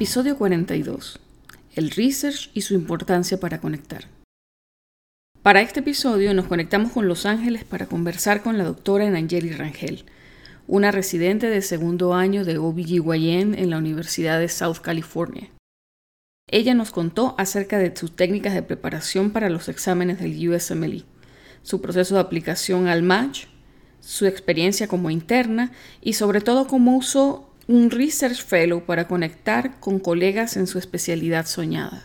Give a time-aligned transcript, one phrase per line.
[0.00, 1.20] Episodio 42.
[1.74, 4.06] El research y su importancia para conectar.
[5.42, 10.06] Para este episodio nos conectamos con Los Ángeles para conversar con la doctora Angeli Rangel,
[10.66, 15.50] una residente de segundo año de OBGYN en la Universidad de South California.
[16.48, 21.04] Ella nos contó acerca de sus técnicas de preparación para los exámenes del USMLE,
[21.62, 23.48] su proceso de aplicación al match,
[24.00, 30.00] su experiencia como interna y sobre todo cómo usó un Research Fellow para conectar con
[30.00, 32.02] colegas en su especialidad soñada.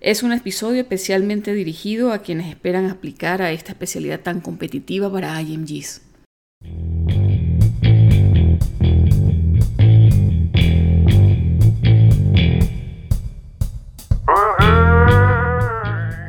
[0.00, 5.40] Es un episodio especialmente dirigido a quienes esperan aplicar a esta especialidad tan competitiva para
[5.40, 6.02] IMGs.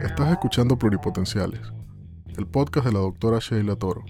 [0.01, 1.59] Estás escuchando Pluripotenciales,
[2.37, 4.05] el podcast de la doctora Sheila Toro.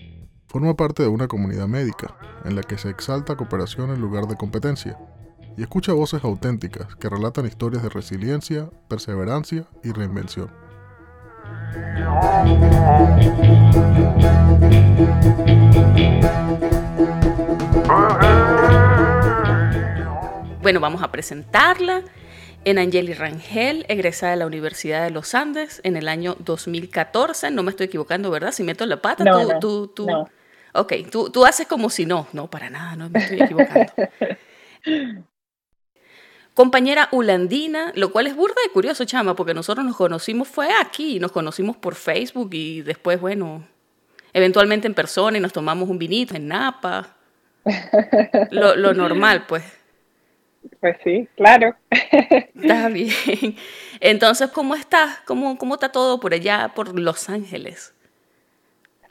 [0.57, 4.35] Forma parte de una comunidad médica en la que se exalta cooperación en lugar de
[4.35, 4.97] competencia
[5.55, 10.49] y escucha voces auténticas que relatan historias de resiliencia, perseverancia y reinvención.
[20.63, 22.01] Bueno, vamos a presentarla.
[22.65, 27.51] En Angeli Rangel, egresada de la Universidad de los Andes en el año 2014.
[27.51, 28.51] No me estoy equivocando, ¿verdad?
[28.51, 29.23] Si meto la pata,
[29.59, 30.07] tú, tú,
[30.77, 32.27] Ok, tú, tú haces como si no.
[32.33, 33.91] No, para nada, no me estoy equivocando.
[36.53, 41.19] Compañera Ulandina, lo cual es burda y curioso, chama, porque nosotros nos conocimos fue aquí,
[41.19, 43.63] nos conocimos por Facebook y después, bueno,
[44.33, 47.15] eventualmente en persona y nos tomamos un vinito en Napa.
[48.51, 49.63] Lo, lo normal, pues.
[50.79, 51.75] Pues sí, claro.
[51.89, 53.55] Está bien.
[53.99, 55.19] Entonces, ¿cómo estás?
[55.25, 57.93] ¿Cómo, ¿Cómo está todo por allá, por Los Ángeles?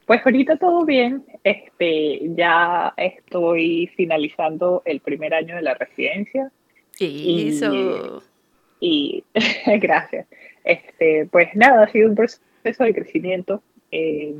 [0.06, 1.24] Pues ahorita todo bien.
[1.42, 6.50] Este, ya estoy finalizando el primer año de la residencia.
[6.98, 8.22] Eso.
[8.80, 10.26] Y, y gracias.
[10.64, 13.62] Este, pues nada, ha sido un proceso de crecimiento.
[13.90, 14.34] Eh,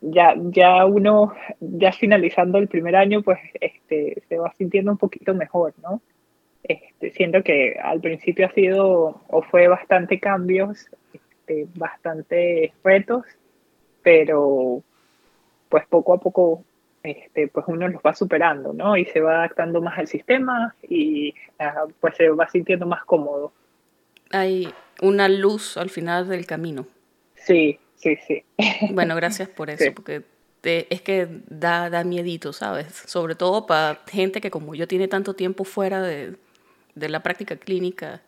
[0.00, 5.34] ya, ya uno, ya finalizando el primer año, pues este, se va sintiendo un poquito
[5.34, 6.00] mejor, ¿no?
[6.62, 13.24] Este, siento que al principio ha sido o fue bastante cambios, este, bastante retos
[14.02, 14.82] pero
[15.68, 16.64] pues poco a poco
[17.02, 18.96] este, pues uno los va superando, ¿no?
[18.96, 21.34] Y se va adaptando más al sistema y
[22.00, 23.52] pues se va sintiendo más cómodo.
[24.30, 26.86] Hay una luz al final del camino.
[27.34, 28.44] Sí, sí, sí.
[28.90, 30.22] Bueno, gracias por eso, porque
[30.62, 32.92] es que da, da miedito, ¿sabes?
[33.06, 36.36] Sobre todo para gente que como yo tiene tanto tiempo fuera de,
[36.94, 38.20] de la práctica clínica.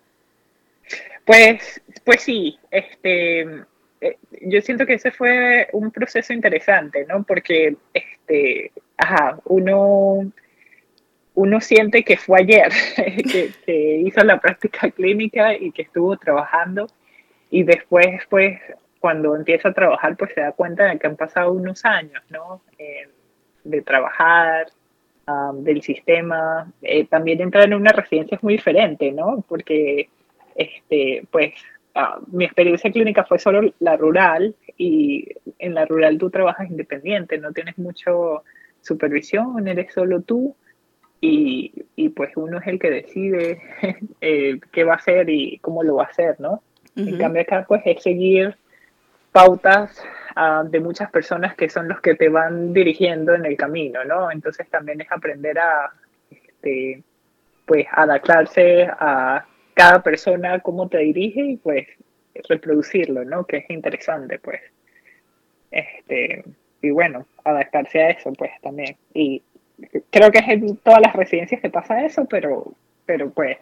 [1.27, 3.65] Pues, pues sí, este,
[4.02, 7.22] eh, yo siento que ese fue un proceso interesante, ¿no?
[7.22, 10.32] Porque, este, ajá, uno,
[11.34, 12.72] uno siente que fue ayer,
[13.64, 16.88] que, hizo la práctica clínica y que estuvo trabajando,
[17.48, 18.60] y después, pues,
[18.98, 22.62] cuando empieza a trabajar, pues se da cuenta de que han pasado unos años, ¿no?
[22.78, 23.08] Eh,
[23.62, 24.66] de trabajar,
[25.28, 29.44] um, del sistema, eh, también entrar en una residencia es muy diferente, ¿no?
[29.48, 30.08] Porque,
[30.56, 31.54] este, pues,
[31.94, 37.38] Ah, mi experiencia clínica fue solo la rural y en la rural tú trabajas independiente,
[37.38, 38.44] no tienes mucho
[38.80, 40.56] supervisión, eres solo tú
[41.20, 43.60] y, y pues uno es el que decide
[44.20, 46.62] eh, qué va a hacer y cómo lo va a hacer, ¿no?
[46.97, 48.56] En cambio acá pues es seguir
[49.32, 50.03] pautas
[50.36, 54.30] ah, de muchas personas que son los que te van dirigiendo en el camino, ¿no?
[54.30, 55.92] Entonces también es aprender a,
[56.30, 57.03] este,
[57.66, 61.87] pues, adaptarse a cada persona cómo te dirige y pues
[62.49, 63.44] reproducirlo, ¿no?
[63.44, 64.60] Que es interesante, pues.
[65.71, 66.44] Este,
[66.83, 68.97] y bueno, adaptarse a eso, pues también.
[69.15, 69.43] Y
[70.10, 72.72] creo que es en todas las residencias que pasa eso, pero,
[73.06, 73.59] pero pues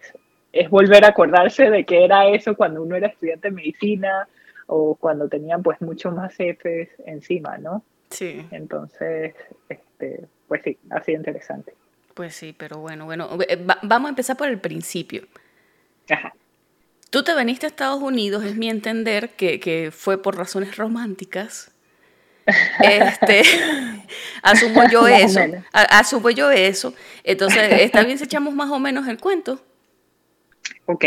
[0.53, 4.29] es volver a acordarse de que era eso cuando uno era estudiante de medicina
[4.67, 7.85] o cuando tenían pues mucho más jefes encima, ¿no?
[8.11, 8.45] Sí.
[8.51, 9.35] Entonces,
[9.69, 11.75] este, pues sí, ha sido interesante.
[12.15, 15.23] Pues sí, pero bueno, bueno, eh, vamos a empezar por el principio.
[17.11, 21.73] Tú te veniste a Estados Unidos, es mi entender que, fue por razones románticas.
[22.83, 23.43] Este,
[24.43, 25.41] asumo yo eso,
[25.73, 26.95] asumo yo eso.
[27.23, 29.61] Entonces, ¿está bien si echamos más o menos el cuento?
[30.87, 31.05] Ok,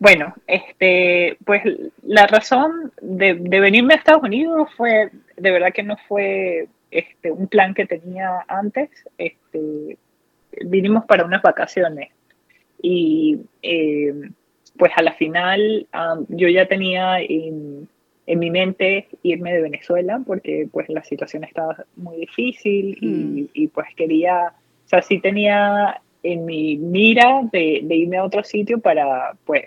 [0.00, 1.62] bueno, este, pues
[2.02, 7.46] la razón de, venirme a Estados Unidos fue, de verdad que no fue este, un
[7.46, 8.88] plan que tenía antes.
[9.18, 9.98] Este,
[10.64, 12.10] vinimos para unas vacaciones
[12.82, 14.30] y eh,
[14.80, 15.86] pues a la final
[16.28, 17.86] yo ya tenía en,
[18.26, 23.68] mi mente irme de Venezuela porque pues la situación estaba muy difícil y, mm.
[23.70, 24.54] pues quería,
[24.86, 29.64] o sea, sí tenía en mi mira de, de, irme a otro sitio para, pues,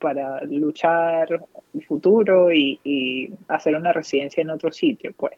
[0.00, 1.40] para luchar
[1.74, 5.34] el futuro y, y hacer una residencia en otro sitio, pues.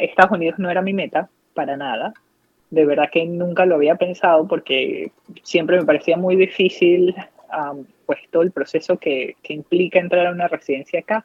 [0.00, 2.12] Estados Unidos no era mi meta, para nada.
[2.70, 5.12] De verdad que nunca lo había pensado porque
[5.42, 7.14] siempre me parecía muy difícil
[8.06, 11.24] pues todo el proceso que, que, implica entrar a una residencia acá.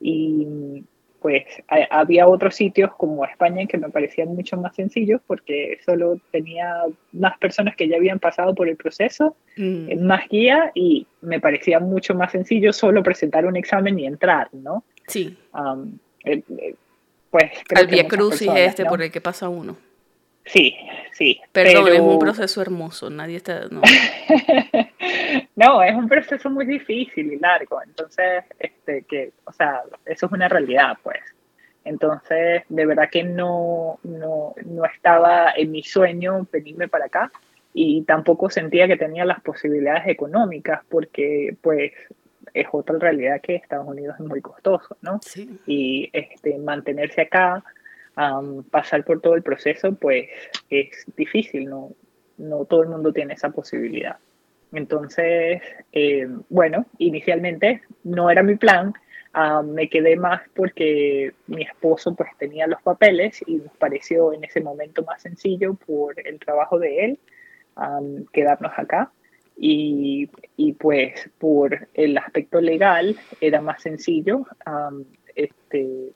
[0.00, 0.84] Y
[1.24, 1.42] pues
[1.88, 6.82] había otros sitios como España que me parecían mucho más sencillos porque solo tenía
[7.12, 10.04] más personas que ya habían pasado por el proceso, mm.
[10.04, 14.84] más guía y me parecía mucho más sencillo solo presentar un examen y entrar, ¿no?
[15.06, 15.34] Sí.
[17.30, 19.78] pues creo Al Crucis este por el que pasa uno.
[20.46, 20.76] Sí,
[21.12, 21.40] sí.
[21.52, 23.66] Perdón, es un proceso hermoso, nadie está...
[23.70, 23.80] No.
[25.56, 25.82] no.
[25.82, 30.48] es un proceso muy difícil y largo, entonces, este, que, o sea, eso es una
[30.48, 31.20] realidad, pues.
[31.84, 37.30] Entonces, de verdad que no, no, no estaba en mi sueño venirme para acá
[37.72, 41.92] y tampoco sentía que tenía las posibilidades económicas porque, pues,
[42.52, 45.18] es otra realidad que Estados Unidos es muy costoso, ¿no?
[45.22, 45.58] Sí.
[45.66, 47.64] Y este, mantenerse acá
[48.70, 50.28] pasar por todo el proceso, pues
[50.70, 51.92] es difícil, no,
[52.38, 54.16] no todo el mundo tiene esa posibilidad.
[54.72, 55.62] Entonces,
[55.92, 58.92] eh, bueno, inicialmente no era mi plan,
[59.64, 64.60] me quedé más porque mi esposo pues tenía los papeles y nos pareció en ese
[64.60, 67.18] momento más sencillo por el trabajo de él
[68.32, 69.10] quedarnos acá.
[69.56, 74.46] Y, y, pues por el aspecto legal era más sencillo,
[75.36, 76.10] este,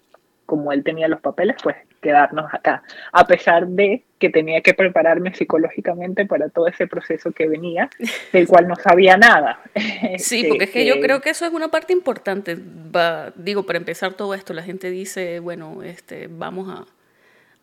[0.44, 5.34] como él tenía los papeles, pues quedarnos acá, a pesar de que tenía que prepararme
[5.34, 7.88] psicológicamente para todo ese proceso que venía,
[8.32, 9.60] del cual no sabía nada.
[10.18, 12.56] Sí, porque es que yo creo que eso es una parte importante.
[12.56, 16.84] Va, digo, para empezar todo esto, la gente dice, bueno, este, vamos a,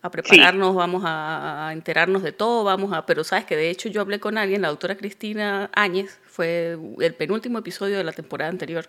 [0.02, 3.04] a prepararnos, vamos a, a, enterarnos de todo, vamos a...
[3.06, 7.14] Pero sabes que de hecho yo hablé con alguien, la doctora Cristina Áñez, fue el
[7.14, 8.86] penúltimo episodio de la temporada anterior,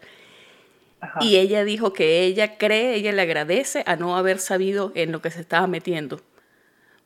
[1.21, 5.21] y ella dijo que ella cree, ella le agradece a no haber sabido en lo
[5.21, 6.19] que se estaba metiendo.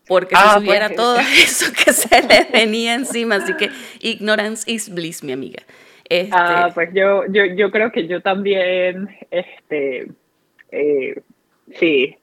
[0.07, 3.35] Porque si supiera ah, pues, todo eso que se le venía encima.
[3.35, 5.63] Así que ignorance is bliss, mi amiga.
[6.09, 6.31] Este...
[6.33, 10.07] Ah, pues yo, yo, yo creo que yo también, este,
[10.71, 11.21] eh,
[11.75, 12.17] sí,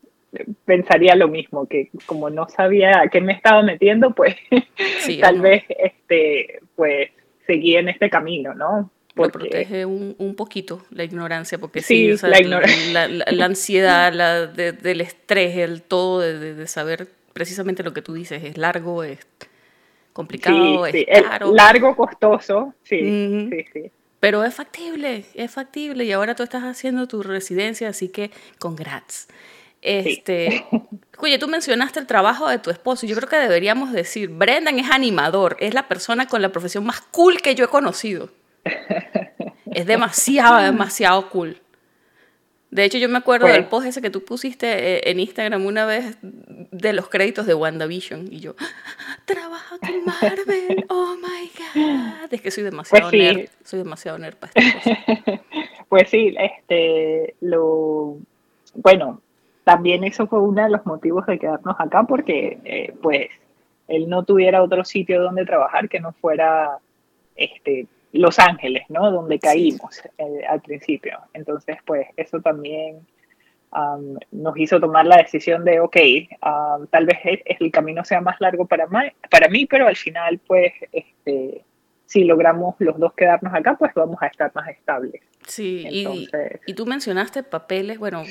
[0.64, 4.36] pensaría lo mismo, que como no sabía a qué me estaba metiendo, pues
[5.20, 7.10] tal vez, este, pues
[7.46, 8.90] seguí en este camino, ¿no?
[9.18, 9.38] Porque...
[9.38, 15.82] protege un, un, poquito la ignorancia, porque sí, la, la, ansiedad, la del estrés, el
[15.82, 19.18] todo de, de, saber precisamente lo que tú dices, es largo, es
[20.12, 21.52] complicado, es caro.
[21.52, 23.92] largo, costoso, sí, sí, sí.
[24.20, 29.28] Pero es factible, es factible y ahora tú estás haciendo tu residencia, así que congrats.
[29.80, 30.66] Este,
[31.18, 33.06] oye, tú mencionaste el trabajo de tu esposo.
[33.06, 37.00] Yo creo que deberíamos decir, Brendan es animador, es la persona con la profesión más
[37.00, 38.30] cool que yo he conocido.
[39.72, 41.60] Es demasiado, demasiado cool.
[42.70, 44.66] De hecho, yo me acuerdo del post ese que tú pusiste
[44.96, 48.30] eh, en Instagram una vez de los créditos de WandaVision.
[48.30, 48.54] Y yo,
[49.24, 52.32] trabaja con Marvel, oh my god.
[52.32, 53.48] Es que soy demasiado pues nerd.
[53.64, 55.42] Soy demasiado nerd para esta cosa.
[55.88, 58.18] Pues sí, este, lo.
[58.74, 59.22] Bueno,
[59.64, 63.28] también eso fue uno de los motivos de quedarnos acá, porque, eh, pues,
[63.86, 66.78] él no tuviera otro sitio donde trabajar que no fuera
[67.36, 69.10] este, los Ángeles, ¿no?
[69.10, 71.18] Donde caímos eh, al principio.
[71.34, 73.06] Entonces, pues eso también
[74.30, 75.96] nos hizo tomar la decisión de, ok,
[76.90, 78.88] tal vez el, camino sea más largo para,
[79.30, 81.62] para mí, pero al final, pues, este,
[82.06, 85.20] si logramos los dos quedarnos acá, pues vamos a estar más estables.
[85.46, 88.24] Sí, y, tú mencionaste papeles, bueno,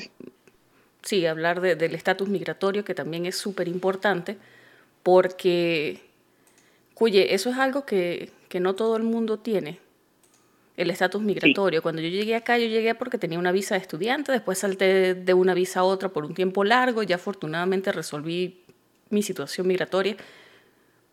[1.03, 4.38] sí, hablar del estatus migratorio, que también es súper importante,
[5.03, 6.01] porque,
[6.96, 9.80] oye, eso es algo que que no todo el mundo tiene
[10.77, 11.82] el estatus migratorio.
[11.82, 15.34] Cuando yo llegué acá, yo llegué porque tenía una visa de estudiante, después salté de
[15.34, 18.62] una visa a otra por un tiempo largo, ya afortunadamente resolví
[19.10, 20.16] mi situación migratoria,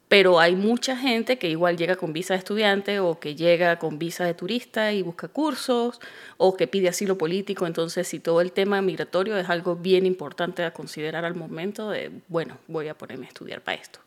[0.09, 3.99] pero hay mucha gente que igual llega con visa de estudiante o que llega con
[3.99, 5.99] visa de turista y busca cursos
[6.37, 10.63] o que pide asilo político, entonces si todo el tema migratorio es algo bien importante
[10.63, 13.99] a considerar al momento de, bueno, voy a ponerme a estudiar para esto.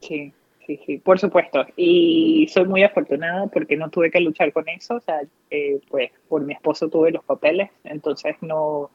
[0.00, 0.32] Sí,
[0.66, 1.64] sí, sí, por supuesto.
[1.76, 4.96] Y soy muy afortunada porque no tuve que luchar con eso.
[4.96, 8.90] O sea, eh, pues por mi esposo tuve los papeles, entonces no,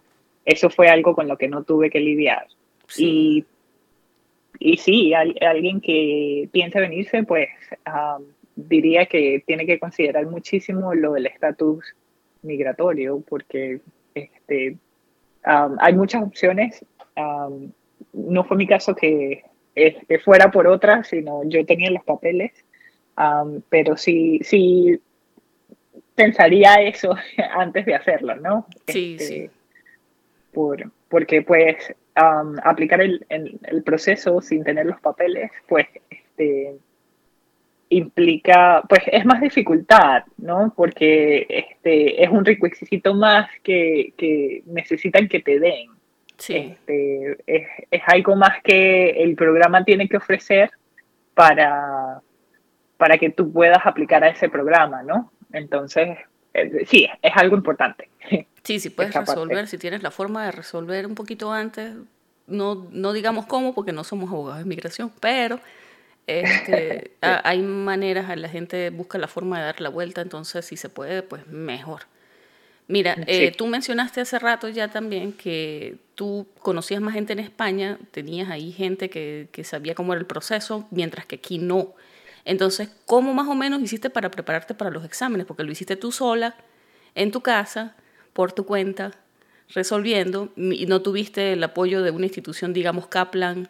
[0.45, 2.47] eso fue algo con lo que no tuve que lidiar.
[2.97, 3.45] Y,
[4.59, 7.49] y sí, alguien que piensa venirse, pues
[8.55, 11.95] diría que tiene que considerar muchísimo lo del estatus
[12.41, 13.79] migratorio, porque
[14.13, 14.77] este,
[15.43, 16.85] hay muchas opciones.
[18.13, 19.43] no fue mi caso que
[19.75, 22.51] este, fuera por otra, sino yo tenía los papeles.
[23.69, 24.99] pero sí, sí
[26.15, 27.15] pensaría eso
[27.53, 28.67] antes de hacerlo, ¿no?
[28.87, 29.49] Sí, este, sí.
[30.53, 36.75] Por, porque pues aplicar el, el, proceso sin tener los papeles, pues este,
[37.89, 40.73] implica, pues es más dificultad, ¿no?
[40.75, 45.89] Porque este, es un requisito más que, que necesitan que te den.
[46.41, 46.55] Sí.
[46.55, 50.71] Este, es, es, algo más que el programa tiene que ofrecer
[51.35, 52.21] para,
[52.97, 55.31] para que tú puedas aplicar a ese programa, ¿no?
[55.53, 56.17] Entonces,
[56.53, 58.09] eh, sí, es algo importante.
[58.63, 61.93] Sí, si puedes resolver, si tienes la forma de resolver un poquito antes,
[62.47, 65.59] no, no digamos cómo, porque no somos abogados de migración, pero
[66.27, 70.89] este, hay maneras, la gente busca la forma de dar la vuelta, entonces si se
[70.89, 72.01] puede, pues mejor.
[72.91, 77.97] Mira, eh, tú mencionaste hace rato ya también que tú conocías más gente en España,
[78.11, 81.93] tenías ahí gente que, que sabía cómo era el proceso, mientras que aquí no.
[82.43, 85.47] Entonces, ¿cómo más o menos hiciste para prepararte para los exámenes?
[85.47, 86.57] Porque lo hiciste tú sola,
[87.15, 87.95] en tu casa,
[88.33, 89.11] por tu cuenta,
[89.69, 93.69] resolviendo, y no tuviste el apoyo de una institución, digamos, Kaplan,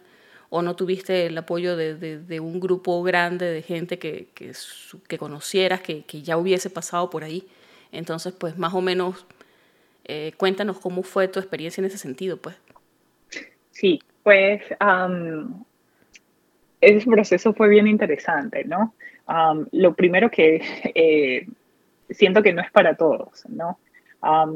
[0.49, 4.51] o no tuviste el apoyo de, de, un grupo grande de gente que, que,
[5.07, 7.47] que conocieras, que, que, ya hubiese pasado por ahí.
[7.91, 9.25] Entonces, pues más o menos,
[10.05, 12.55] eh, cuéntanos cómo fue tu experiencia en ese sentido, pues.
[13.71, 14.61] Sí, pues
[16.81, 18.93] ese proceso fue bien interesante, ¿no?
[19.71, 20.61] lo primero que
[20.95, 21.47] eh,
[22.09, 23.79] siento que no es para todos, ¿no?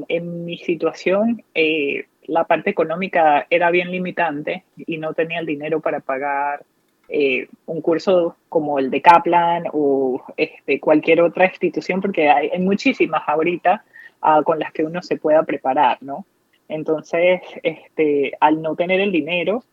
[0.08, 5.80] en mi situación, eh, la parte económica era bien limitante y no tenía el dinero
[5.80, 6.64] para pagar
[7.10, 13.24] eh, un curso como el de Kaplan o este, cualquier otra institución, porque hay, muchísimas
[13.28, 13.84] ahorita
[14.22, 16.26] ah, con las que uno se pueda preparar, ¿no?
[16.68, 19.64] Entonces, este, al no tener el dinero,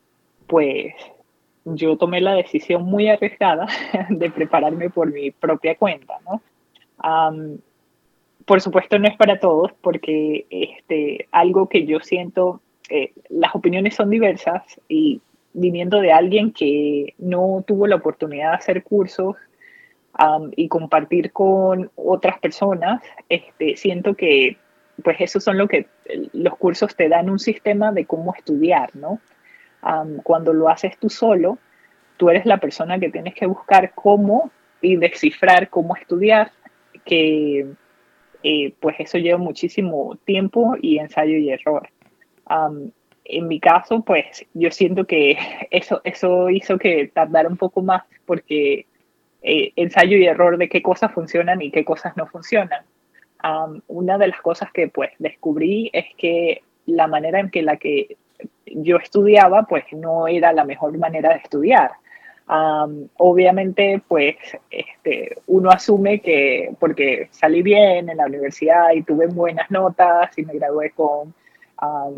[0.47, 0.95] pues
[1.65, 3.67] yo tomé la decisión muy arriesgada
[4.11, 6.43] de prepararme por mi propia cuenta, ¿no?
[8.45, 13.97] por supuesto no es para todos porque este, algo que yo siento, eh, las opiniones
[13.97, 15.21] son diversas y
[15.53, 19.37] viniendo de alguien que no tuvo la oportunidad de hacer cursos
[20.57, 24.59] y compartir con otras personas, este, siento que
[25.03, 25.87] pues eso son lo que
[26.33, 29.21] los cursos te dan un sistema de cómo estudiar, ¿no?
[30.23, 31.59] cuando lo haces tú solo,
[32.17, 36.53] tú eres la persona que tienes que buscar cómo y descifrar cómo estudiar,
[37.05, 37.67] que
[38.45, 41.89] eh, pues eso lleva muchísimo tiempo y ensayo y error.
[43.25, 45.37] En mi caso, pues yo siento que
[45.71, 48.87] eso, eso hizo que tardara un poco más porque
[49.43, 52.85] eh, ensayo y error de qué cosas funcionan y qué cosas no funcionan.
[53.89, 58.17] una de las cosas que pues descubrí es que la manera en que la que
[58.67, 61.93] yo estudiaba pues no era la mejor manera de estudiar
[63.17, 64.37] obviamente, pues
[64.71, 70.45] este, uno asume que porque salí bien en la universidad y tuve buenas notas y
[70.45, 71.35] me gradué con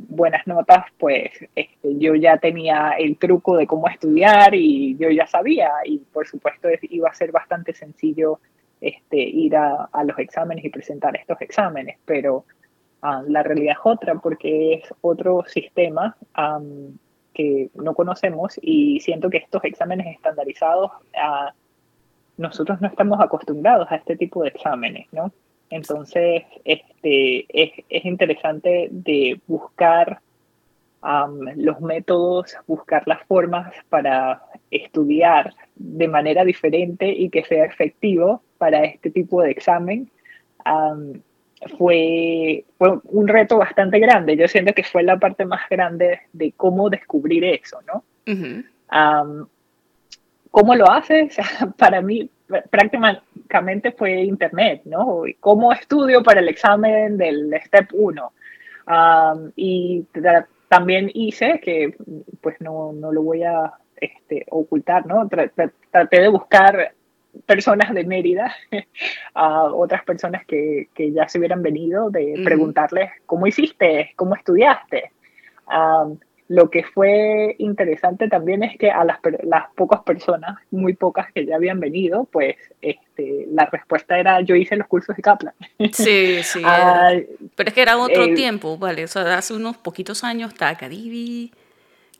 [0.08, 5.26] buenas notas, pues este, yo ya tenía el truco de cómo estudiar y yo ya
[5.26, 8.40] sabía y por supuesto iba a ser bastante sencillo
[8.80, 12.44] este, ir a, los exámenes y presentar estos exámenes, pero
[13.26, 16.16] la realidad es otra porque es otro sistema
[17.32, 21.54] que no conocemos y siento que estos exámenes estandarizados, a,
[22.36, 25.32] nosotros no estamos acostumbrados a este tipo de exámenes, ¿no?
[25.74, 30.20] Entonces, este, es, es interesante de buscar
[31.56, 34.40] los métodos, buscar las formas para
[34.70, 40.08] estudiar de manera diferente y que sea efectivo para este tipo de examen
[41.76, 44.36] fue, fue un reto bastante grande.
[44.36, 48.04] Yo siento que fue la parte más grande de cómo descubrir eso, ¿no?
[50.52, 51.36] ¿Cómo lo haces?
[51.76, 52.30] para mí
[52.70, 55.22] prácticamente fue internet, ¿no?
[55.40, 58.32] ¿Cómo estudio para el examen del Step 1?
[59.56, 60.06] y
[60.68, 61.96] también hice, que
[62.40, 65.28] pues no, no lo voy a este, ocultar, ¿no?
[65.28, 66.92] Traté de buscar
[67.46, 68.54] personas de Mérida,
[69.34, 75.12] a otras personas que, que, ya se hubieran venido, de preguntarles cómo hiciste, cómo estudiaste.
[76.48, 81.46] Lo que fue interesante también es que a las, las, pocas personas, muy pocas que
[81.46, 85.54] ya habían venido, pues este, la respuesta era yo hice los cursos de Kaplan.
[85.92, 86.60] Sí, sí.
[86.64, 87.12] Ah,
[87.54, 89.04] pero es que era otro tiempo, ¿vale?
[89.04, 91.50] O sea, hace unos poquitos años estaba Caribe,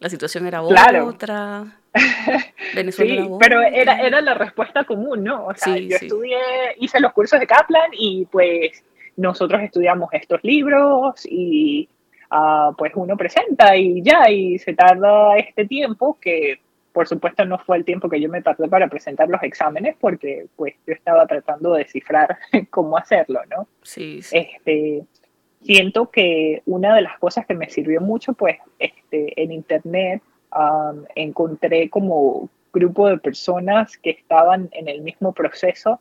[0.01, 1.65] la situación era otra.
[2.91, 5.47] sí, pero era, era la respuesta común, ¿no?
[5.47, 6.39] O sea, yo estudié,
[6.79, 8.83] hice los cursos de Kaplan y pues
[9.17, 11.89] nosotros estudiamos estos libros y
[12.31, 16.61] ah, pues uno presenta y ya, y se tarda este tiempo que
[16.95, 20.47] por supuesto no fue el tiempo que yo me tardé para presentar los exámenes porque
[20.55, 22.39] pues yo estaba tratando de descifrar
[22.71, 23.67] cómo hacerlo, ¿no?
[23.83, 24.39] Sí, sí.
[24.39, 25.05] Este,
[25.61, 30.23] siento que una de las cosas que me sirvió mucho, pues, este, en internet
[30.55, 36.01] um, encontré como grupo de personas que estaban en el mismo proceso.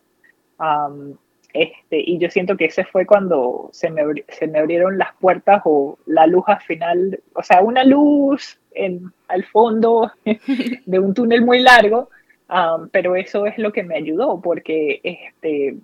[0.59, 1.15] Um,
[1.53, 5.62] este, y yo siento que ese fue cuando se me, se me abrieron las puertas
[5.65, 10.12] o la luz al final, o sea, una luz en, al fondo
[10.86, 12.10] de un túnel muy largo,
[12.50, 15.75] um, pero eso es lo que me ayudó, porque este,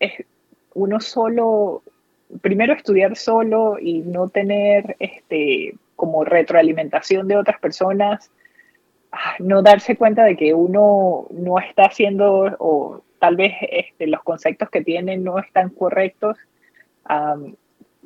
[0.00, 0.12] es,
[0.74, 1.82] uno solo,
[2.42, 8.30] primero estudiar solo y no tener este, como retroalimentación de otras personas,
[9.38, 14.68] no darse cuenta de que uno no está haciendo o tal vez este, los conceptos
[14.70, 16.36] que tienen no están correctos,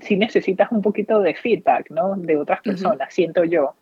[0.00, 2.14] si necesitas un poquito de feedback, ¿no?
[2.16, 3.74] De otras personas, siento yo.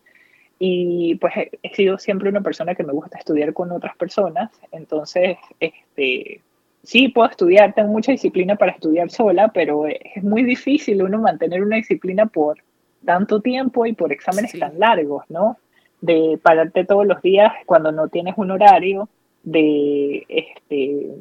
[0.59, 5.37] Y pues he, sido siempre una persona que me gusta estudiar con otras personas, entonces,
[5.61, 6.41] este,
[6.83, 11.63] sí puedo estudiar, tengo mucha disciplina para estudiar sola, pero es muy difícil uno mantener
[11.63, 12.57] una disciplina por
[13.05, 15.59] tanto tiempo y por exámenes tan largos, ¿no?
[16.01, 19.09] De pararte todos los días cuando no tienes un horario,
[19.43, 21.15] de, este,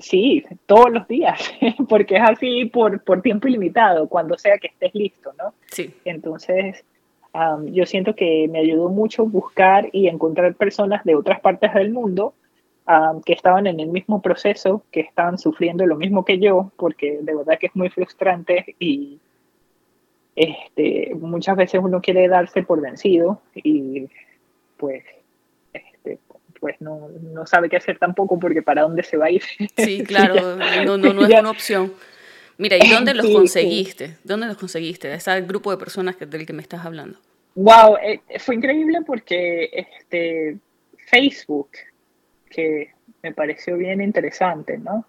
[0.00, 1.40] sí, todos los días,
[1.88, 5.54] porque es así por, por tiempo ilimitado, cuando sea que estés listo, ¿no?
[5.70, 5.94] Sí.
[6.04, 6.84] Entonces,
[7.66, 12.34] yo siento que me ayudó mucho buscar y encontrar personas de otras partes del mundo
[13.24, 17.34] que estaban en el mismo proceso, que estaban sufriendo lo mismo que yo, porque de
[17.34, 19.18] verdad que es muy frustrante y
[20.36, 24.08] este, muchas veces uno quiere darse por vencido y
[24.76, 25.04] pues
[26.64, 29.42] pues no, no sabe qué hacer tampoco porque para dónde se va a ir.
[29.76, 31.92] Sí, claro, no, no, no es una opción.
[32.56, 34.16] Mira, ¿y dónde los conseguiste?
[34.24, 35.12] ¿Dónde los conseguiste?
[35.12, 37.18] Ese grupo de personas que, del que me estás hablando.
[37.54, 40.56] Wow, eh, fue increíble porque este
[40.96, 41.68] Facebook,
[42.48, 45.06] que me pareció bien interesante, ¿no?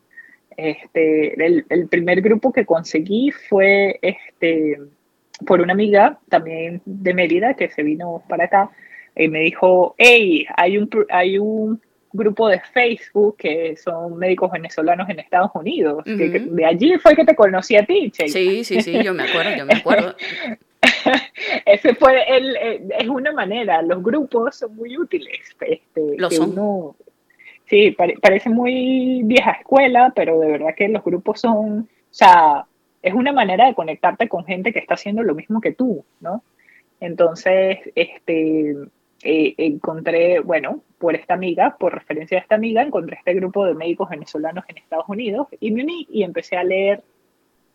[0.57, 4.77] Este, el, el, primer grupo que conseguí fue este,
[5.45, 8.71] por una amiga también de Mérida que se vino para acá
[9.15, 11.81] y me dijo, hey, hay un, hay un
[12.15, 16.03] grupo de Facebook que son médicos venezolanos en Estados Unidos.
[16.03, 18.27] que, de allí fue que te conocí a ti, Che.
[18.27, 20.15] Sí, sí, sí, yo me acuerdo, yo me acuerdo.
[21.65, 22.55] Ese fue el,
[22.97, 25.39] es una manera, los grupos son muy útiles.
[25.61, 26.95] Este, Lo son.
[27.65, 32.65] sí, parece muy vieja escuela, pero de verdad que los grupos son, o sea,
[33.05, 36.43] es una manera de conectarte con gente que está haciendo lo mismo que tú, ¿no?
[36.99, 38.75] Entonces, este,
[39.23, 43.75] eh, encontré, bueno, por esta amiga, por referencia a esta amiga, encontré este grupo de
[43.75, 47.03] médicos venezolanos en Estados Unidos y me uní y empecé a leer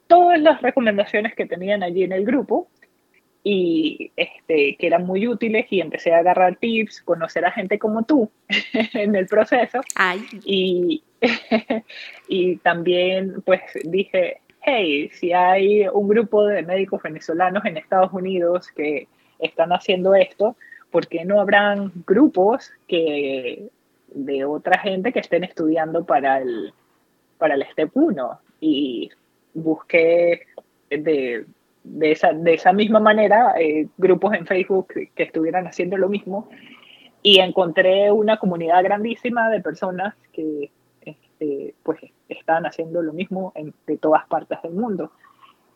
[0.08, 2.66] todas las recomendaciones que tenían allí en el grupo
[3.44, 8.02] y este, que eran muy útiles y empecé a agarrar tips, conocer a gente como
[8.02, 8.28] tú
[8.94, 9.80] en el proceso.
[10.44, 11.04] Y,
[12.28, 18.68] y también pues dije, hey, si hay un grupo de médicos venezolanos en Estados Unidos
[18.74, 20.56] que están haciendo esto,
[20.90, 23.68] ¿por qué no habrán grupos que,
[24.08, 26.72] de otra gente que estén estudiando para el,
[27.38, 28.40] para el STEP 1?
[28.60, 29.10] Y
[29.54, 30.46] busqué
[30.90, 31.46] de,
[31.84, 36.48] de, esa, de esa misma manera eh, grupos en Facebook que estuvieran haciendo lo mismo
[37.22, 40.70] y encontré una comunidad grandísima de personas que
[41.40, 45.10] este, pues están haciendo lo mismo en, de todas partes del mundo.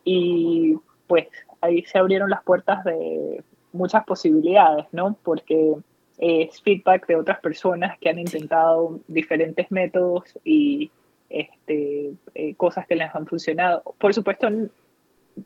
[0.05, 1.29] Y pues
[1.61, 5.17] ahí se abrieron las puertas de muchas posibilidades, ¿no?
[5.23, 5.75] Porque
[6.19, 10.91] es feedback de otras personas que han intentado diferentes métodos y
[11.29, 13.83] este, eh, cosas que les han funcionado.
[13.99, 14.49] Por supuesto,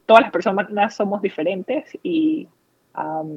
[0.05, 2.49] todas las personas somos diferentes y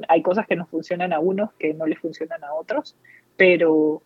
[0.08, 2.96] hay cosas que nos funcionan a unos que no les funcionan a otros,
[3.36, 4.02] pero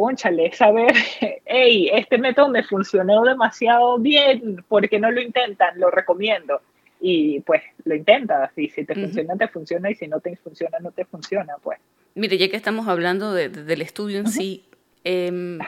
[0.00, 0.94] conchale, saber,
[1.44, 5.78] hey, este método me funcionó demasiado bien, porque no lo intentan?
[5.78, 6.62] Lo recomiendo
[7.02, 10.78] y pues lo intentas y si te funciona, te funciona y si no te funciona,
[10.80, 11.78] no te funciona, pues.
[12.14, 14.64] Mire, ya que estamos hablando del estudio en sí,
[15.04, 15.58] em,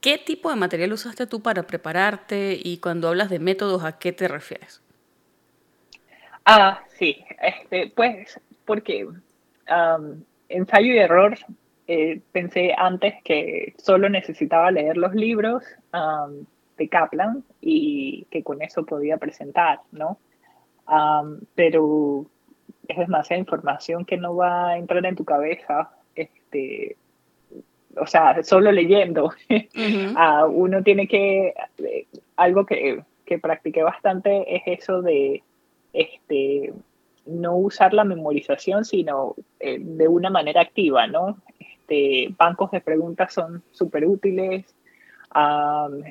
[0.00, 4.12] ¿qué tipo de material usaste tú para prepararte y cuando hablas de métodos, ¿a qué
[4.12, 4.80] te refieres?
[6.44, 9.08] Ah, sí, este, pues porque
[10.48, 11.36] ensayo y error
[11.86, 15.62] eh, pensé antes que solo necesitaba leer los libros
[16.76, 20.18] de Kaplan y que con eso podía presentar, ¿no?
[21.54, 22.26] pero
[22.88, 26.96] es demasiada información que no va a entrar en tu cabeza, este,
[27.96, 29.32] o sea, solo leyendo.
[30.16, 35.42] Ah, uno tiene que, eh, algo que, que practiqué bastante es eso de,
[35.92, 36.72] este,
[37.26, 41.38] no usar la memorización, sino eh, de una manera activa, ¿no?
[41.84, 44.74] Este, bancos de preguntas son súper útiles.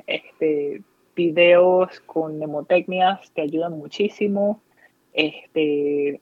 [0.08, 0.82] este,
[1.16, 4.62] videos con mnemotecnias te ayudan muchísimo.
[5.14, 6.20] Este,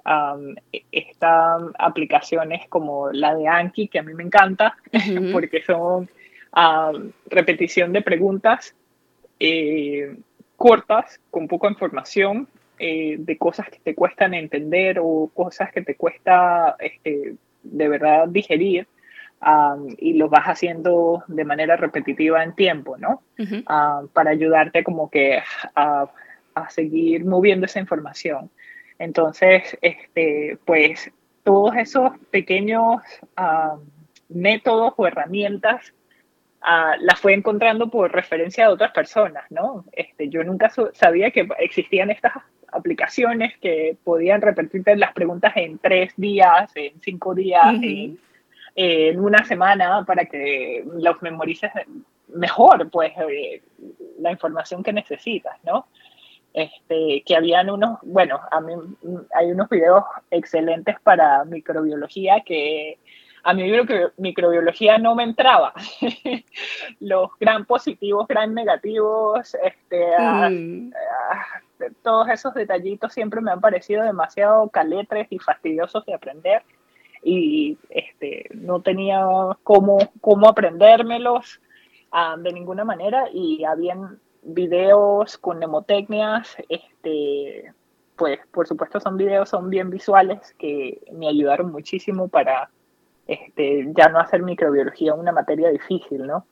[0.92, 4.78] están aplicaciones como la de Anki, que a mí me encanta,
[5.32, 6.10] porque son
[7.28, 8.76] repetición de preguntas
[9.40, 10.16] eh,
[10.56, 15.96] cortas, con poca información, eh, de cosas que te cuestan entender o cosas que te
[15.96, 18.88] cuesta este, de verdad digerir.
[19.98, 23.24] Y lo vas haciendo de manera repetitiva en tiempo, ¿no?
[24.14, 25.42] para ayudarte como que
[25.76, 26.08] a,
[26.54, 28.52] a, seguir moviendo esa información.
[29.00, 31.12] Entonces, este, pues
[31.44, 33.02] todos esos pequeños
[34.30, 35.94] métodos o herramientas
[36.62, 39.86] la fue encontrando por referencia de otras personas, ¿no?
[39.92, 42.34] Este, yo nunca sabía que existían estas
[42.72, 48.20] aplicaciones que podían repetirte las preguntas en tres días, en cinco días, en,
[48.76, 51.72] una semana para que los memorices
[52.34, 53.62] mejor, pues, eh,
[54.20, 55.88] la información que necesitas, ¿no?
[56.54, 58.74] Este, que habían unos, bueno, a mí
[59.34, 63.00] hay unos videos excelentes para microbiología que
[63.44, 63.72] a mí
[64.18, 65.74] microbiología no me entraba.
[67.00, 70.94] Los gran positivos, gran negativos, este, mm.
[72.04, 76.64] todos esos detallitos siempre me han parecido demasiado caletres y fastidiosos de aprender
[77.24, 79.26] y este, no tenía
[79.64, 81.62] cómo, cómo aprendérmelos
[82.12, 87.74] ah, de ninguna manera y habían videos con mnemotecnias, este,
[88.16, 92.70] pues por supuesto son videos, son bien visuales que me ayudaron muchísimo para
[93.28, 96.46] este, ya no hacer microbiología una materia difícil, ¿no?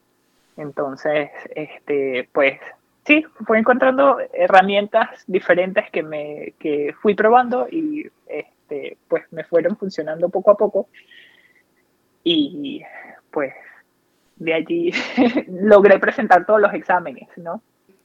[0.56, 2.60] Entonces, este, pues
[3.06, 8.10] sí, fui encontrando herramientas diferentes que me que fui probando y
[8.70, 10.88] este, pues me fueron funcionando poco a poco
[12.24, 12.82] y
[13.32, 13.54] pues
[14.36, 14.92] de allí
[15.48, 17.62] logré presentar todos los exámenes, ¿no?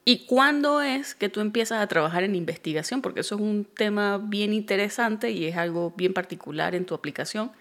[0.06, 3.00] ¿Y cuándo es que tú empiezas a trabajar en investigación?
[3.00, 7.52] Porque eso es un tema bien interesante y es algo bien particular en tu aplicación.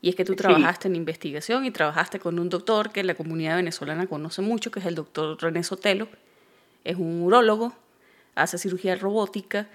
[0.00, 3.56] Y es que tú trabajaste en investigación y trabajaste con un doctor que la comunidad
[3.56, 6.08] venezolana conoce mucho, que es el doctor René Sotelo.
[6.84, 7.74] Es un urólogo,
[8.34, 9.66] hace cirugía robótica,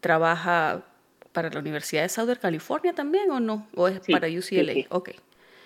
[0.00, 0.84] trabaja
[1.32, 3.66] para la Universidad de Southern California también o no?
[3.74, 4.86] ¿O es para UCLA?
[4.90, 5.10] ok.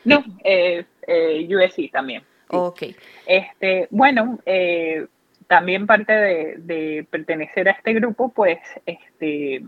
[0.04, 2.22] No, eh, eh, USC también.
[2.48, 2.82] Ok.
[3.26, 5.06] Este, bueno, eh,
[5.46, 9.62] también parte de, de, pertenecer a este grupo, pues, este,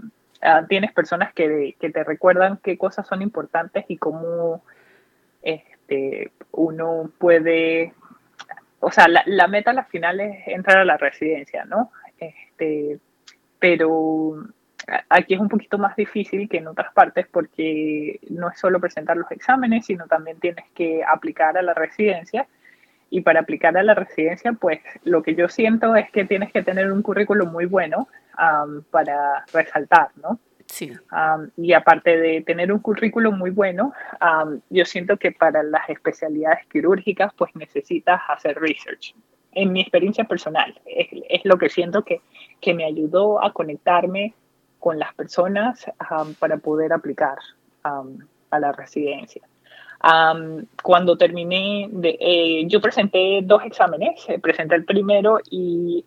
[0.47, 4.63] Ah, tienes personas que, que, te recuerdan qué cosas son importantes y cómo
[5.41, 7.95] este, uno puede,
[8.81, 11.91] o sea, la, la meta al final es entrar a la residencia, ¿no?
[12.19, 12.99] Este,
[13.59, 14.45] pero
[15.09, 19.17] aquí es un poquito más difícil que en otras partes porque no es solo presentar
[19.17, 22.47] los exámenes, sino también tienes que aplicar a la residencia.
[23.11, 26.63] Y para aplicar a la residencia, pues lo que yo siento es que tienes que
[26.63, 28.09] tener un currículum muy bueno
[28.91, 30.41] para resaltar, ¿no?
[30.67, 30.91] Sí.
[31.59, 33.93] y aparte de tener un currículum muy bueno,
[34.71, 39.15] yo siento que para las especialidades quirúrgicas, pues necesitas hacer research.
[39.53, 42.23] En mi experiencia personal, es, lo que siento que,
[42.61, 44.35] que, me ayudó a conectarme
[44.85, 45.83] con las personas
[46.39, 47.39] para poder aplicar
[47.83, 49.41] a la residencia.
[50.83, 56.05] cuando terminé, de, eh, yo presenté dos exámenes, eh, presenté el primero y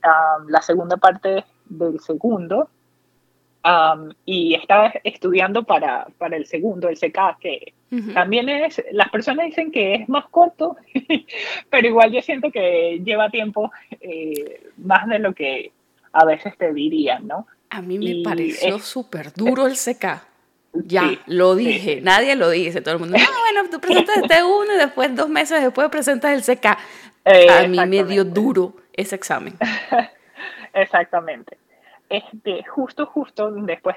[0.48, 2.70] la segunda parte del segundo
[4.26, 7.74] y estaba estudiando para, para, el segundo, el CK, que
[8.14, 10.78] también es, las personas dicen que es más corto,
[11.72, 15.72] pero igual yo siento que lleva tiempo eh, más de lo que
[16.14, 17.48] a veces te dirían, ¿no?
[17.78, 20.24] A mí me pareció súper duro el CK.
[20.74, 24.74] Ya, lo dije, nadie lo dice, todo el mundo, ah, bueno, tú presentas este uno
[24.74, 26.66] y después, dos meses después, presentas el CK.
[26.66, 29.56] a mí me dio duro ese examen.
[30.74, 31.58] Exactamente
[32.10, 33.96] este, justo, justo después,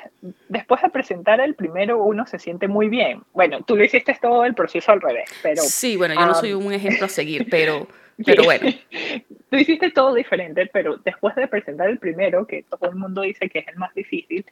[0.49, 3.23] después de presentar el primero, uno se siente muy bien.
[3.33, 5.63] Bueno, tú lo hiciste todo el proceso al revés, pero...
[5.63, 7.87] Sí, bueno, yo no soy un ejemplo a seguir, pero,
[8.25, 8.71] pero bueno.
[9.51, 13.49] Tú hiciste todo diferente, pero después de presentar el primero, que todo el mundo dice
[13.49, 14.45] que es el más difícil,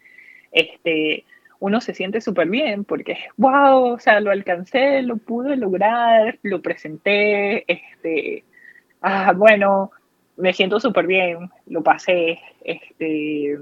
[0.50, 1.24] este,
[1.60, 6.60] uno se siente súper bien porque, wow, o sea, lo alcancé, lo pude lograr, lo
[6.62, 8.44] presenté, este,
[9.02, 9.92] ah, bueno,
[10.36, 12.38] me siento súper bien, lo pasé.
[12.64, 13.58] Este,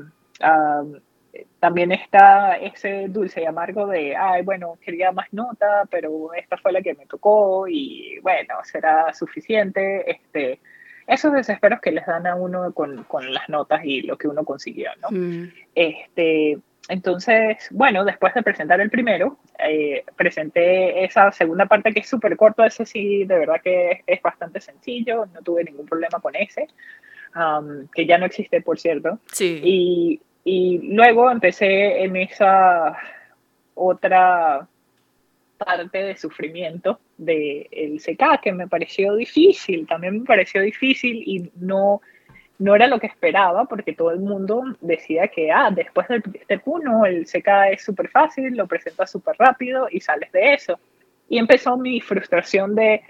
[1.60, 6.72] también está ese dulce y amargo de, ay, bueno, quería más nota, pero esta fue
[6.72, 10.10] la que me tocó y bueno, será suficiente.
[10.10, 10.60] Este,
[11.06, 14.44] esos desesperos que les dan a uno con, con las notas y lo que uno
[14.44, 15.08] consiguió, ¿no?
[15.10, 15.52] Mm.
[15.74, 22.08] Este, entonces, bueno, después de presentar el primero, eh, presenté esa segunda parte que es
[22.08, 26.34] súper corto, ese sí, de verdad que es, bastante sencillo, no tuve ningún problema con
[26.36, 26.68] ese,
[27.94, 29.18] que ya no existe, por cierto.
[29.32, 29.60] Sí.
[29.62, 32.96] Y, y luego empecé en esa
[33.74, 34.68] otra
[35.58, 41.50] parte de sufrimiento del el CK, que me pareció difícil, también me pareció difícil y
[41.56, 42.00] no
[42.58, 46.62] no era lo que esperaba porque todo el mundo decía que, ah, después del step
[46.64, 50.78] 1 el CK es súper fácil, lo presentas súper rápido y sales de eso.
[51.28, 53.02] Y empezó mi frustración de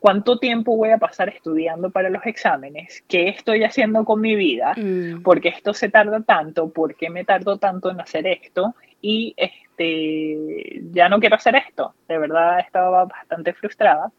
[0.00, 4.74] cuánto tiempo voy a pasar estudiando para los exámenes, qué estoy haciendo con mi vida,
[4.76, 5.22] mm.
[5.22, 9.34] por qué esto se tarda tanto, por qué me tardo tanto en hacer esto y
[9.36, 11.94] este, ya no quiero hacer esto.
[12.08, 14.10] De verdad estaba bastante frustrada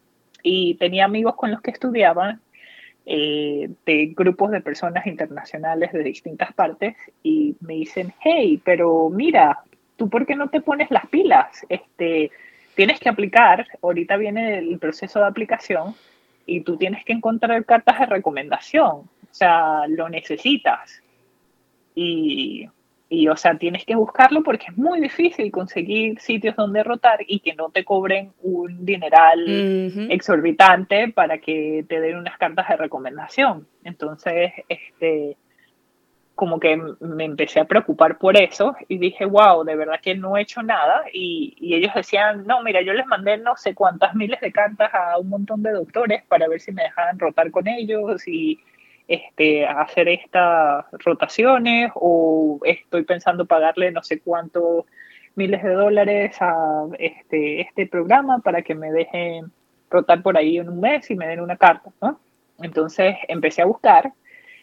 [0.42, 2.40] y tenía amigos con los que estudiaban
[3.04, 9.64] eh, de grupos de personas internacionales de distintas partes y me dicen, hey, pero mira,
[9.96, 11.66] ¿tú por qué no te pones las pilas?
[11.68, 12.30] Este,
[12.74, 15.94] tienes que aplicar, ahorita viene el proceso de aplicación
[16.46, 21.02] y tú tienes que encontrar cartas de recomendación, o sea, lo necesitas.
[21.94, 22.68] Y
[23.14, 27.40] y, o sea, tienes que buscarlo porque es muy difícil conseguir sitios donde rotar y
[27.40, 33.66] que no te cobren un dineral exorbitante para que te den unas cartas de recomendación.
[33.84, 35.36] Entonces, este,
[36.34, 40.36] como que me empecé a preocupar por eso y dije, wow, de verdad que no
[40.36, 41.04] he hecho nada.
[41.12, 45.18] Y, ellos decían, no, mira, yo les mandé no sé cuántas miles de cartas a
[45.18, 48.60] un montón de doctores para ver si me dejaban rotar con ellos y
[49.08, 54.86] este, hacer estas rotaciones o estoy pensando pagarle no sé cuántos
[55.34, 59.52] miles de dólares a este, este programa para que me dejen
[59.90, 61.90] rotar por ahí en un mes y me den una carta.
[62.62, 64.12] Entonces empecé a buscar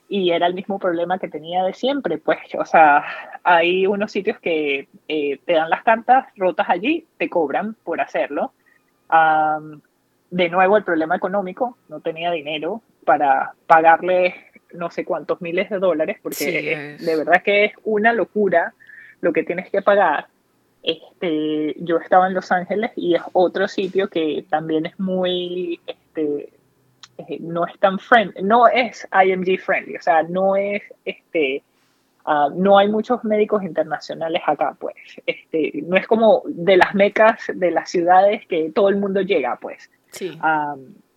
[0.10, 3.06] y era el mismo problema que tenía de siempre, pues, o sea,
[3.44, 8.52] hay unos sitios que eh, te dan las cartas rotas allí, te cobran por hacerlo.
[10.32, 14.36] de nuevo, el problema económico, no tenía dinero para pagarle
[14.74, 18.74] no sé cuántos miles de dólares, porque de verdad que es una locura
[19.22, 20.28] lo que tienes que pagar.
[20.82, 26.50] Este, yo estaba en Los Ángeles y es otro sitio que también es muy, este,
[27.40, 31.64] no es tan friendly, no es IMG friendly, o sea, no es, este,
[32.26, 37.44] ah, no hay muchos médicos internacionales acá, pues, este, no es como de las mecas
[37.54, 39.90] de las ciudades que todo el mundo llega, pues.
[40.12, 40.40] Sí.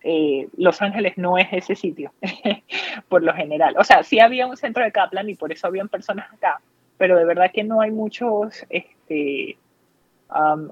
[0.05, 2.11] Eh, Los Ángeles no es ese sitio,
[3.07, 3.75] por lo general.
[3.77, 6.59] O sea, sí había un centro de Kaplan y por eso habían personas acá,
[6.97, 9.57] pero de verdad que no hay muchos, este,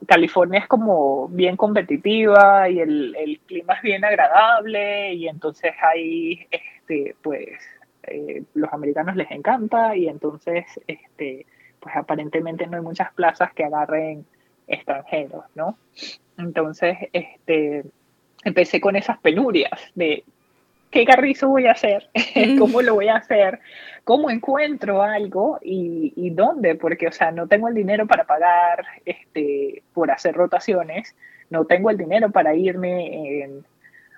[0.08, 7.16] California es como bien competitiva y el, clima es bien agradable y entonces hay, este,
[7.22, 7.50] pues,
[8.04, 11.46] eh, los americanos les encanta y entonces, este,
[11.80, 14.26] pues aparentemente no hay muchas plazas que agarren
[14.68, 15.78] extranjeros, ¿no?
[16.38, 17.84] Entonces, este,
[18.44, 20.24] empecé con esas penurias de
[20.92, 22.10] qué carrizo voy a hacer,
[22.60, 23.60] cómo lo voy a hacer,
[24.04, 29.84] cómo encuentro algo y, dónde, porque, o sea, no tengo el dinero para pagar este,
[29.94, 31.16] por hacer rotaciones,
[31.50, 33.64] no tengo el dinero para irme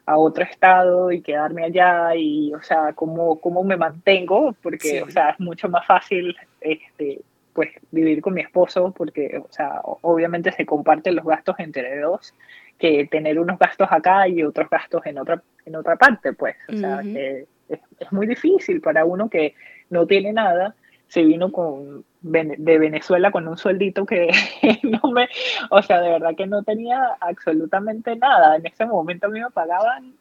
[0.05, 5.09] a otro estado y quedarme allá y, o sea, cómo, cómo me mantengo, porque, o
[5.09, 7.21] sea, es mucho más fácil, este,
[7.53, 12.33] pues, vivir con mi esposo, porque, o sea, obviamente se comparten los gastos entre dos
[12.79, 16.55] que tener unos gastos acá y otros gastos en otra, en otra parte, pues.
[16.69, 19.55] O sea, que es, es, muy difícil para uno que
[19.89, 20.75] no tiene nada,
[21.07, 24.31] se vino con, de Venezuela con un sueldito que
[24.83, 25.27] no me,
[25.69, 28.55] o sea, de verdad que no tenía absolutamente nada.
[28.55, 30.13] En ese momento a mí me pagaban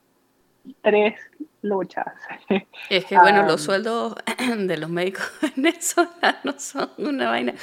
[0.83, 1.15] tres
[1.63, 2.07] luchas.
[2.91, 4.15] Es que, bueno, los sueldos
[4.59, 5.25] de los médicos
[5.57, 7.55] venezolanos son una vaina.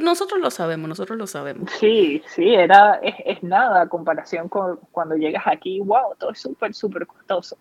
[0.00, 1.70] Nosotros lo sabemos, nosotros lo sabemos.
[1.72, 6.40] Sí, sí, era, es, es nada a comparación con cuando llegas aquí, wow, todo es
[6.40, 7.58] súper, súper costoso.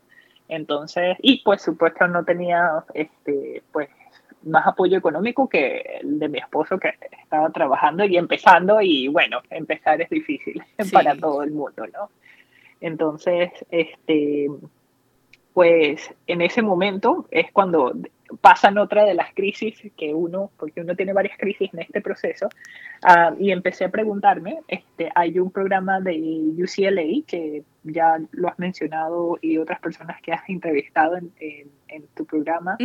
[0.49, 3.89] Entonces, y pues supuesto no tenía, este, pues,
[4.43, 9.41] más apoyo económico que el de mi esposo que estaba trabajando y empezando y bueno,
[9.49, 12.09] empezar es difícil para todo el mundo, ¿no?
[12.79, 14.47] Entonces, este,
[15.57, 17.91] pues en ese momento es cuando
[18.41, 22.47] pasan otra de las crisis que uno, porque uno tiene varias crisis en este proceso,
[23.01, 26.13] ah, y empecé a preguntarme, este, hay un programa de
[26.61, 31.71] UCLA que ya lo has mencionado y otras personas que has entrevistado en,
[32.13, 32.77] tu programa,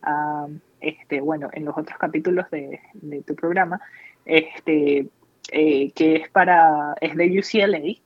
[0.00, 0.46] ah,
[0.80, 2.80] este, bueno, en los otros capítulos de,
[3.26, 3.78] tu programa,
[4.24, 5.06] este,
[5.52, 8.00] eh, que es para, es de UCLA,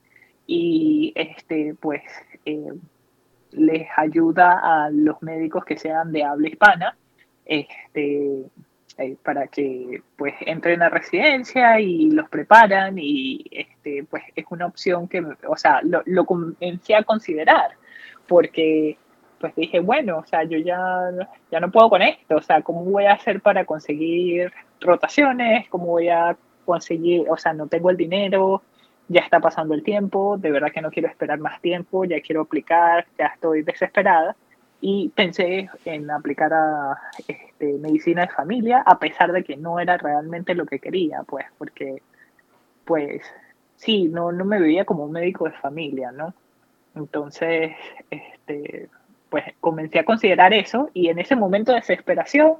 [0.48, 2.02] y este, pues...
[2.44, 2.72] Eh,
[3.52, 6.96] les ayuda a los médicos que sean de habla hispana
[7.44, 8.44] este,
[8.98, 14.66] eh, para que pues entren a residencia y los preparan y este, pues es una
[14.66, 17.72] opción que, o sea, lo, lo comencé a considerar
[18.26, 18.96] porque
[19.40, 21.10] pues dije, bueno, o sea, yo ya,
[21.50, 25.66] ya no puedo con esto, o sea, ¿cómo voy a hacer para conseguir rotaciones?
[25.70, 26.36] ¿Cómo voy a
[26.66, 28.62] conseguir, o sea, no tengo el dinero,
[29.10, 32.42] ya está pasando el tiempo, de verdad que no quiero esperar más tiempo, ya quiero
[32.42, 34.36] aplicar, ya estoy desesperada
[34.80, 36.96] y pensé en aplicar a
[37.26, 41.44] este, medicina de familia a pesar de que no era realmente lo que quería, pues,
[41.58, 42.02] porque,
[42.84, 43.22] pues,
[43.74, 46.32] sí, no, no me veía como un médico de familia, ¿no?
[46.94, 47.72] Entonces,
[48.10, 48.88] este,
[49.28, 52.58] pues comencé a considerar eso y en ese momento de desesperación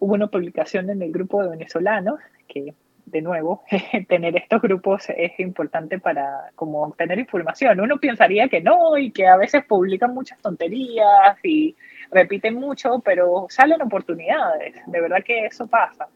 [0.00, 2.74] hubo una publicación en el grupo de venezolanos que
[3.06, 3.64] de nuevo,
[4.08, 7.80] tener estos grupos es importante para como obtener información.
[7.80, 11.76] Uno pensaría que no y que a veces publican muchas tonterías y
[12.10, 14.74] repiten mucho, pero salen oportunidades.
[14.86, 16.08] De verdad que eso pasa.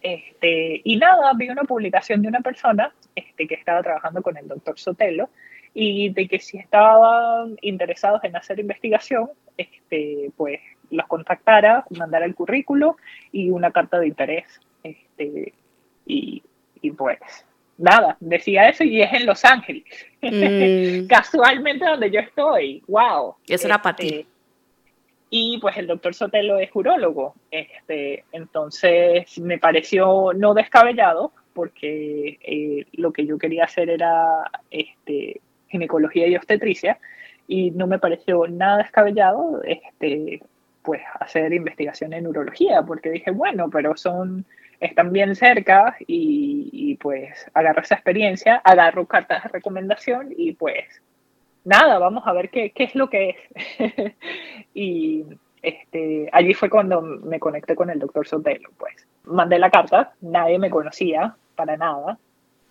[0.00, 4.48] Este, y nada, vi una publicación de una persona este, que estaba trabajando con el
[4.48, 5.30] doctor Sotelo
[5.74, 12.34] y de que si estaban interesados en hacer investigación, este, pues los contactara, mandara el
[12.34, 12.96] currículo
[13.30, 14.60] y una carta de interés.
[14.82, 15.54] Este,
[16.06, 16.42] y,
[16.96, 17.18] pues
[17.78, 19.84] nada, decía eso y es en Los Ángeles.
[20.20, 21.06] Mm.
[21.08, 22.82] Casualmente donde yo estoy.
[22.86, 23.36] ¡Wow!
[23.48, 24.06] Eso era para ti.
[24.06, 24.26] Este,
[25.34, 27.34] y pues el doctor Sotelo es urólogo.
[27.50, 35.40] Este, entonces me pareció no descabellado porque eh, lo que yo quería hacer era este,
[35.68, 36.98] ginecología y obstetricia
[37.48, 40.42] y no me pareció nada descabellado este,
[40.82, 44.44] pues hacer investigación en urología porque dije, bueno, pero son
[44.82, 50.84] están bien cerca y, pues agarro esa experiencia, agarro cartas de recomendación y pues
[51.64, 54.14] nada, vamos a ver qué, qué es lo que es.
[54.74, 55.24] y
[55.62, 59.06] este, allí fue cuando me conecté con el doctor Sotelo, pues.
[59.24, 62.18] Mandé la carta, nadie me conocía para nada.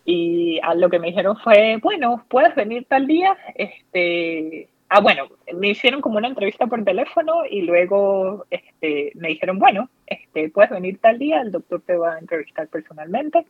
[0.03, 5.29] Y a lo que me dijeron fue, bueno, puedes venir tal día, este, Ah, bueno,
[5.53, 10.69] me hicieron como una entrevista por teléfono y luego este, me dijeron, bueno, este, puedes
[10.69, 13.45] venir tal día, el doctor te va a entrevistar personalmente,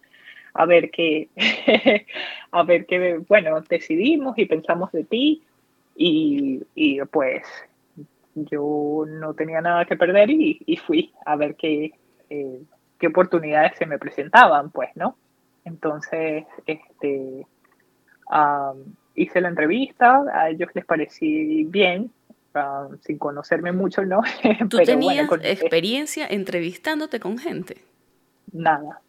[0.53, 1.29] a ver qué,
[2.51, 5.41] a ver qué, bueno, decidimos y pensamos de ti
[5.95, 7.41] y, y pues
[8.35, 11.91] yo no tenía nada que perder y, y fui a ver qué,
[12.29, 12.61] eh,
[12.99, 15.17] qué oportunidades se me presentaban, pues, ¿no?
[15.65, 17.47] Entonces, este,
[19.15, 22.11] hice la entrevista, a ellos les parecí bien,
[22.53, 24.21] ah, sin conocerme mucho, ¿no?
[24.69, 27.77] ¿Tú tenías experiencia entrevistándote con gente?
[28.51, 29.01] Nada.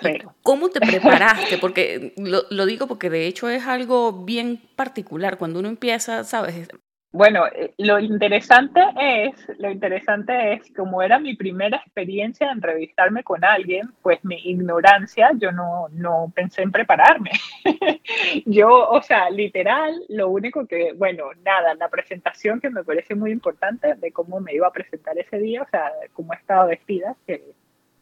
[0.00, 0.34] Cero.
[0.42, 1.58] ¿Cómo te preparaste?
[1.60, 5.36] Porque lo, lo, digo porque de hecho es algo bien particular.
[5.36, 6.68] Cuando uno empieza, ¿sabes?
[7.12, 13.24] Bueno, eh, lo interesante es, lo interesante es, como era mi primera experiencia de entrevistarme
[13.24, 17.32] con alguien, pues mi ignorancia, yo no, no pensé en prepararme.
[18.46, 23.32] yo, o sea, literal, lo único que, bueno, nada, la presentación que me parece muy
[23.32, 27.42] importante de cómo me iba a presentar ese día, o sea, cómo estaba vestida, que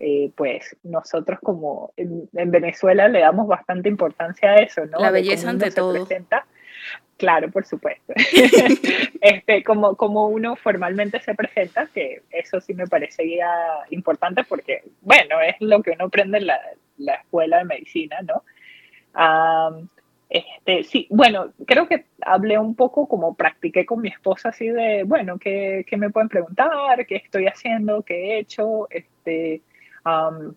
[0.00, 4.98] eh, pues nosotros como en, Venezuela le damos bastante importancia a eso, ¿no?
[4.98, 5.92] La belleza ante todo.
[5.94, 6.46] Presenta
[7.18, 8.14] Claro, por supuesto.
[9.20, 13.48] este, como, como uno formalmente se presenta, que eso sí me parecía
[13.90, 16.60] importante porque, bueno, es lo que uno aprende en la,
[16.96, 18.42] la escuela de medicina, ¿no?
[20.30, 25.02] este, sí, bueno, creo que hablé un poco como practiqué con mi esposa, así de,
[25.02, 27.04] bueno, ¿qué, qué me pueden preguntar?
[27.06, 28.02] ¿Qué estoy haciendo?
[28.02, 28.86] ¿Qué he hecho?
[28.90, 29.62] Este,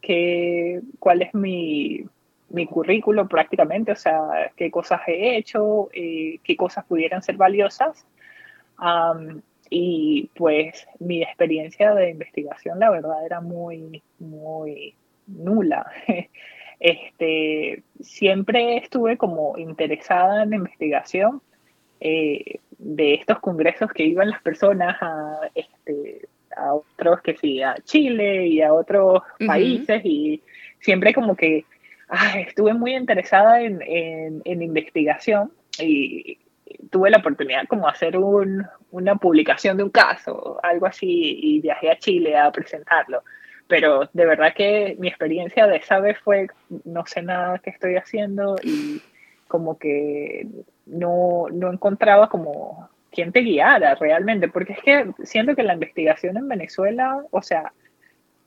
[0.02, 2.06] ¿qué, ¿Cuál es mi
[2.52, 8.06] mi currículo prácticamente, o sea, qué cosas he hecho, eh, qué cosas pudieran ser valiosas.
[9.70, 14.96] y pues mi experiencia de investigación, la verdad, era muy, muy
[15.28, 15.86] nula.
[16.84, 21.40] Este, siempre estuve como interesada en la investigación
[22.00, 27.76] eh, de estos congresos que iban las personas a, este, a otros, que sí, a
[27.84, 30.42] Chile y a otros países y
[30.80, 31.66] siempre como que
[32.36, 33.82] estuve muy interesada en,
[34.44, 36.38] en, investigación y
[36.90, 41.90] tuve la oportunidad como hacer un, una publicación de un caso, algo así, y viajé
[41.90, 43.24] a Chile a presentarlo.
[43.68, 46.48] Pero de verdad que mi experiencia de esa vez fue,
[46.84, 49.02] no sé nada que estoy haciendo y
[49.48, 50.48] como que
[50.86, 56.38] no, no encontraba como quien te guiara realmente, porque es que siento que la investigación
[56.38, 57.74] en Venezuela, o sea,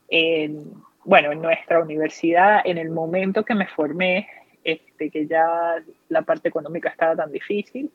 [0.09, 0.73] en
[1.05, 4.27] bueno, en nuestra universidad, en el momento que me formé,
[4.63, 5.75] este, que ya
[6.09, 7.91] la parte económica estaba tan difícil,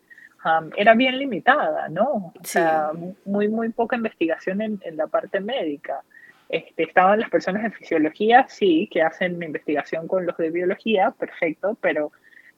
[0.76, 2.32] era bien limitada, ¿no?
[2.40, 2.92] O sea,
[3.26, 6.02] muy, muy poca investigación en, en, la parte médica.
[6.48, 11.76] Este, estaban las personas de fisiología, sí, que hacen investigación con los de biología, perfecto,
[11.80, 12.10] pero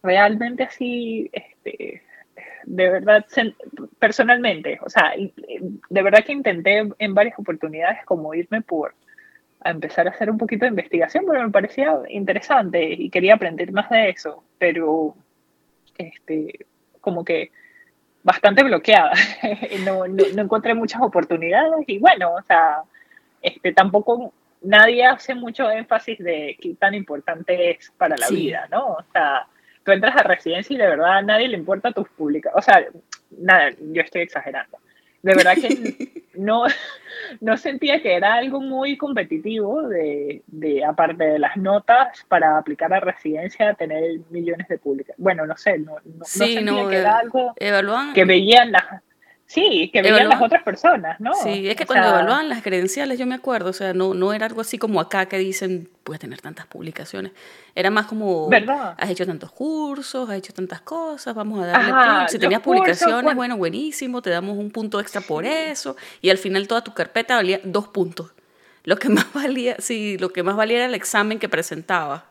[0.03, 2.03] realmente así, este,
[2.65, 3.27] de verdad,
[3.99, 8.95] personalmente, o sea, de verdad que intenté en varias oportunidades como irme por
[9.65, 13.73] a empezar a hacer un poquito de investigación porque me parecía interesante y quería aprender
[13.73, 15.15] más de eso, pero
[15.99, 16.67] este,
[17.01, 17.51] como que
[18.23, 19.13] bastante bloqueada,
[19.85, 22.83] no, no, no, encontré muchas oportunidades y bueno, o sea,
[23.41, 24.33] este, tampoco
[24.63, 28.93] nadie hace mucho énfasis de qué tan importante es para la vida, ¿no?
[28.93, 29.47] O sea,
[29.85, 32.57] tú entras a residencia y de verdad a nadie le importa tus publicaciones.
[32.57, 32.85] O sea,
[33.39, 34.79] nada, yo estoy exagerando.
[35.23, 36.65] De verdad que no,
[37.41, 42.93] no sentía que era algo muy competitivo de, de, aparte de las notas, para aplicar
[42.93, 45.23] a residencia, tener millones de publicaciones.
[45.23, 47.55] Bueno, no sé, no, no, sentía que era algo
[48.15, 49.03] que veían las
[49.53, 51.35] Sí, que veían las otras personas, ¿no?
[51.35, 54.47] Sí, es que cuando evaluaban las credenciales, yo me acuerdo, o sea, no, no era
[54.47, 57.33] algo así como acá que dicen, puedes tener tantas publicaciones.
[57.75, 58.95] Era más como, ¿verdad?
[58.97, 63.59] has hecho tantos cursos, has hecho tantas cosas, vamos a darle Si tenías publicaciones, bueno,
[63.59, 65.97] buenísimo, te damos un punto extra por eso.
[66.23, 68.31] Y al final toda tu carpeta valía dos puntos.
[68.85, 72.23] Lo que más valía, sí, lo que más valía era el examen que presentabas.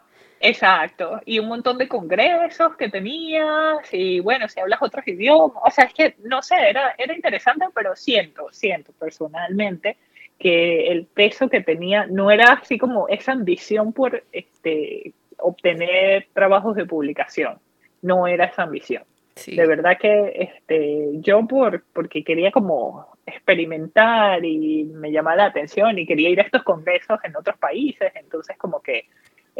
[0.43, 5.69] Exacto, y un montón de congresos que tenías, y bueno, si hablas otros idiomas, o
[5.69, 9.97] sea, es que, no sé, era, era interesante, pero siento, siento personalmente
[10.39, 16.75] que el peso que tenía no era así como esa ambición por este, obtener trabajos
[16.75, 17.59] de publicación,
[18.01, 19.03] no era esa ambición.
[19.45, 25.97] De verdad que este, yo por, porque quería como experimentar y me llamaba la atención
[25.97, 29.05] y quería ir a estos congresos en otros países, entonces como que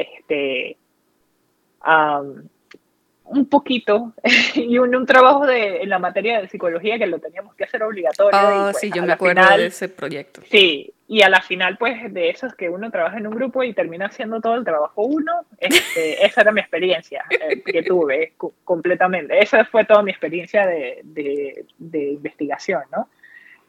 [0.02, 0.78] este,
[3.32, 4.14] un poquito
[4.56, 8.40] y un, trabajo de, en la materia de psicología que lo teníamos que hacer obligatorio.
[8.40, 10.42] Oh, pues, sí, yo me acuerdo de ese proyecto.
[10.50, 13.64] Sí, y a la final, pues, de eso es que uno trabaja en un grupo
[13.64, 15.46] y termina haciendo todo el trabajo uno.
[15.58, 18.34] Este, esa era mi experiencia eh, que tuve
[18.64, 19.38] completamente.
[19.40, 23.10] Esa fue toda mi experiencia de, de, de investigación, ¿no?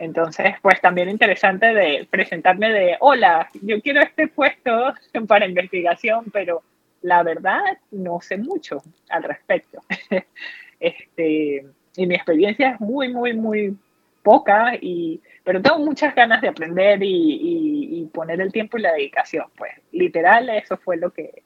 [0.02, 4.92] Entonces, pues también interesante de presentarme de, hola, yo quiero este puesto
[5.28, 6.60] para investigación, pero
[7.02, 7.60] la verdad
[7.92, 9.80] no sé mucho al respecto.
[10.80, 13.76] este, y mi experiencia es muy, muy, muy
[14.24, 19.46] poca, y, pero tengo muchas ganas de aprender y, poner el tiempo y la dedicación.
[19.56, 21.44] Pues literal, eso fue lo que,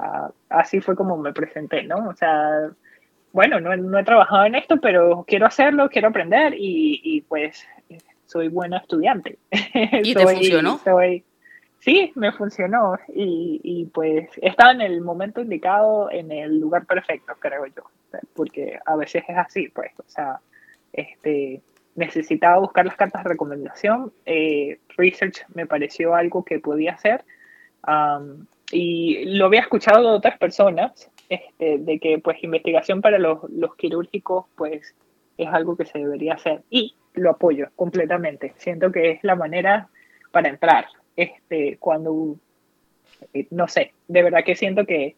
[0.00, 2.08] uh, así fue como me presenté, ¿no?
[2.08, 2.70] O sea,
[3.34, 7.66] bueno, no, no, he trabajado en esto, pero quiero hacerlo, quiero aprender y, y pues
[8.26, 9.38] soy buena estudiante.
[9.50, 10.80] ¿Y te funcionó?
[11.80, 17.34] sí, me funcionó y, y, pues estaba en el momento indicado, en el lugar perfecto,
[17.40, 17.82] creo yo,
[18.36, 20.38] porque a veces es así, pues, o sea,
[20.92, 21.60] este,
[21.96, 27.24] necesitaba buscar las cartas de recomendación, eh, research me pareció algo que podía hacer
[28.70, 33.74] y lo había escuchado de otras personas, este, de que pues investigación para los, los
[33.76, 34.94] quirúrgicos pues
[35.36, 38.52] es algo que se debería hacer y lo apoyo completamente.
[38.56, 39.88] Siento que es la manera
[40.30, 40.86] para entrar.
[41.16, 42.36] Este, cuando,
[43.32, 45.16] eh, no sé, de verdad que siento que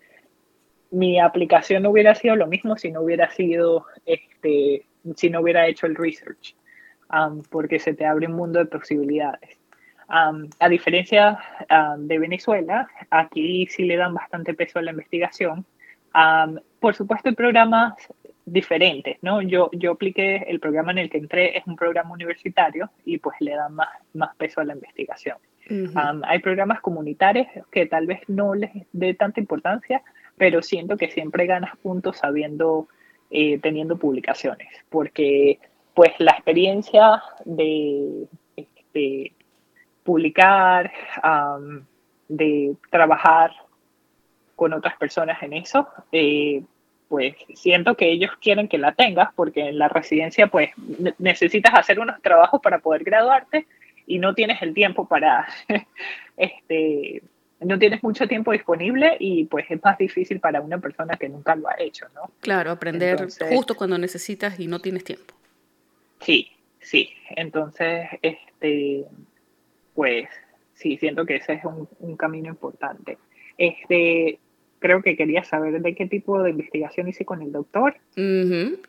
[0.90, 4.84] mi aplicación no hubiera sido lo mismo si no hubiera sido, este,
[5.16, 6.54] si no hubiera hecho el research,
[7.12, 9.58] um, porque se te abre un mundo de posibilidades.
[10.08, 11.38] Um, a diferencia
[11.68, 15.66] um, de Venezuela, aquí sí le dan bastante peso a la investigación.
[16.80, 17.94] Por supuesto, hay programas
[18.46, 19.42] diferentes, ¿no?
[19.42, 23.36] Yo, yo apliqué el programa en el que entré, es un programa universitario y pues
[23.40, 25.36] le dan más, más peso a la investigación.
[26.22, 30.00] hay programas comunitarios que tal vez no les dé tanta importancia,
[30.36, 32.86] pero siento que siempre ganas puntos sabiendo,
[33.30, 35.58] eh, teniendo publicaciones, porque
[35.94, 39.32] pues la experiencia de, este,
[40.04, 40.92] publicar,
[42.28, 43.50] de trabajar
[44.56, 46.62] con otras personas en eso, eh,
[47.08, 50.70] pues siento que ellos quieren que la tengas porque en la residencia pues
[51.18, 53.66] necesitas hacer unos trabajos para poder graduarte
[54.06, 55.46] y no tienes el tiempo para,
[56.36, 57.22] este,
[57.60, 61.54] no tienes mucho tiempo disponible y pues es más difícil para una persona que nunca
[61.54, 62.30] lo ha hecho, ¿no?
[62.40, 65.34] Claro, aprender justo cuando necesitas y no tienes tiempo.
[66.20, 66.50] Sí,
[66.80, 67.10] sí.
[67.30, 69.04] Entonces, este,
[69.94, 70.28] pues
[70.74, 73.18] sí, siento que ese es un, un camino importante.
[73.58, 74.38] Este,
[74.78, 77.96] creo que quería saber de qué tipo de investigación hice con el doctor.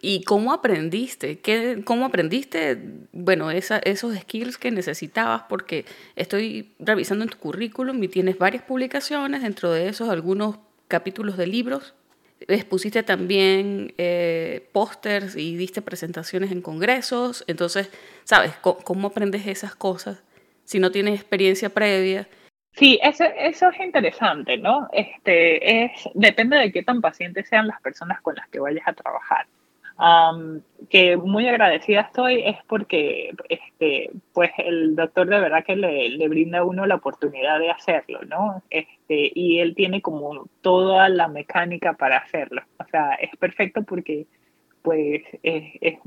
[0.02, 1.40] ¿Y cómo aprendiste?
[1.40, 2.78] ¿Qué, ¿Cómo aprendiste,
[3.14, 5.44] bueno, esa, esos skills que necesitabas?
[5.50, 5.86] Porque
[6.16, 11.48] estoy revisando en tu currículum y tienes varias publicaciones, dentro de esos algunos capítulos de
[11.48, 11.94] libros.
[12.40, 17.44] Expusiste también eh, pósters y diste presentaciones en congresos.
[17.48, 17.90] Entonces,
[18.26, 20.24] ¿sabes cómo, aprendes esas cosas
[20.64, 22.28] si no tienes experiencia previa.
[22.78, 24.88] Sí, eso, eso es interesante, ¿no?
[24.94, 28.94] Este, es, depende de qué tan pacientes sean las personas con las que vayas a
[28.94, 29.48] trabajar
[30.90, 36.60] que muy agradecida estoy es porque este, pues el doctor de verdad que le, brinda
[36.60, 38.62] a uno la oportunidad de hacerlo, ¿no?
[38.70, 42.62] Este, y él tiene como toda la mecánica para hacerlo.
[42.80, 44.28] O sea, es perfecto porque
[44.84, 45.98] pues es, es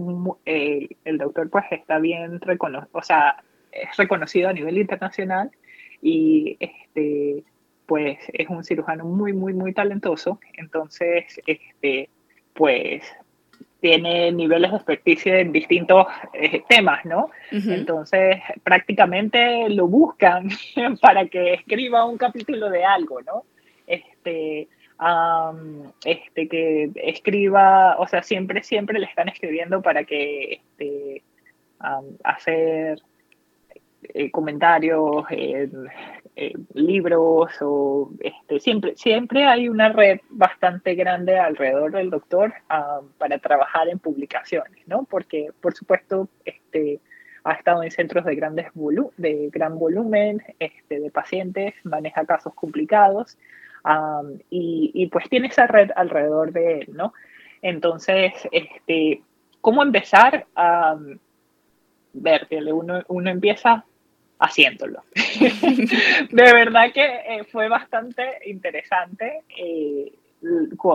[1.04, 3.42] el doctor pues está bien reconocido, o sea,
[3.72, 5.50] es reconocido a nivel internacional
[6.02, 7.44] y este
[7.90, 10.38] pues es un cirujano muy, muy, muy talentoso.
[10.56, 12.08] Entonces, este,
[12.54, 13.02] pues
[13.80, 17.30] tiene niveles de experticia en distintos eh, temas, ¿no?
[17.50, 20.50] Entonces, prácticamente lo buscan
[21.02, 23.42] para que escriba un capítulo de algo, ¿no?
[23.88, 24.68] Este,
[26.04, 31.24] este, que escriba, o sea, siempre, siempre le están escribiendo para que este,
[32.22, 33.02] hacer
[34.02, 35.68] eh, comentarios, eh,
[36.74, 42.54] libros o este, siempre, siempre hay una red bastante grande alrededor del doctor
[43.18, 45.04] para trabajar en publicaciones, ¿no?
[45.04, 47.00] Porque, por supuesto, este,
[47.44, 48.66] ha estado en centros de, grandes
[49.16, 53.36] de gran volumen este, de pacientes, maneja casos complicados
[54.48, 57.12] y, y, pues tiene esa red alrededor de él, ¿no?
[57.62, 59.22] Entonces, este,
[59.60, 60.96] ¿cómo empezar a
[62.12, 62.48] ver?
[62.72, 63.84] Uno, uno empieza
[64.40, 65.04] haciéndolo.
[66.30, 70.12] de verdad que eh, fue bastante interesante eh,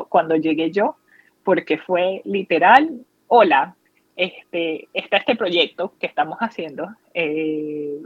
[0.09, 0.97] cuando llegué yo,
[1.43, 3.75] porque fue literal, hola,
[4.15, 8.01] este, está este proyecto que estamos haciendo, eh,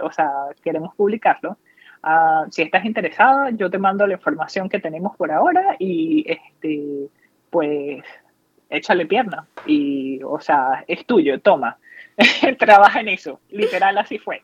[0.00, 0.30] o sea,
[0.62, 1.58] queremos publicarlo.
[2.02, 7.08] Ah, si estás interesada, yo te mando la información que tenemos por ahora y este,
[7.50, 8.04] pues
[8.68, 11.78] échale pierna y, o sea, es tuyo, toma,
[12.58, 14.42] trabaja en eso, literal así fue.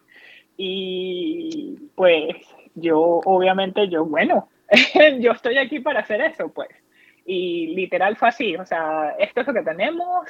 [0.63, 2.37] Y pues
[2.75, 4.51] yo, obviamente, yo, bueno,
[5.21, 6.69] yo estoy aquí para hacer eso, pues.
[7.25, 10.29] Y literal fue así, o sea, esto es lo que tenemos,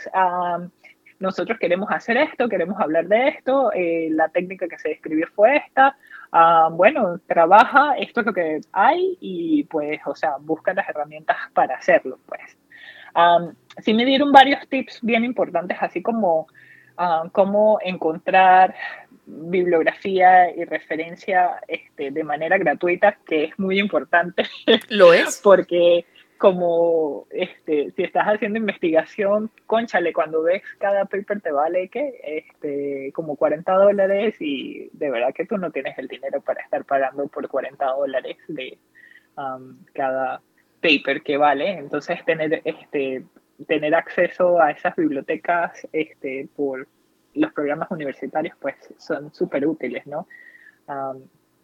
[1.18, 5.56] nosotros queremos hacer esto, queremos hablar de esto, eh, la técnica que se describió fue
[5.56, 5.96] esta,
[6.70, 11.74] bueno, trabaja, esto es lo que hay y pues, o sea, busca las herramientas para
[11.74, 12.56] hacerlo, pues.
[13.78, 16.46] sí me dieron varios tips bien importantes, así como
[17.32, 18.74] cómo encontrar
[19.30, 24.44] bibliografía y referencia este, de manera gratuita, que es muy importante.
[24.88, 25.40] Lo es.
[25.42, 26.04] Porque
[26.40, 33.12] como este, si estás haciendo investigación, conchale, cuando ves cada paper te vale que este,
[33.12, 37.28] como 40 dólares y de verdad que tú no tienes el dinero para estar pagando
[37.28, 38.78] por 40 dólares de
[39.36, 40.40] um, cada
[40.80, 41.72] paper que vale.
[41.72, 43.22] Entonces tener, este,
[43.66, 46.88] tener acceso a esas bibliotecas este, por
[47.34, 50.26] los programas universitarios pues son súper útiles, ¿no?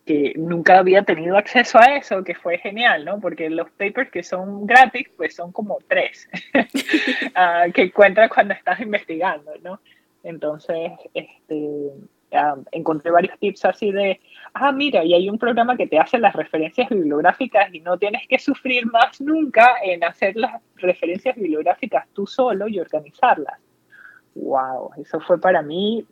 [0.06, 3.20] que nunca había tenido acceso a eso, que fue genial, ¿no?
[3.20, 8.78] Porque los papers que son gratis, pues son como tres uh, que encuentras cuando estás
[8.78, 9.80] investigando, ¿no?
[10.22, 11.90] Entonces, este,
[12.70, 14.20] encontré varios tips así de,
[14.54, 18.28] ah, mira, y hay un programa que te hace las referencias bibliográficas y no tienes
[18.28, 23.58] que sufrir más nunca en hacer las referencias bibliográficas tú solo y organizarlas
[24.36, 26.06] wow, eso fue para mí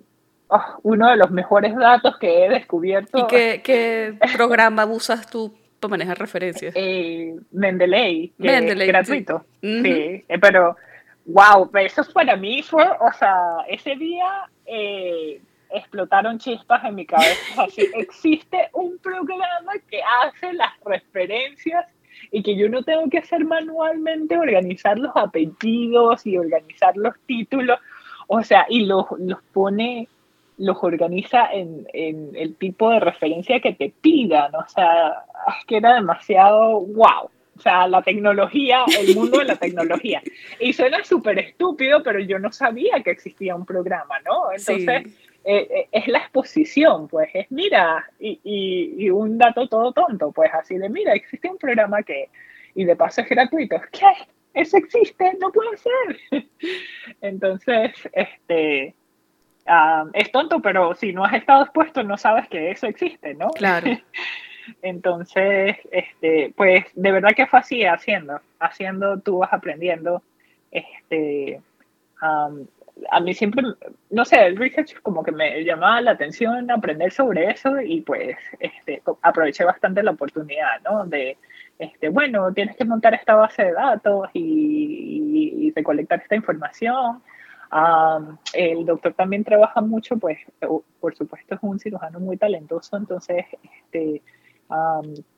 [0.48, 3.18] oh, uno de los mejores datos que he descubierto.
[3.18, 6.74] ¿Y qué, programa usas tú para manejar referencias?
[6.76, 9.44] Eh, Mendeley, que gratuito.
[9.60, 10.76] Sí, eh, pero
[11.26, 17.62] wow, eso para mí fue, o sea, ese día eh, explotaron chispas en mi cabeza.
[17.64, 21.86] Así, existe un programa que hace las referencias
[22.30, 27.78] y que yo no tengo que hacer manualmente organizar los apellidos y organizar los títulos.
[28.26, 30.08] O sea, y los, los pone,
[30.58, 34.54] los organiza en, en, el tipo de referencia que te pidan.
[34.54, 35.24] O sea,
[35.60, 37.30] es que era demasiado wow.
[37.56, 40.22] O sea, la tecnología, el mundo de la tecnología.
[40.58, 44.50] Y suena súper estúpido, pero yo no sabía que existía un programa, ¿no?
[44.50, 45.06] Entonces,
[45.44, 50.32] eh, eh, es la exposición, pues es mira, y, y, y, un dato todo tonto,
[50.32, 52.30] pues así de mira, existe un programa que,
[52.74, 53.76] y de paso es gratuito.
[53.92, 54.06] ¿Qué?
[54.54, 56.44] Eso existe, no puede ser.
[57.20, 58.94] Entonces, este,
[60.14, 63.50] es tonto, pero si no has estado expuesto, no sabes que eso existe, ¿no?
[63.50, 63.88] Claro.
[64.82, 70.22] Entonces, este, pues de verdad que fue así, haciendo, haciendo, tú vas aprendiendo.
[70.70, 71.60] Este,
[73.10, 73.62] a mí siempre,
[74.10, 78.36] no sé, el research como que me llamaba la atención aprender sobre eso y pues
[78.58, 81.04] este, aproveché bastante la oportunidad, ¿no?
[81.04, 81.36] De,
[81.78, 87.20] este, bueno, tienes que montar esta base de datos y, recolectar esta información.
[88.52, 90.38] el doctor también trabaja mucho, pues,
[91.00, 94.22] por supuesto es un cirujano muy talentoso, entonces, este,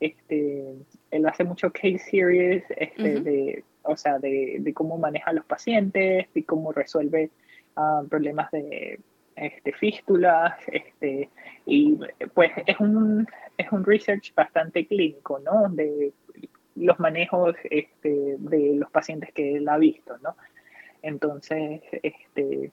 [0.00, 0.74] este,
[1.10, 5.46] él hace mucho case series, este, de, o sea, de, de, cómo maneja a los
[5.46, 7.30] pacientes, y cómo resuelve
[8.08, 9.00] problemas de
[9.36, 11.28] este, fístulas, este,
[11.66, 11.98] y
[12.34, 13.26] pues es un,
[13.56, 15.68] es un research bastante clínico, ¿no?
[15.68, 16.12] De
[16.76, 20.36] los manejos este, de los pacientes que él ha visto, ¿no?
[21.02, 22.70] Entonces, este,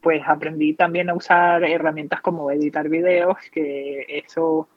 [0.00, 4.68] pues aprendí también a usar herramientas como editar videos, que eso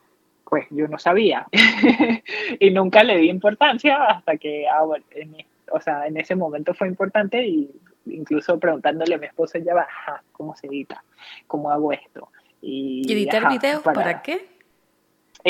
[0.49, 1.45] pues yo no sabía
[2.59, 5.35] y nunca le di importancia hasta que, ah, en,
[5.71, 7.69] o sea, en ese momento fue importante y
[8.05, 9.87] incluso preguntándole a mi esposa, ya va,
[10.31, 11.03] ¿cómo se edita?
[11.47, 12.29] ¿Cómo hago esto?
[12.61, 14.56] Y, ¿Editar videos para, qué?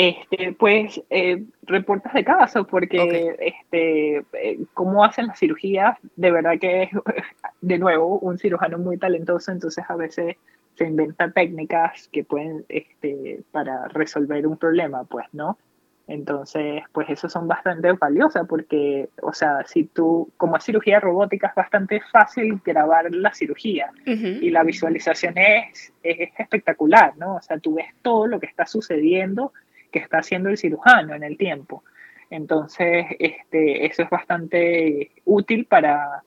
[0.00, 6.52] Este, pues eh, reportes de caso, porque este, eh, cómo hacen las cirugías, de verdad
[6.60, 6.90] que es,
[7.62, 10.36] de nuevo, un cirujano muy talentoso, entonces a veces
[10.76, 15.58] se inventan técnicas que pueden, este, para resolver un problema, pues, ¿no?
[16.06, 21.48] Entonces, pues eso son bastante valiosas porque, o sea, si tú, como es cirugía robótica,
[21.48, 27.34] es bastante fácil grabar la cirugía y la visualización es, es, espectacular, ¿no?
[27.34, 29.52] O sea, tú ves todo lo que está sucediendo,
[29.90, 31.84] que está haciendo el cirujano en el tiempo.
[32.30, 36.22] Entonces, este, eso es bastante útil para,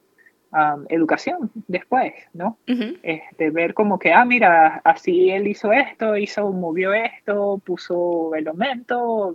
[0.90, 2.58] educación después, ¿no?
[2.66, 8.46] este, ver como que, ah, mira, así él hizo esto, hizo, movió esto, puso el
[8.46, 9.34] aumento,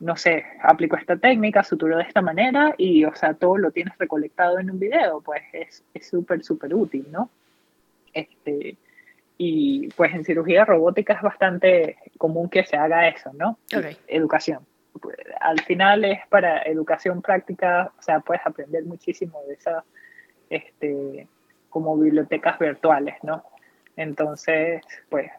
[0.00, 3.98] no sé, aplicó esta técnica, suturó de esta manera y, o sea, todo lo tienes
[3.98, 7.28] recolectado en un video, pues es súper, súper útil, ¿no?
[8.14, 8.78] Este,
[9.36, 13.58] y pues en cirugía robótica es bastante común que se haga eso, ¿no?
[14.06, 14.66] Educación
[15.40, 19.84] al final es para educación práctica, o sea, puedes aprender muchísimo de esas,
[20.50, 21.26] este,
[21.68, 23.44] como bibliotecas virtuales, ¿no?
[23.96, 25.30] Entonces, pues,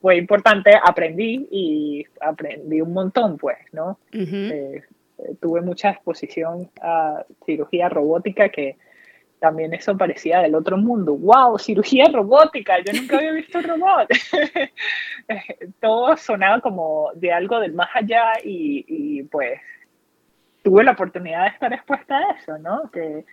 [0.00, 3.98] fue importante, aprendí y aprendí un montón, pues, ¿no?
[4.12, 4.82] Eh,
[5.40, 8.76] tuve mucha exposición a cirugía robótica que
[9.44, 11.14] también eso parecía del otro mundo.
[11.14, 11.58] ¡Wow!
[11.58, 14.08] Cirugía robótica, yo nunca había visto un robot.
[15.82, 19.60] Todo sonaba como de algo del más allá y, pues
[20.62, 22.90] tuve la oportunidad de estar expuesta a eso, ¿no?
[22.90, 23.26] Que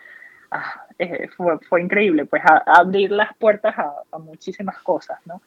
[0.51, 1.29] ah, eh,
[1.69, 5.41] fue, increíble, pues abrir las puertas a, muchísimas cosas, ¿no?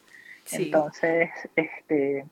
[0.50, 2.24] Entonces, este,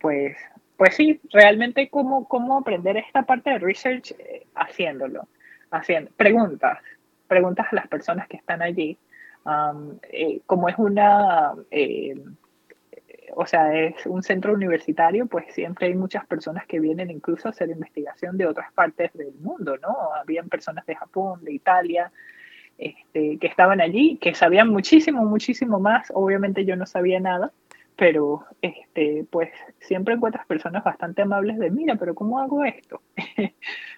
[0.00, 0.34] pues,
[0.78, 5.28] pues sí, realmente cómo, cómo aprender esta parte de research eh, haciéndolo,
[5.70, 6.78] haciendo preguntas,
[7.30, 8.98] preguntas a las personas que están allí.
[10.12, 12.20] Eh, como es una, eh,
[13.34, 17.52] o sea, es un centro universitario, pues siempre hay muchas personas que vienen incluso a
[17.52, 19.96] hacer investigación de otras partes del mundo, ¿no?
[20.20, 22.12] Habían personas de Japón, de Italia,
[22.76, 26.10] este, que estaban allí, que sabían muchísimo, muchísimo más.
[26.12, 27.52] Obviamente yo no sabía nada,
[27.96, 33.00] pero este, pues siempre encuentras personas bastante amables de, mira, pero ¿cómo hago esto?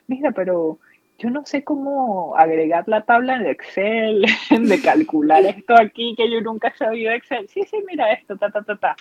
[0.07, 0.79] mira, pero
[1.23, 6.41] yo no sé cómo agregar la tabla en Excel, de calcular esto aquí que yo
[6.41, 7.49] nunca he sabido Excel.
[7.49, 8.97] Sí, sí, mira esto, ta, ta, ta, ta.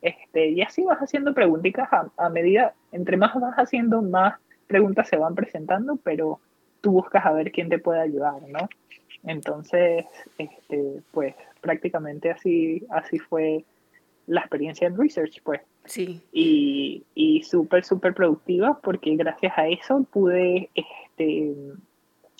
[0.00, 5.16] Este, y así vas haciendo preguntitas a, medida, entre más vas haciendo, más preguntas se
[5.16, 6.38] van presentando, pero
[6.80, 8.68] tú buscas a ver quién te puede ayudar, ¿no?
[9.24, 10.04] Entonces,
[10.38, 13.64] este, pues prácticamente así, así fue
[14.26, 15.60] la experiencia en research, pues.
[15.84, 16.22] Sí.
[16.32, 21.54] Y, y súper, súper productiva porque gracias a eso pude, este,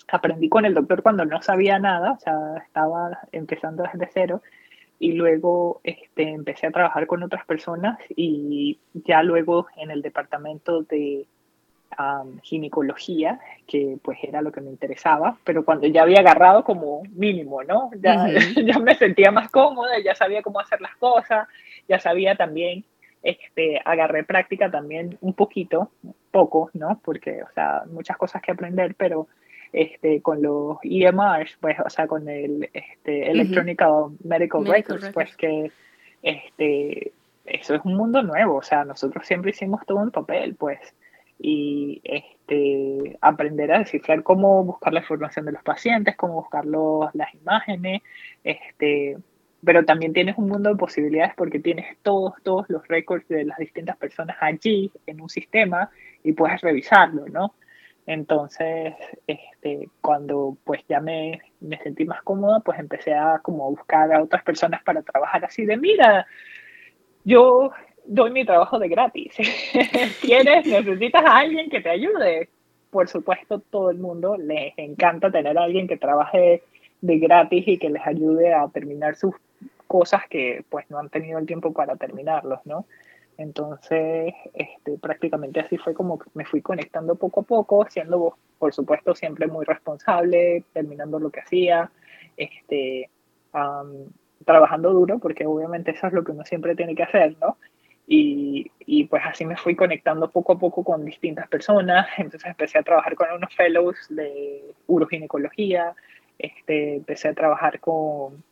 [0.07, 4.41] aprendí con el doctor cuando no sabía nada, o sea, estaba empezando desde cero
[4.99, 10.83] y luego este, empecé a trabajar con otras personas y ya luego en el departamento
[10.83, 11.27] de
[12.43, 17.63] ginecología, que pues era lo que me interesaba, pero cuando ya había agarrado como mínimo,
[17.63, 17.89] ¿no?
[18.01, 18.27] Ya,
[18.65, 21.47] ya me sentía más cómoda, ya sabía cómo hacer las cosas,
[21.87, 22.83] ya sabía también,
[23.25, 25.89] este, agarré práctica también un poquito,
[26.29, 27.01] poco, ¿no?
[27.03, 29.27] Porque, o sea, muchas cosas que aprender, pero
[29.73, 33.81] este, con los EMRs, pues, o sea, con el este, Electronic
[34.23, 35.71] Medical, Records, pues que
[36.21, 37.13] este,
[37.45, 40.79] eso es un mundo nuevo, o sea, nosotros siempre hicimos todo en papel, pues,
[41.39, 47.13] y este, aprender a descifrar cómo buscar la información de los pacientes, cómo buscar los,
[47.15, 48.03] las imágenes,
[48.43, 49.17] este,
[49.65, 53.57] pero también tienes un mundo de posibilidades porque tienes todos, todos los récords de las
[53.57, 55.89] distintas personas allí en un sistema
[56.23, 57.55] y puedes revisarlo, ¿no?
[58.05, 58.93] Entonces,
[59.25, 64.21] este, cuando pues ya me, me sentí más cómoda, pues empecé a como buscar a
[64.21, 66.27] otras personas para trabajar así de, mira,
[67.23, 67.71] yo
[68.05, 69.33] doy mi trabajo de gratis.
[70.21, 72.49] ¿Quieres, necesitas a alguien que te ayude?
[72.91, 76.61] Por supuesto, todo el mundo les encanta tener a alguien que trabaje
[77.01, 79.33] de gratis y que les ayude a terminar sus
[79.87, 82.85] cosas que pues no han tenido el tiempo para terminarlos, ¿no?
[83.37, 89.13] Entonces, este, prácticamente así fue como me fui conectando poco a poco, siendo, por supuesto,
[89.13, 91.91] siempre muy responsable, terminando lo que hacía,
[92.37, 93.09] este,
[94.45, 97.57] trabajando duro, porque obviamente eso es lo que uno siempre tiene que hacer, ¿no?
[98.07, 102.77] Y, y, pues así me fui conectando poco a poco con distintas personas, entonces empecé
[102.77, 105.95] a trabajar con unos fellows de uroginecología,
[106.37, 108.43] este, empecé a trabajar con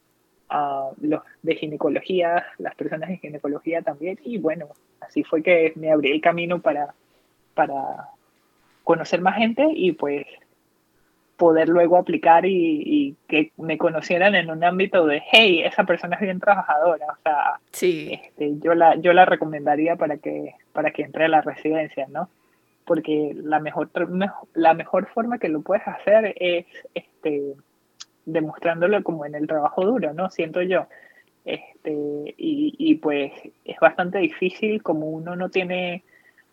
[1.02, 4.68] los de ginecología, las personas de ginecología también, y bueno,
[5.02, 6.94] así fue que me abrí el camino para,
[7.54, 8.10] para
[8.84, 10.26] conocer más gente y pues
[11.38, 16.22] poder luego aplicar y, que me conocieran en un ámbito de, hey, esa persona es
[16.22, 18.12] bien trabajadora, o sea, sí.
[18.14, 22.30] Este, yo, la, yo la recomendaría para que, para que entre a la residencia, ¿no?
[22.86, 23.90] Porque la mejor,
[24.54, 27.56] la mejor forma que lo puedes hacer es este,
[28.26, 30.30] demostrándolo como en el trabajo duro, ¿no?
[30.30, 30.88] Siento yo.
[31.46, 31.92] Este,
[32.38, 33.34] y, y pues
[33.66, 36.04] es bastante difícil como uno no tiene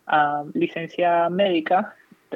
[0.05, 1.95] ah, licencia médica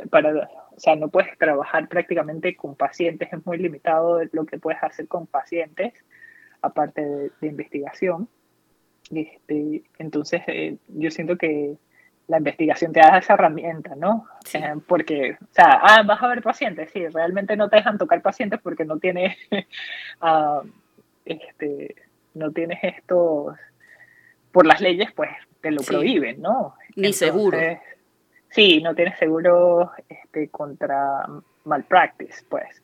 [0.10, 4.82] para, o sea, no puedes trabajar prácticamente con pacientes, es muy limitado lo que puedes
[4.84, 5.94] hacer con pacientes,
[6.62, 8.28] aparte de, investigación.
[9.12, 11.78] Este, entonces, eh, yo siento que
[12.28, 14.28] la investigación te da esa herramienta, ¿no?
[14.54, 18.22] Eh, porque, o sea, ah, vas a ver pacientes, sí, realmente no te dejan tocar
[18.22, 19.38] pacientes porque no tienes,
[20.22, 20.68] uh,
[21.26, 21.96] este,
[22.34, 23.56] no tienes estos,
[24.52, 25.30] por las leyes, pues
[25.62, 26.76] te lo prohíben, ¿no?
[26.96, 27.58] Ni seguro.
[28.50, 31.26] Sí, no tienes seguro este, contra
[31.66, 32.82] malpractice, pues.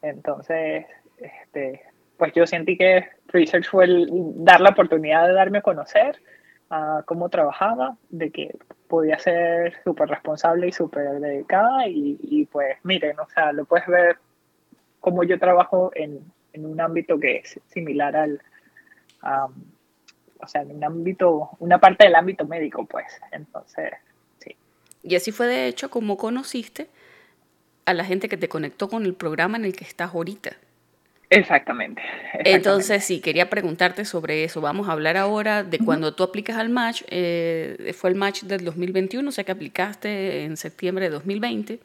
[0.00, 0.86] Entonces,
[1.18, 1.82] este,
[2.16, 6.18] pues yo sentí que research fue el, dar la oportunidad de darme a conocer
[7.06, 8.56] cómo trabajaba, de que
[8.88, 14.16] podía ser súper responsable y súper dedicada y, pues miren, o sea, lo puedes ver
[15.00, 16.20] como yo trabajo en,
[16.52, 18.40] en un ámbito que es similar al,
[20.40, 23.92] o sea, en un ámbito, una parte del ámbito médico, pues, entonces,
[24.38, 24.56] sí.
[25.02, 26.88] Y así fue de hecho como conociste
[27.84, 30.56] a la gente que te conectó con el programa en el que estás ahorita.
[31.32, 32.02] Exactamente,
[32.44, 34.60] Entonces, sí, quería preguntarte sobre eso.
[34.60, 37.04] Vamos a hablar ahora de cuando tú aplicas al match.
[37.08, 41.80] Eh, fue el match del 2021, o sea que aplicaste en septiembre de 2020.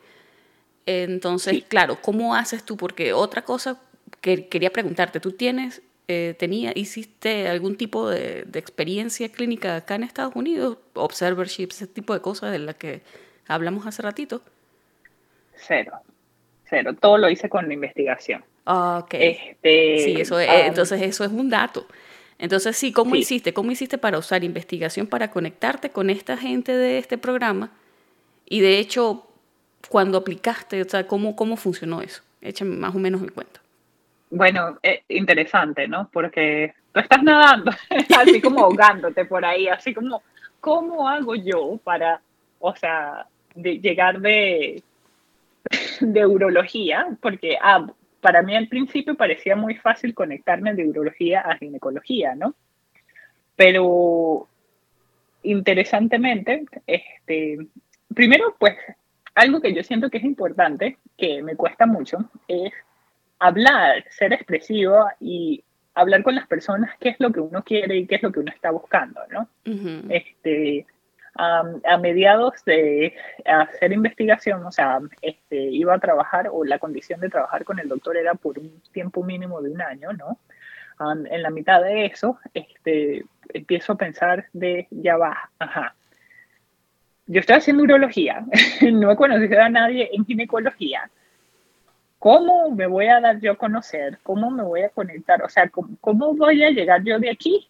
[0.85, 2.75] Entonces, claro, ¿cómo haces tú?
[2.75, 3.79] Porque otra cosa
[4.19, 9.95] que quería preguntarte, ¿tú tienes, eh, tenía, hiciste algún tipo de, de, experiencia clínica acá
[9.95, 10.77] en Estados Unidos?
[10.93, 13.01] Observerships, ese tipo de cosas de las que
[13.47, 14.41] hablamos hace ratito.
[15.55, 15.93] Cero,
[16.65, 16.93] cero.
[16.99, 18.43] Todo lo hice con la investigación.
[18.70, 19.13] Ah, ok.
[19.13, 21.88] Este, sí, eso es, entonces eso es un dato.
[22.38, 23.53] Entonces, sí, ¿cómo hiciste?
[23.53, 27.72] ¿Cómo hiciste para usar investigación para conectarte con esta gente de este programa?
[28.45, 29.26] Y de hecho,
[29.88, 32.22] cuando aplicaste, o sea, ¿cómo, cómo funcionó eso?
[32.41, 33.61] Échame más o menos el cuento.
[34.30, 36.09] Bueno, es interesante, ¿no?
[36.11, 37.72] Porque tú estás nadando,
[38.20, 40.22] así como ahogándote por ahí, así como,
[40.59, 42.20] ¿cómo hago yo para,
[42.59, 44.84] o sea, de llegar de,
[46.01, 47.07] de urología?
[47.22, 47.88] Porque, ah,
[48.22, 52.55] para mí al principio parecía muy fácil conectarme de urología a ginecología, ¿no?
[53.55, 54.47] Pero
[55.43, 57.57] interesantemente, este,
[58.13, 58.76] primero, pues
[59.36, 62.74] algo que yo siento que es importante, que me cuesta mucho, es
[63.39, 65.63] hablar, ser expresivo y
[65.93, 68.39] hablar con las personas qué es lo que uno quiere y qué es lo que
[68.39, 69.47] uno está buscando, ¿no?
[70.09, 70.86] este,
[71.38, 73.15] a mediados de
[73.45, 77.88] hacer investigación, o sea, este, iba a trabajar o la condición de trabajar con el
[77.88, 80.39] doctor era por un tiempo mínimo de un año, ¿no?
[81.29, 83.23] en la mitad de eso, este,
[83.53, 85.95] empiezo a pensar de, ya va, ajá,
[87.27, 88.45] yo estoy haciendo urología,
[88.91, 91.09] no he conocido a nadie en ginecología,
[92.19, 94.17] ¿cómo me voy a dar yo a conocer?
[94.23, 95.43] ¿Cómo me voy a conectar?
[95.43, 97.69] O sea, ¿cómo, cómo voy a llegar yo de aquí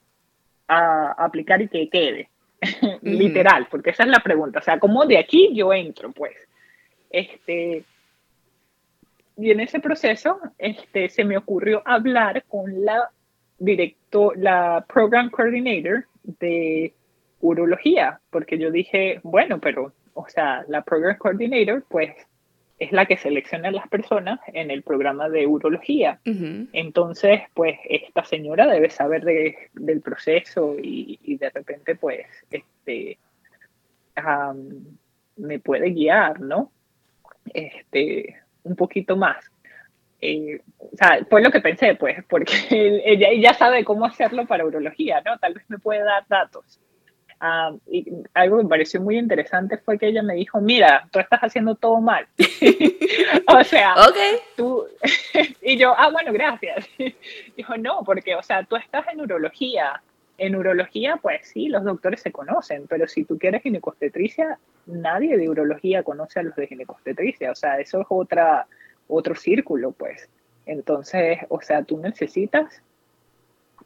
[0.67, 2.29] a aplicar y que quede?
[3.01, 4.59] Literal, porque esa es la pregunta.
[4.59, 6.11] O sea, ¿cómo de aquí yo entro?
[6.11, 6.35] Pues,
[7.09, 7.83] este,
[9.37, 13.09] y en ese proceso, este, se me ocurrió hablar con la
[13.59, 16.93] director, la program coordinator de
[17.41, 22.15] urología, porque yo dije, bueno, pero, o sea, la program coordinator, pues,
[22.79, 26.19] es la que selecciona a las personas en el programa de urología.
[26.23, 29.23] Entonces, pues esta señora debe saber
[29.73, 33.17] del proceso y, de repente, pues, este,
[35.37, 36.71] me puede guiar, ¿no?
[37.53, 39.37] Este, un poquito más.
[40.21, 42.53] Eh, o sea, fue lo que pensé, pues, porque
[43.05, 45.37] ella, ella sabe cómo hacerlo para urología, ¿no?
[45.39, 46.79] Tal vez me puede dar datos.
[47.85, 51.39] Y algo que me pareció muy interesante fue que ella me dijo, mira, tú estás
[51.41, 52.27] haciendo todo mal.
[53.47, 53.95] o sea,
[54.55, 54.85] tú...
[55.61, 56.87] y yo, ah, bueno, gracias.
[57.55, 60.01] Dijo, no, porque, o sea, tú estás en urología.
[60.39, 65.49] En urología, pues sí, los doctores se conocen, pero si tú quieres ginecostetricia, nadie de
[65.49, 67.51] urología conoce a los de ginecostetricia.
[67.51, 68.67] O sea, eso es otra,
[69.07, 70.29] otro círculo, pues.
[70.65, 72.81] Entonces, o sea, tú necesitas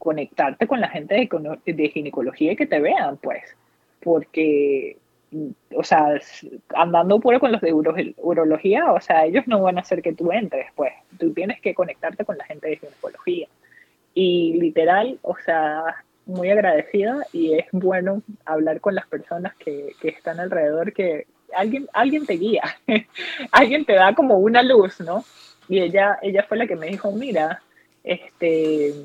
[0.01, 1.29] conectarte con la gente
[1.63, 3.43] de, ginecología y que te vean, pues,
[4.01, 4.97] porque,
[5.75, 6.19] o sea,
[6.73, 10.31] andando puro con los de urología, o sea, ellos no van a hacer que tú
[10.31, 13.47] entres, pues, tú tienes que conectarte con la gente de ginecología.
[14.15, 15.83] Y literal, o sea,
[16.25, 21.87] muy agradecida y es bueno hablar con las personas que, que están alrededor, que alguien,
[21.93, 22.63] alguien te guía,
[23.51, 25.23] alguien te da como una luz, ¿no?
[25.69, 27.61] Y ella, ella fue la que me dijo, mira,
[28.03, 28.95] este,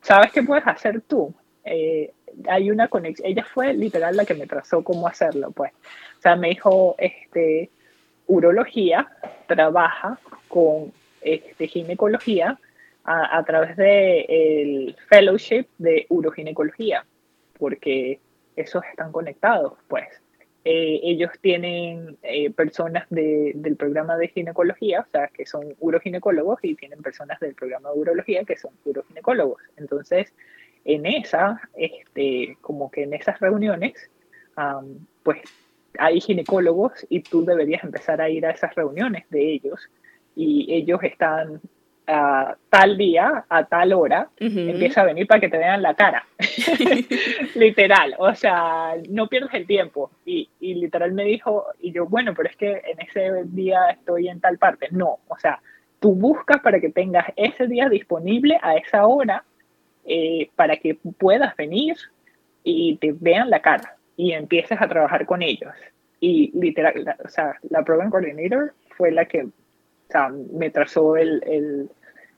[0.00, 1.34] ¿sabes qué puedes hacer tú?
[1.64, 2.12] Eh,
[2.48, 5.72] hay una conexión, ella fue literal la que me trazó cómo hacerlo, pues.
[6.18, 7.70] O sea, me dijo, este,
[8.26, 9.08] urología
[9.46, 10.18] trabaja
[10.48, 12.58] con este, ginecología
[13.04, 17.04] a, través del el fellowship de uroginecología,
[17.58, 18.20] porque
[18.54, 20.08] esos están conectados, pues.
[20.64, 26.76] Eh, ellos tienen eh, personas del programa de ginecología, o sea, que son uroginecólogos, y
[26.76, 29.60] tienen personas del programa de urología que son uroginecólogos.
[29.76, 30.32] Entonces,
[30.84, 33.94] en esa, este, como que en esas reuniones,
[35.22, 35.40] pues
[35.98, 39.90] hay ginecólogos y tú deberías empezar a ir a esas reuniones de ellos
[40.34, 41.60] y ellos están
[42.06, 46.26] a tal día, a tal hora, empieza a venir para que te vean la cara.
[47.54, 50.10] literal, o sea, no pierdes el tiempo.
[50.24, 54.28] Y, y, literal me dijo, y yo, bueno, pero es que en ese día estoy
[54.28, 54.88] en tal parte.
[54.90, 55.60] No, o sea,
[56.00, 59.44] tú buscas para que tengas ese día disponible a esa hora
[60.04, 61.96] eh, para que puedas venir
[62.64, 65.72] y te vean la cara y empieces a trabajar con ellos.
[66.20, 69.48] Y literal, o sea, la Program Coordinator fue la que
[70.12, 71.90] sea, me trazó el,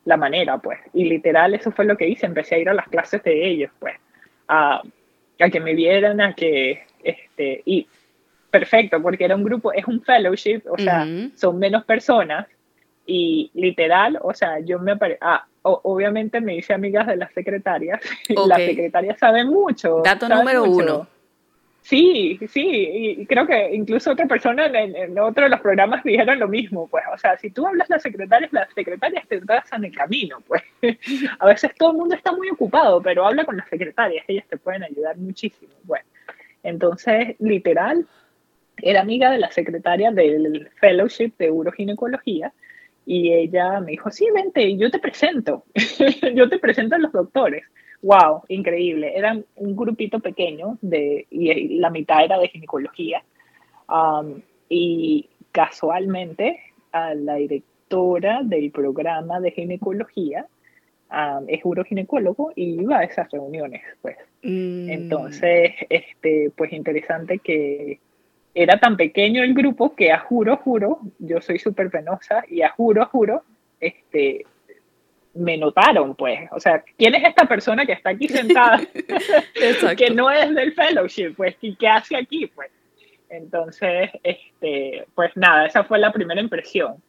[0.05, 0.79] la manera, pues.
[0.93, 2.27] Y literal, eso fue lo que hice.
[2.27, 3.95] Empecé a ir a las clases de ellos, pues.
[4.49, 4.83] A,
[5.41, 7.87] a que me vieran, a que, este, y
[8.51, 12.47] perfecto, porque era un grupo, es un fellowship, o sea, son menos personas.
[13.07, 18.01] Y literal, o sea, yo me apare ah, obviamente me hice amigas de las secretarias.
[18.47, 20.03] Las secretarias saben mucho.
[20.05, 21.07] Dato número uno.
[21.85, 26.49] Sí, sí, y creo que incluso otra persona en, otro de los programas dijeron lo
[26.49, 30.39] mismo, pues, o sea, si tú hablas las secretarias, las secretarias te trazan el camino,
[30.47, 30.63] pues.
[31.39, 34.57] A veces todo el mundo está muy ocupado, pero habla con las secretarias, ellas te
[34.57, 36.07] pueden ayudar muchísimo, bueno.
[36.63, 38.07] Entonces, literal,
[38.79, 42.55] era amiga de la secretaria del fellowship de uroginecología
[43.05, 45.65] y ella me dijo, sí, vente, yo te presento,
[46.35, 47.65] yo te presento a los doctores
[48.03, 49.17] wow, increíble.
[49.17, 53.23] Eran un grupito pequeño de, y la mitad era de ginecología.
[53.89, 56.59] Um, y casualmente
[56.93, 60.47] a la directora del programa de ginecología
[61.11, 64.17] um, es uroginecólogo y iba a esas reuniones, pues.
[64.43, 64.91] Mm.
[64.91, 68.01] Entonces, este, pues interesante que
[68.55, 72.71] era tan pequeño el grupo que a juro, juro, yo soy súper penosa y a
[72.71, 73.43] juro, juro,
[73.81, 74.47] este,
[75.35, 76.49] me notaron, pues.
[76.53, 78.81] O sea, ¿quién es esta persona que está aquí sentada?
[79.97, 82.71] que no es del fellowship, pues, ¿y qué hace aquí, pues?
[83.29, 87.03] Entonces, este, pues nada, esa fue la primera impresión.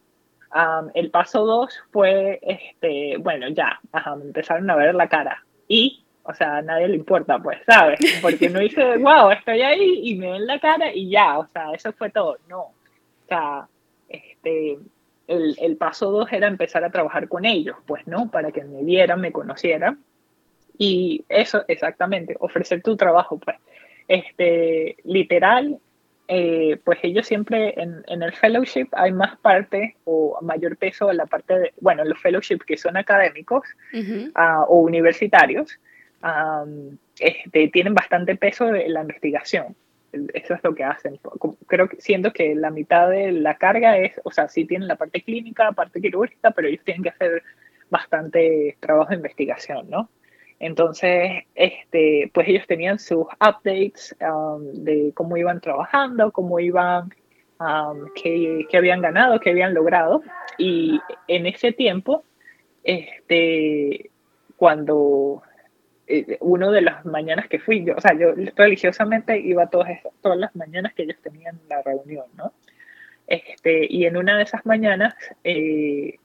[0.93, 3.80] el paso dos fue, este, bueno, ya,
[4.17, 5.43] me empezaron a ver la cara.
[5.67, 7.99] Y, o sea, a nadie le importa, pues, ¿sabes?
[8.21, 11.71] Porque no dice, wow, estoy ahí y me ven la cara y ya, o sea,
[11.73, 12.38] eso fue todo.
[12.47, 12.61] No.
[12.61, 13.67] O sea,
[14.09, 14.80] este,
[15.28, 18.30] el, paso dos era empezar a trabajar con ellos, pues, ¿no?
[18.30, 19.99] Para que me vieran, me conocieran.
[20.78, 23.57] Y eso, exactamente, ofrecer tu trabajo, pues.
[24.07, 25.80] Este, literal,
[26.28, 31.26] eh, pues ellos siempre en, el fellowship hay más parte o mayor peso en la
[31.26, 33.63] parte de, bueno, los fellowships que son académicos
[34.36, 35.80] ah, o universitarios,
[37.19, 39.76] este, tienen bastante peso en la investigación
[40.34, 41.20] eso es lo que hacen.
[41.68, 44.95] Creo que siento que la mitad de la carga es, o sea, sí tienen la
[44.95, 47.43] parte clínica, parte quirúrgica, pero ellos tienen que hacer
[47.89, 50.09] bastante trabajo de investigación, ¿no?
[50.59, 57.13] Entonces, este, pues ellos tenían sus updates um, de cómo iban trabajando, cómo iban,
[57.59, 60.24] um, qué, qué, habían ganado, qué habían logrado.
[60.57, 62.24] Y en ese tiempo,
[62.84, 64.09] este,
[64.55, 65.43] cuando
[66.08, 69.89] eh, uno de las mañanas que fui, yo, o sea, yo religiosamente iba todas,
[70.22, 72.53] todas las mañanas que ellos tenían la reunión, ¿no?
[73.28, 76.20] Este, y en una de esas mañanas eh,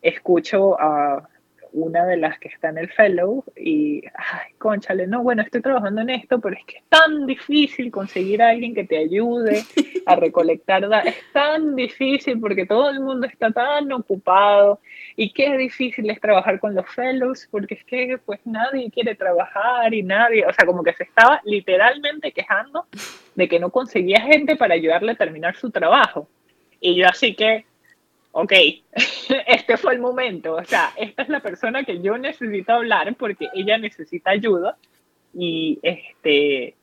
[0.00, 1.28] escucho a,
[1.72, 6.00] una de las que está en el fellow y, ay, conchale, no, bueno, estoy trabajando
[6.02, 9.62] en esto, pero es que es tan difícil conseguir a alguien que te ayude
[10.06, 14.80] a recolectar datos, es tan difícil porque todo el mundo está tan ocupado
[15.16, 19.92] y qué difícil es trabajar con los fellows porque es que pues nadie quiere trabajar
[19.94, 22.86] y nadie, o sea, como que se estaba literalmente quejando
[23.34, 26.28] de que no conseguía gente para ayudarle a terminar su trabajo.
[26.80, 27.64] Y yo así que,
[28.32, 28.52] ok,
[29.46, 33.48] este fue el momento, o sea, esta es la persona que yo necesito hablar porque
[33.54, 34.76] ella necesita ayuda
[35.34, 36.74] y este,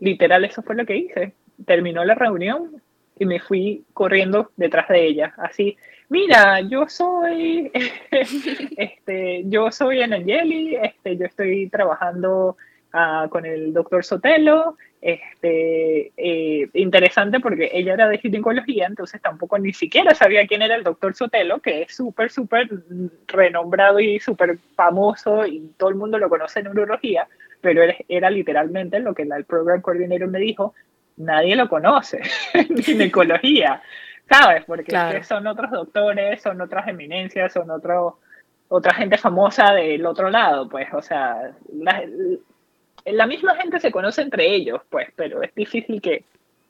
[0.00, 1.32] literal eso fue lo que hice.
[1.66, 2.82] Terminó la reunión
[3.18, 5.76] y me fui corriendo detrás de ella, así,
[6.08, 7.70] mira, yo soy,
[8.76, 12.56] este, yo soy Anangeli, este, yo estoy trabajando
[12.92, 19.58] uh, con el doctor Sotelo, este, eh, interesante porque ella era de ginecología, entonces tampoco
[19.58, 22.70] ni siquiera sabía quién era el doctor Sotelo, que es súper, súper
[23.26, 27.28] renombrado y súper famoso y todo el mundo lo conoce en urología,
[27.60, 30.72] pero era, literalmente lo que el program coordinator me dijo,
[31.18, 32.22] nadie lo conoce
[32.54, 33.82] en ginecología,
[34.30, 34.64] ¿sabes?
[34.64, 38.20] Porque son otros doctores, son otras eminencias, son otro,
[38.68, 42.02] otra gente famosa del otro lado, pues, o sea, la
[43.26, 46.24] misma gente se conoce entre ellos, pues, pero es difícil que,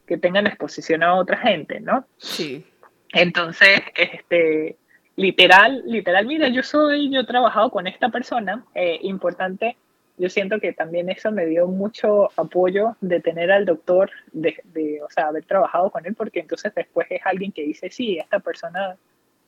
[0.06, 2.06] que tengan exposición a otra gente, ¿no?
[2.18, 2.64] Sí.
[3.12, 4.76] Entonces, este,
[5.16, 9.76] literal, literal, mira, yo soy, yo he trabajado con esta persona, eh, importante,
[10.16, 15.02] yo siento que también eso me dio mucho apoyo de tener al doctor, de, de,
[15.02, 18.38] o sea, haber trabajado con él, porque entonces después es alguien que dice, sí, esta
[18.38, 18.96] persona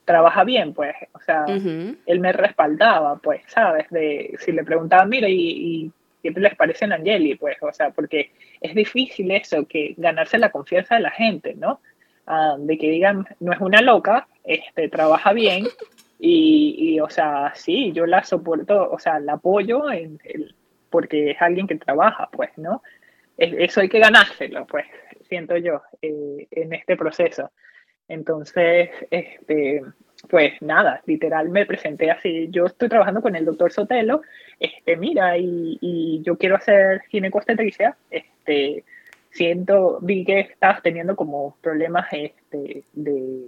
[0.05, 3.89] trabaja bien, pues, o sea, él me respaldaba, pues, ¿sabes?
[3.91, 5.93] De, si le preguntaba, mira, y, y
[6.33, 7.35] ¿qué les parece en Angeli?
[7.35, 11.81] Pues, o sea, porque es difícil eso, que ganarse la confianza de la gente, ¿no?
[12.27, 15.67] Ah, de que digan, no es una loca, este, trabaja bien
[16.19, 20.55] y, o sea, sí, yo la soporto, o sea, la apoyo en el,
[20.91, 22.83] porque es alguien que trabaja, pues, ¿no?
[23.37, 24.87] Eso hay que ganárselo, pues,
[25.29, 27.51] siento yo, eh, en este proceso.
[28.09, 29.83] Entonces, este,
[30.29, 34.23] pues nada, literal me presenté así, yo estoy trabajando con el doctor Sotelo,
[34.59, 38.85] este, mira, y, yo quiero hacer ginecostetricia, este,
[39.31, 43.43] siento, vi que estabas teniendo como problemas este, de,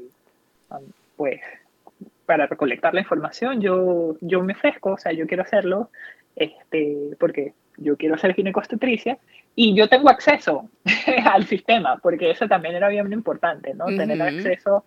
[0.71, 0.85] um,
[1.17, 1.41] pues,
[2.27, 5.91] para recolectar la información, yo, yo me ofrezco, o sea, yo quiero hacerlo,
[6.37, 9.19] este, porque yo quiero hacer ginecostetricia
[9.55, 10.69] y yo tengo acceso
[11.25, 13.87] al sistema, porque eso también era bien importante, ¿no?
[13.87, 14.85] Tener acceso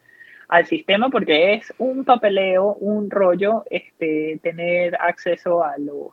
[0.51, 6.11] al sistema porque es un papeleo, un rollo, este, tener acceso a los,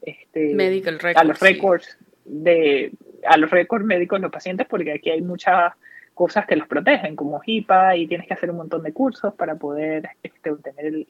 [0.00, 2.92] este, Medical records, a los récords de,
[3.26, 5.72] a los récords médicos de los pacientes porque aquí hay muchas
[6.14, 9.56] cosas que los protegen, como HIPAA, y tienes que hacer un montón de cursos para
[9.56, 11.08] poder este, obtener el,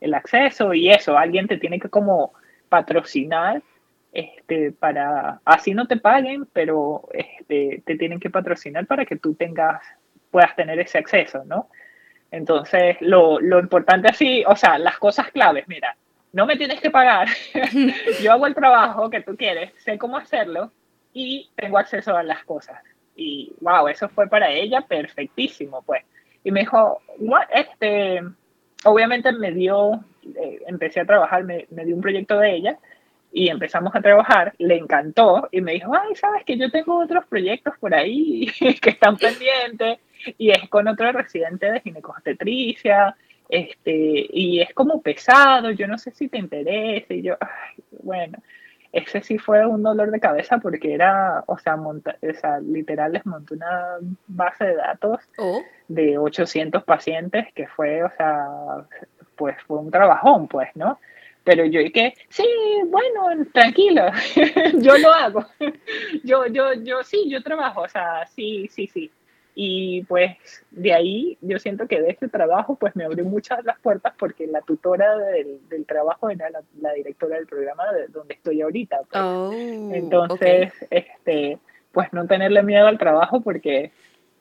[0.00, 2.32] el, acceso y eso, alguien te tiene que como
[2.68, 3.60] patrocinar
[4.12, 9.34] este, para, así no te paguen, pero este, te tienen que patrocinar para que tú
[9.34, 9.82] tengas
[10.32, 11.68] puedas tener ese acceso, ¿no?
[12.32, 15.94] Entonces, lo, lo importante así, o sea, las cosas claves, mira,
[16.32, 17.28] no me tienes que pagar,
[18.22, 20.72] yo hago el trabajo que tú quieres, sé cómo hacerlo
[21.12, 22.82] y tengo acceso a las cosas.
[23.14, 26.02] Y wow, eso fue para ella perfectísimo, pues.
[26.42, 27.48] Y me dijo, What?
[27.54, 28.22] este,
[28.84, 32.78] obviamente me dio, eh, empecé a trabajar, me, me dio un proyecto de ella
[33.30, 37.26] y empezamos a trabajar, le encantó y me dijo, ay, sabes que yo tengo otros
[37.26, 38.46] proyectos por ahí
[38.80, 39.98] que están pendientes
[40.38, 43.16] y es con otro residente de ginecostetricia,
[43.48, 48.38] este, y es como pesado, yo no sé si te interesa, y yo, ay, bueno,
[48.92, 53.12] ese sí fue un dolor de cabeza porque era, o sea, monta, o sea literal
[53.12, 53.96] les montó una
[54.26, 55.62] base de datos oh.
[55.88, 58.46] de 800 pacientes que fue, o sea,
[59.36, 60.98] pues fue un trabajón, pues, ¿no?
[61.44, 62.46] Pero yo dije, sí,
[62.86, 64.06] bueno, tranquilo,
[64.78, 65.44] yo lo hago.
[66.22, 69.10] yo, yo, yo, sí, yo trabajo, o sea, sí, sí, sí.
[69.54, 70.36] Y pues
[70.70, 74.46] de ahí yo siento que de este trabajo pues me abrió muchas las puertas porque
[74.46, 76.48] la tutora del, del trabajo era
[76.80, 79.00] la, directora del programa de donde estoy ahorita.
[79.10, 79.22] Pues.
[79.22, 79.52] Oh,
[79.92, 81.58] Entonces, este,
[81.92, 83.92] pues no tenerle miedo al trabajo porque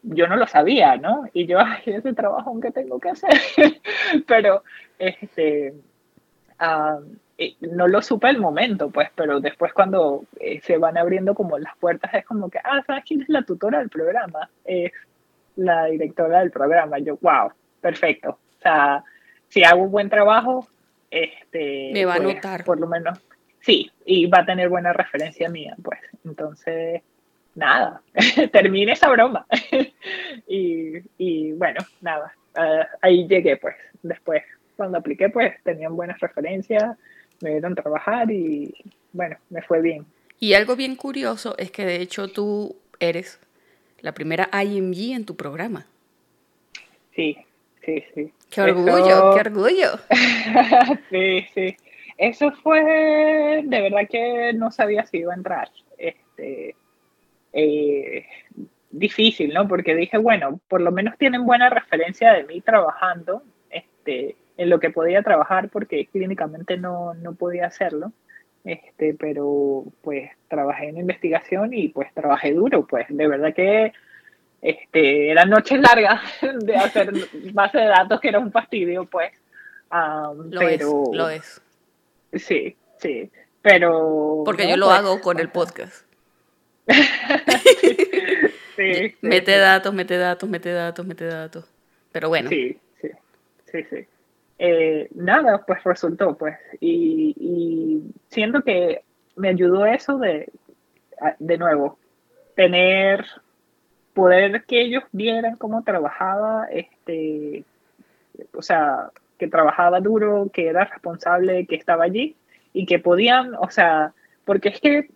[0.03, 1.25] yo no lo sabía, ¿no?
[1.33, 3.29] Y yo, ay, ese trabajo aunque tengo que hacer.
[4.27, 4.63] Pero,
[4.97, 5.73] este,
[7.61, 11.75] no lo supe el momento, pues, pero después cuando eh, se van abriendo como las
[11.77, 14.49] puertas es como que, ah, ¿sabes quién es la tutora del programa?
[14.65, 14.91] Es
[15.55, 16.99] la directora del programa.
[16.99, 18.31] Yo, wow, perfecto.
[18.31, 19.03] O sea,
[19.47, 20.67] si hago un buen trabajo,
[21.09, 21.91] este...
[21.93, 22.63] Me va a pues, notar.
[22.63, 23.19] Por lo menos,
[23.59, 25.99] sí, y va a tener buena referencia mía, pues.
[26.23, 27.01] Entonces,
[27.55, 28.01] nada,
[28.51, 29.45] termine esa broma.
[30.47, 34.43] y, y, bueno, nada, ah, ahí llegué, pues, después
[34.81, 36.97] cuando apliqué, pues tenían buenas referencias,
[37.39, 38.73] me dieron trabajar y
[39.13, 40.07] bueno, me fue bien.
[40.39, 43.39] Y algo bien curioso es que de hecho tú eres
[43.99, 45.85] la primera IMG en tu programa.
[47.15, 47.37] Sí,
[47.85, 48.33] sí, sí.
[48.49, 49.99] Qué orgullo, qué orgullo.
[51.11, 51.77] sí, sí.
[52.17, 55.69] Eso fue, de verdad que no sabía si iba a entrar.
[55.95, 56.75] Este,
[57.53, 58.25] eh,
[58.89, 59.67] difícil, ¿no?
[59.67, 64.79] Porque dije, bueno, por lo menos tienen buena referencia de mí trabajando este, en lo
[64.79, 68.11] que podía trabajar, porque clínicamente no, no podía hacerlo.
[68.63, 73.91] Este, pero pues trabajé en investigación y pues trabajé duro, pues de verdad que
[74.61, 76.21] este, eran noches largas
[76.59, 77.11] de hacer
[77.53, 79.31] base de datos que era un fastidio, pues.
[79.91, 81.61] lo pero, es, lo es.
[82.33, 83.31] Sí, sí,
[83.63, 84.43] pero...
[84.45, 86.05] Porque yo lo pues, hago con el podcast.
[88.75, 91.65] sí, mete datos, mete datos, mete datos, mete datos.
[92.11, 92.47] Pero bueno.
[92.49, 93.09] Sí, sí,
[93.71, 94.07] sí, sí.
[94.63, 96.55] Eh, nada, pues resultó, pues.
[96.79, 99.03] Y, siento que
[99.35, 100.51] me ayudó eso de,
[101.39, 101.97] de nuevo,
[102.55, 103.25] tener,
[104.13, 107.63] poder que ellos vieran cómo trabajaba, este,
[108.53, 109.09] o sea,
[109.39, 112.35] que trabajaba duro, que era responsable, que estaba allí
[112.71, 114.13] y que podían, o sea,
[114.45, 115.09] porque es que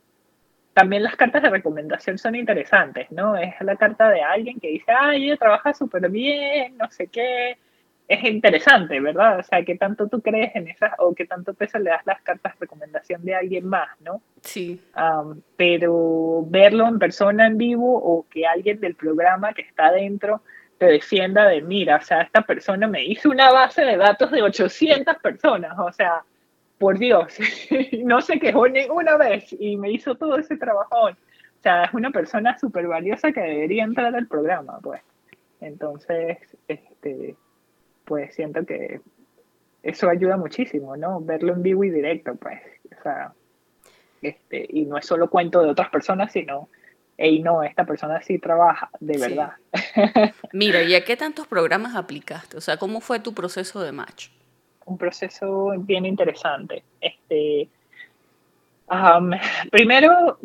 [0.73, 3.37] también las cartas de recomendación son interesantes, ¿no?
[3.37, 7.59] Es la carta de alguien que dice, ay, trabaja súper bien, no sé qué.
[8.07, 9.39] Es interesante, ¿verdad?
[9.39, 12.21] O sea, que tanto tú crees en esas o que tanto peso le das las
[12.21, 14.21] cartas de recomendación de alguien más, ¿no?
[14.41, 14.79] Sí.
[15.57, 20.43] pero verlo en persona, en vivo, o que alguien del programa que está dentro
[20.77, 24.43] te defienda de, mira, o sea, esta persona me hizo una base de datos de
[24.43, 26.21] 800 personas, o sea,
[26.77, 27.37] por Dios,
[28.03, 31.07] no se quejó ninguna vez y me hizo todo ese trabajo.
[31.07, 35.01] O sea, es una persona súper valiosa que debería entrar al programa, pues.
[35.61, 36.37] Entonces,
[36.67, 37.35] este,
[38.05, 39.01] pues siento que
[39.83, 41.21] eso ayuda muchísimo, ¿no?
[41.21, 42.59] Verlo en vivo y directo, pues.
[42.97, 43.33] O sea,
[44.21, 46.69] este, y no es solo cuento de otras personas, sino,
[47.17, 49.53] hey, no, esta persona sí trabaja, de verdad.
[50.53, 52.57] Mira, ¿y a qué tantos programas aplicaste?
[52.57, 54.29] O sea, ¿cómo fue tu proceso de match?
[54.85, 56.83] un proceso bien interesante.
[57.01, 57.67] Este,
[59.71, 60.39] primero,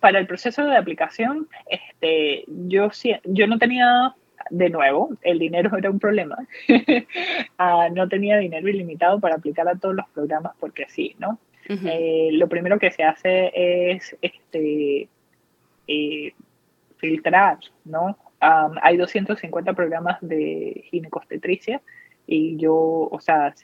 [0.00, 2.90] para el proceso de aplicación, este, yo,
[3.24, 4.14] yo no tenía,
[4.50, 6.36] de nuevo, el dinero era un problema.
[7.58, 11.38] Ah, no tenía dinero ilimitado para aplicar a todos los programas porque sí, ¿no?
[11.68, 15.08] Eh, lo primero que se hace es este,
[15.88, 16.34] eh,
[16.98, 18.18] filtrar, ¿no?
[18.38, 21.80] hay 250 programas de ginecostetricia
[22.26, 22.74] y yo,
[23.10, 23.54] o sea,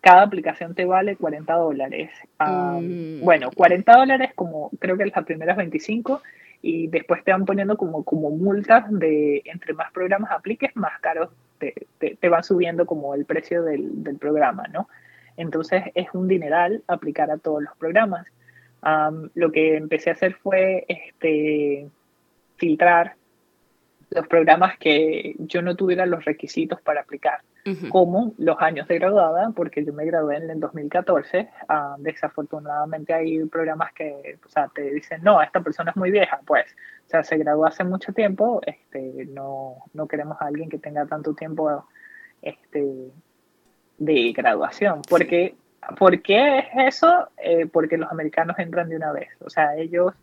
[0.00, 2.10] cada aplicación te vale 40 dólares.
[2.38, 3.22] Mm.
[3.22, 6.22] Bueno, 40 dólares como creo que las primeras 25
[6.62, 11.30] y después te van poniendo como, como multas de entre más programas apliques, más caros
[11.58, 14.88] te, te, van subiendo como el precio del, del, programa, ¿no?
[15.36, 18.26] Entonces es un dineral aplicar a todos los programas.
[19.34, 21.88] lo que empecé a hacer fue este,
[22.56, 23.16] filtrar
[24.10, 27.40] los programas que yo no tuviera los requisitos para aplicar
[27.90, 31.48] como los años de graduada, porque yo me gradué en el 2014.
[31.68, 36.40] Ah, desafortunadamente hay programas que o sea, te dicen, no, esta persona es muy vieja,
[36.46, 36.64] pues,
[37.06, 41.06] o sea, se graduó hace mucho tiempo, este, no, no queremos a alguien que tenga
[41.06, 41.84] tanto tiempo
[42.42, 43.10] este,
[43.98, 45.56] de graduación, porque...
[45.96, 47.28] ¿Por qué es eso?
[47.36, 49.28] Eh, porque los americanos entran de una vez.
[49.38, 50.14] O sea, ellos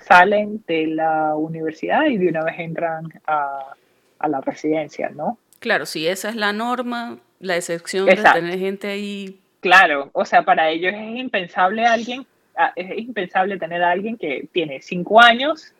[0.00, 3.74] salen de la universidad y de una vez entran a,
[4.18, 5.38] a la residencia, ¿no?
[5.60, 9.40] Claro, si esa es la norma, la excepción de tener gente ahí.
[9.60, 12.26] Claro, o sea, para ellos es impensable alguien,
[12.76, 15.74] es impensable tener a alguien que tiene cinco años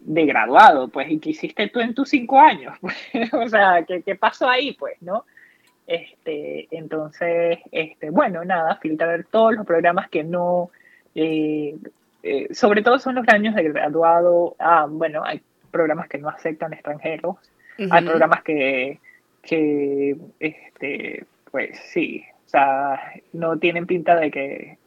[0.00, 2.78] de graduado, pues, y qué hiciste tú en tus cinco años,
[3.32, 5.24] o sea, ¿qué, ¿qué, pasó ahí, pues, no?
[5.86, 10.70] Este, entonces, este, bueno, nada, filtrar todos los programas que no,
[11.14, 11.76] eh,
[12.26, 15.40] eh, sobre todo son los años de graduado, ah, bueno, hay
[15.70, 17.36] programas que no aceptan extranjeros,
[17.90, 18.98] hay programas que,
[19.42, 24.78] que, este, pues sí, o sea, no tienen pinta de que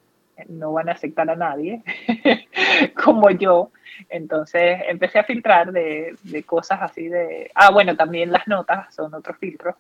[0.50, 1.82] no van a aceptar a nadie,
[3.04, 3.72] como yo.
[4.10, 7.52] Entonces empecé a filtrar de, de, cosas así de...
[7.54, 9.76] Ah, bueno, también las notas son otros filtros.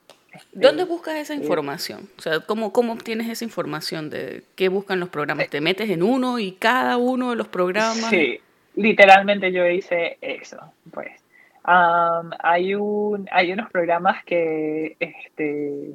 [0.51, 2.10] ¿Dónde buscas esa eh, información?
[2.18, 5.49] O sea, ¿cómo, ¿cómo obtienes esa información de qué buscan los programas?
[5.49, 8.10] ¿Te metes en uno y cada uno de los programas?
[8.10, 8.39] Sí,
[8.76, 10.60] literalmente yo hice eso,
[10.91, 11.11] pues
[11.64, 15.91] hay, un, hay unos programas que este,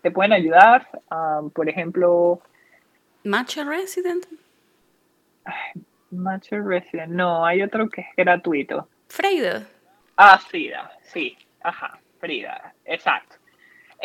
[0.00, 0.88] te pueden ayudar.
[1.52, 2.40] por ejemplo...
[3.24, 4.26] Match Resident.
[6.10, 7.12] Match Resident.
[7.12, 8.88] No, hay otro que es gratuito.
[9.08, 9.66] Frida.
[10.16, 11.36] Ah, Frida, sí.
[11.62, 13.36] Ajá, Frida, exacto.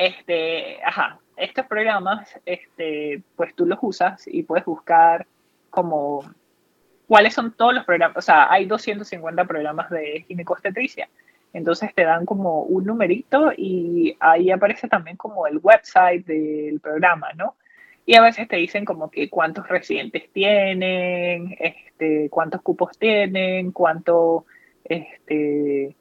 [0.06, 5.28] Este, ajá, estos programas, este, pues tú los usas y puedes buscar
[5.70, 6.24] como
[7.08, 11.08] cuáles son todos los programas, o sea, hay 250 programas de ginecostetricia.
[11.54, 17.28] Entonces te dan como un numerito y ahí aparece también como el website del programa,
[17.36, 17.56] ¿no?
[18.06, 24.46] Y a veces te dicen como que cuántos residentes tienen, este, cuántos cupos tienen, cuánto,
[24.86, 25.96] este,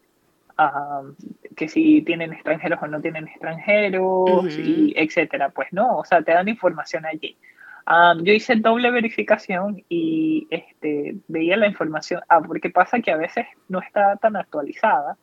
[1.56, 6.32] que si tienen extranjeros o no tienen extranjeros, y etcétera, pues no, o sea, te
[6.32, 7.36] dan información allí.
[8.22, 13.46] yo hice doble verificación y este, veía la información, ah, porque pasa que a veces
[13.68, 15.16] no está tan actualizada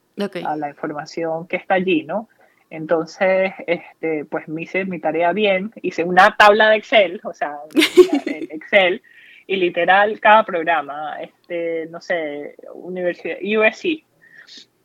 [0.45, 2.30] a la información que está allí, ¿no?
[2.69, 7.55] Entonces, este, pues me hice mi tarea bien, hice una tabla de Excel, o sea,
[8.26, 9.01] Excel,
[9.45, 14.03] y literal cada programa, este, no sé, universidad, USC,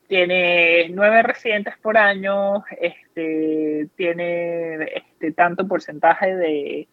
[0.09, 6.89] tiene nueve residentes por año, este, tiene este, tanto porcentaje de,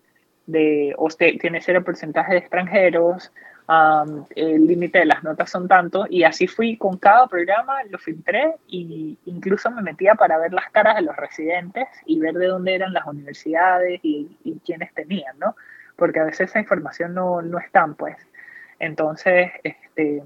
[0.46, 3.32] de o tiene cero porcentaje de extranjeros,
[4.36, 8.56] el límite de las notas son tanto, y así fui con cada programa, lo filtré
[8.68, 12.74] e incluso me metía para ver las caras de los residentes y ver de dónde
[12.74, 15.56] eran las universidades y, y quiénes tenían, ¿no?
[15.96, 18.18] Porque a veces esa información no, no están, pues.
[18.80, 20.24] Entonces, este,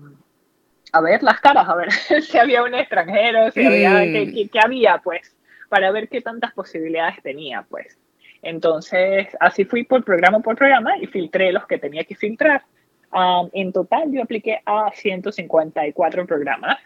[0.93, 1.91] a ver las caras, a ver
[2.21, 5.35] si había un extranjero, si había, qué, había, pues,
[5.67, 7.97] para ver qué tantas posibilidades tenía, pues.
[8.43, 12.63] Entonces, así fui por programa por programa y filtré los que tenía que filtrar.
[13.53, 16.79] en total, yo apliqué a 154 programas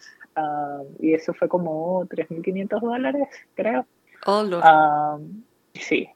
[0.99, 3.85] y eso fue como 3.500 dólares, creo.
[4.25, 5.19] Oh,
[5.73, 6.09] sí.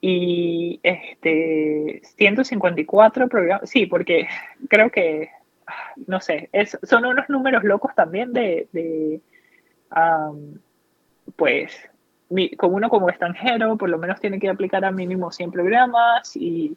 [0.00, 4.28] Y este, 154 programas, sí, porque
[4.68, 5.30] creo que
[6.06, 9.20] no sé, es, son unos números locos también de, de
[11.36, 11.88] pues,
[12.56, 16.76] como uno como extranjero, por lo menos tiene que aplicar a mínimo 100 programas y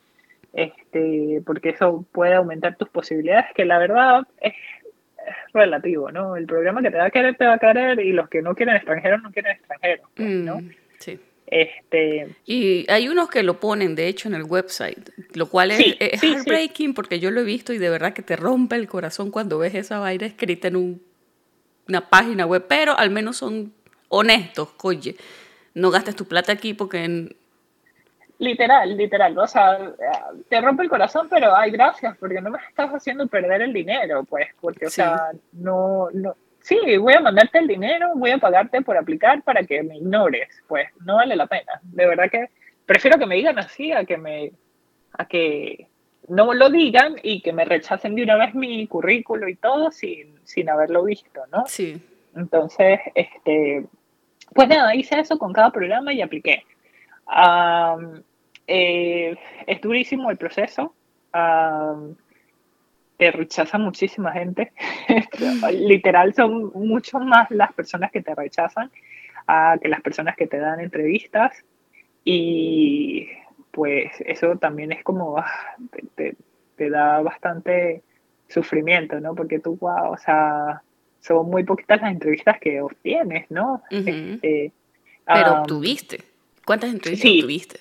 [0.54, 4.54] este, porque eso puede aumentar tus posibilidades, que la verdad es,
[5.54, 6.36] relativo, ¿no?
[6.36, 8.56] El programa que te va a querer, te va a querer y los que no
[8.56, 10.58] quieren extranjeros, no quieren extranjeros, pues, ¿no?
[10.60, 11.20] Mm, sí.
[11.48, 15.80] Este, y hay unos que lo ponen, de hecho, en el website, lo cual es,
[16.00, 19.60] heartbreaking porque yo lo he visto y de verdad que te rompe el corazón cuando
[19.60, 21.02] ves esa vaina escrita en un,
[21.88, 23.74] una página web, pero al menos son
[24.10, 25.16] honestos, oye,
[25.76, 27.36] no gastes tu plata aquí porque...
[28.38, 29.94] Literal, literal, o sea,
[30.50, 34.26] te rompe el corazón, pero hay gracias, porque no me estás haciendo perder el dinero,
[34.26, 36.36] pues, porque, o sea, no, no,
[36.66, 40.50] sí, voy a mandarte el dinero, voy a pagarte por aplicar para que me ignores,
[40.68, 41.80] pues no vale la pena.
[41.84, 42.50] De verdad que
[42.88, 44.52] prefiero que me digan así a que me
[45.14, 45.88] a que
[46.28, 50.40] no lo digan y que me rechacen de una vez mi currículo y todo sin,
[50.44, 51.66] sin haberlo visto, ¿no?
[51.68, 52.02] Sí.
[52.36, 53.86] Entonces, este,
[54.52, 56.64] pues nada, hice eso con cada programa y apliqué.
[58.68, 59.38] Eh,
[59.68, 60.96] es durísimo el proceso
[63.18, 64.72] te rechaza muchísima gente.
[65.72, 68.92] Literal, son mucho más las personas que te rechazan
[69.82, 71.52] que las personas que te dan entrevistas.
[72.24, 73.28] Y
[73.72, 75.76] pues eso también es como, ah,
[76.16, 76.36] te,
[76.90, 78.04] da bastante
[78.48, 79.36] sufrimiento, ¿no?
[79.36, 80.82] Porque tú, wow, o sea,
[81.20, 83.84] son muy poquitas las entrevistas que obtienes, ¿no?
[83.90, 84.72] Este,
[85.26, 86.24] Pero obtuviste.
[86.66, 87.40] ¿Cuántas entrevistas sí.
[87.40, 87.80] obtuviste?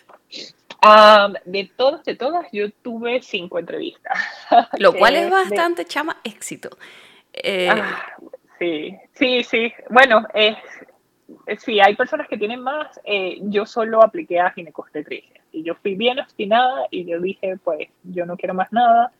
[1.44, 4.18] De todas, de todas, yo tuve cinco entrevistas.
[4.78, 6.70] Lo cual es bastante chama éxito.
[7.32, 8.16] Eh, ah,
[8.58, 9.72] sí, sí, sí.
[9.90, 10.56] Bueno, es,
[11.58, 13.00] sí, hay personas que tienen más.
[13.04, 17.88] Eh, yo solo apliqué a ginecostetricia y yo fui bien obstinada y yo dije, pues,
[18.02, 19.12] yo no quiero más nada.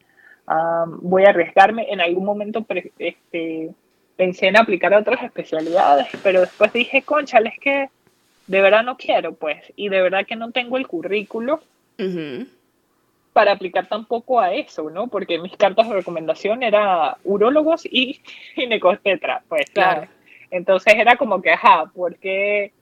[1.00, 1.90] voy a arriesgarme.
[1.90, 2.66] En algún momento
[2.98, 3.70] este,
[4.16, 7.90] pensé en aplicar a otras especialidades, pero después dije, conchales, es que
[8.46, 11.60] de verdad no quiero, pues, y de verdad que no tengo el currículo
[13.32, 15.08] para aplicar tampoco a eso, ¿no?
[15.08, 18.20] Porque mis cartas de recomendación eran urólogos y
[18.54, 20.08] ginecostetra, pues, claro.
[20.50, 22.72] Entonces era como que, ajá, ¿por qué,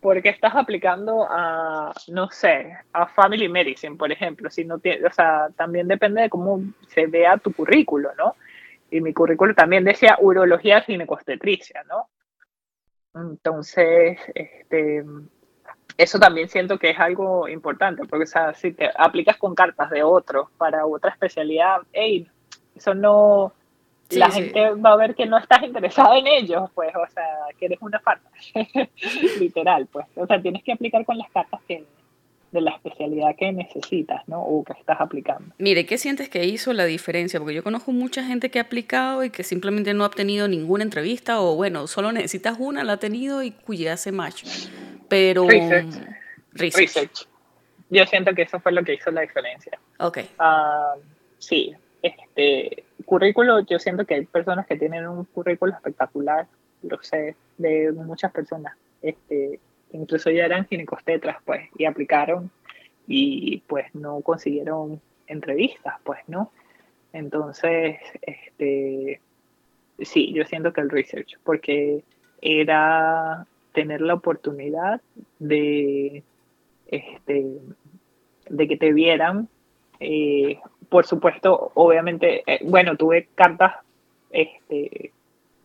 [0.00, 4.48] ¿por qué estás aplicando a, no sé, a Family Medicine, por ejemplo?
[4.50, 8.36] Si no tiene, o sea, también depende de cómo se vea tu currículo, ¿no?
[8.90, 12.08] Y mi currículo también decía urología ginecostetricia, ¿no?
[13.20, 15.04] Entonces, este,
[15.96, 19.90] eso también siento que es algo importante, porque o sea, si te aplicas con cartas
[19.90, 22.28] de otro para otra especialidad, hey,
[22.76, 23.52] eso no,
[24.10, 27.26] la gente va a ver que no estás interesado en ellos, pues, o sea,
[27.58, 28.30] que eres una falta,
[29.40, 31.84] literal, pues, o sea, tienes que aplicar con las cartas que,
[32.52, 34.42] de la especialidad que necesitas, ¿no?
[34.42, 35.54] O que estás aplicando.
[35.58, 37.38] Mire, ¿qué sientes que hizo la diferencia?
[37.38, 40.84] Porque yo conozco mucha gente que ha aplicado y que simplemente no ha obtenido ninguna
[40.84, 44.44] entrevista o bueno, solo necesitas una, la ha tenido y cuya hace match.
[45.08, 45.46] pero...
[46.52, 47.28] Research.
[47.90, 49.78] Yo siento que eso fue lo que hizo la diferencia.
[49.98, 50.18] Ok.
[50.38, 50.94] Ah,
[51.38, 56.46] sí, este currículo, yo siento que hay personas que tienen un currículo espectacular,
[56.82, 59.60] lo sé, de muchas personas, este,
[59.92, 62.50] incluso ya eran ginecostetras, pues, y aplicaron
[63.06, 66.52] y pues no consiguieron entrevistas, pues, ¿no?
[67.12, 69.20] Entonces, este,
[70.00, 72.04] sí, yo siento que el research, porque
[72.42, 75.00] era tener la oportunidad
[75.38, 76.22] de,
[76.86, 77.46] este,
[78.48, 79.48] de que te vieran.
[80.00, 83.76] Eh, por supuesto, obviamente, eh, bueno, tuve cartas
[84.30, 85.12] este,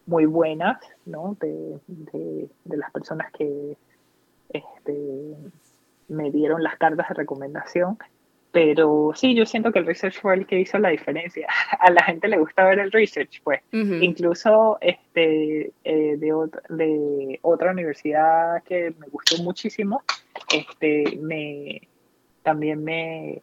[0.05, 1.37] muy buenas, ¿no?
[1.39, 3.75] De, de las personas que
[4.53, 5.35] este,
[6.07, 7.97] me dieron las cartas de recomendación.
[8.51, 11.47] Pero sí, yo siento que el research fue el que hizo la diferencia.
[11.79, 13.61] A la gente le gusta ver el research, pues.
[13.71, 20.03] Incluso este, eh, de, de, otra universidad que me gustó muchísimo,
[20.53, 21.81] este, me,
[22.43, 23.41] también me,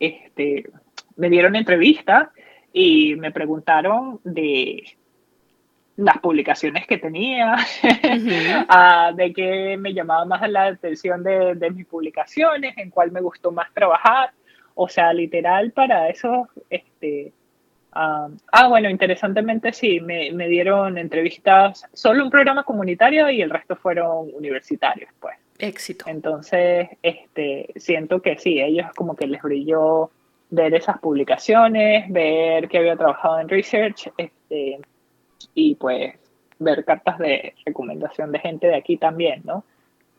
[0.00, 0.68] este,
[1.14, 2.32] me dieron entrevista
[2.72, 4.82] y me preguntaron de
[5.96, 7.56] las publicaciones que tenía,
[8.68, 13.20] ah, de qué me llamaba más la atención de, de, mis publicaciones, en cuál me
[13.20, 14.30] gustó más trabajar.
[14.74, 17.32] O sea, literal para eso, este,
[17.92, 23.50] ah, ah bueno, interesantemente sí, me, me, dieron entrevistas, solo un programa comunitario y el
[23.50, 25.36] resto fueron universitarios, pues.
[25.58, 26.06] Éxito.
[26.08, 30.10] Entonces, este, siento que sí, ellos como que les brilló
[30.50, 34.80] ver esas publicaciones, ver que había trabajado en research, este,
[35.54, 36.14] y pues
[36.58, 39.64] ver cartas de recomendación de gente de aquí también, ¿no?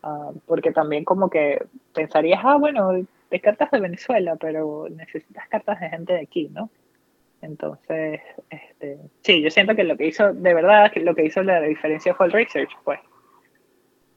[0.04, 1.64] Ah, porque también como que
[1.94, 6.70] pensarías, ah, bueno, de cartas de Venezuela, pero necesitas cartas de gente de aquí, ¿no?
[7.42, 11.44] Entonces, este, sí, yo siento que lo que hizo, de verdad, que lo que hizo
[11.44, 13.00] la diferencia fue el research, pues.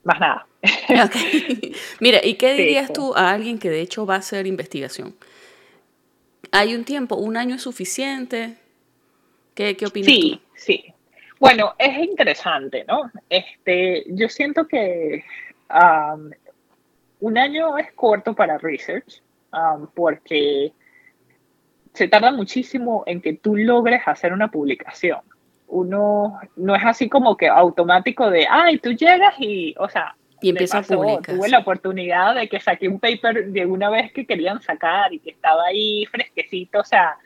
[0.05, 0.47] Más nada.
[2.01, 5.17] Mira, ¿y qué dirías tú a alguien que de hecho va a hacer investigación?
[6.53, 7.17] ¿Hay un tiempo?
[7.17, 8.55] ¿Un año es suficiente?
[9.55, 10.95] ¿Qué, qué opinas sí, Sí,
[11.39, 13.11] bueno, es interesante, ¿no?
[13.29, 15.25] Este, yo siento que
[17.21, 19.23] un año es corto para research
[19.95, 20.73] porque
[21.93, 25.21] se tarda muchísimo en que tú logres hacer una publicación.
[25.69, 30.51] Uno no es así como que automático de, ay, tú llegas y, o sea, y
[30.51, 31.37] empieza a publicar.
[31.37, 35.19] Tuve la oportunidad de que saqué un paper de una vez que querían sacar y
[35.19, 37.17] que estaba ahí fresquecito, o sea,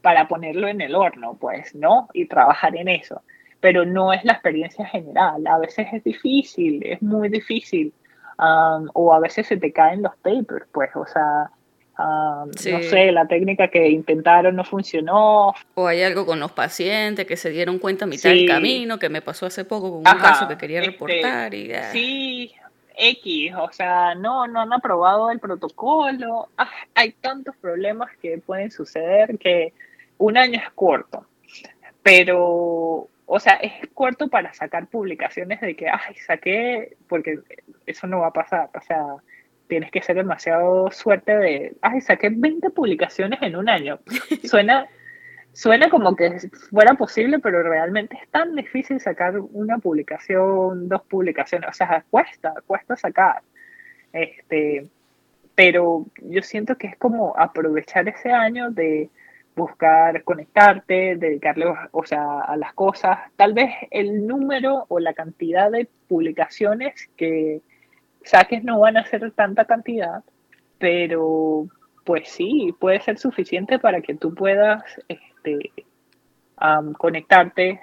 [0.00, 2.08] para ponerlo en el horno, pues, ¿no?
[2.14, 3.22] Y trabajar en eso
[3.60, 5.46] pero no es la experiencia general.
[5.46, 7.92] A veces es difícil, es muy difícil.
[8.38, 11.50] Um, o a veces se te caen los papers, pues, o sea,
[11.98, 15.52] um, no sé, la técnica que intentaron no funcionó.
[15.74, 19.10] O hay algo con los pacientes que se dieron cuenta a mitad del camino, que
[19.10, 21.52] me pasó hace poco con un caso que quería este, reportar.
[21.52, 22.52] Y, Sí,
[22.96, 26.48] X, o sea, no, no han aprobado el protocolo.
[26.56, 29.74] Ah, hay tantos problemas que pueden suceder que
[30.16, 31.26] un año es corto,
[32.02, 37.38] pero o sea, es corto para sacar publicaciones de que, ay, saqué, porque
[37.86, 39.04] eso no va a pasar, o sea,
[39.68, 44.00] tienes que ser demasiado suerte de, ay, saqué 20 publicaciones en un año.
[44.44, 44.88] Suena,
[45.52, 46.40] suena como que
[46.70, 52.52] fuera posible, pero realmente es tan difícil sacar una publicación, dos publicaciones, o sea, cuesta,
[52.66, 53.42] cuesta sacar.
[54.12, 54.88] Este,
[55.54, 59.08] pero yo siento que es como aprovechar ese año de
[59.56, 63.18] buscar conectarte, dedicarle o sea, a las cosas.
[63.36, 67.60] Tal vez el número o la cantidad de publicaciones que
[68.24, 70.22] saques no van a ser tanta cantidad,
[70.78, 71.66] pero
[72.04, 75.72] pues sí, puede ser suficiente para que tú puedas este,
[76.98, 77.80] conectarte,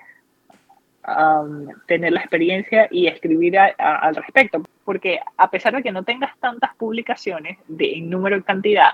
[1.85, 4.63] tener la experiencia y escribir al respecto.
[4.83, 8.91] Porque a pesar de que no tengas tantas publicaciones de, en número y cantidad,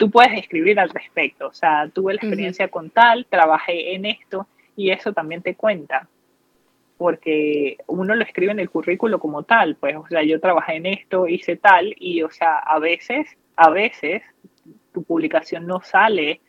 [0.00, 1.48] tú puedes escribir al respecto.
[1.48, 6.08] O sea, tuve la experiencia con tal, trabajé en esto y eso también te cuenta.
[6.96, 10.86] Porque uno lo escribe en el currículo como tal, pues, o sea, yo trabajé en
[10.86, 14.22] esto, hice tal, y, o sea, a veces, a veces,
[14.92, 16.40] tu publicación no sale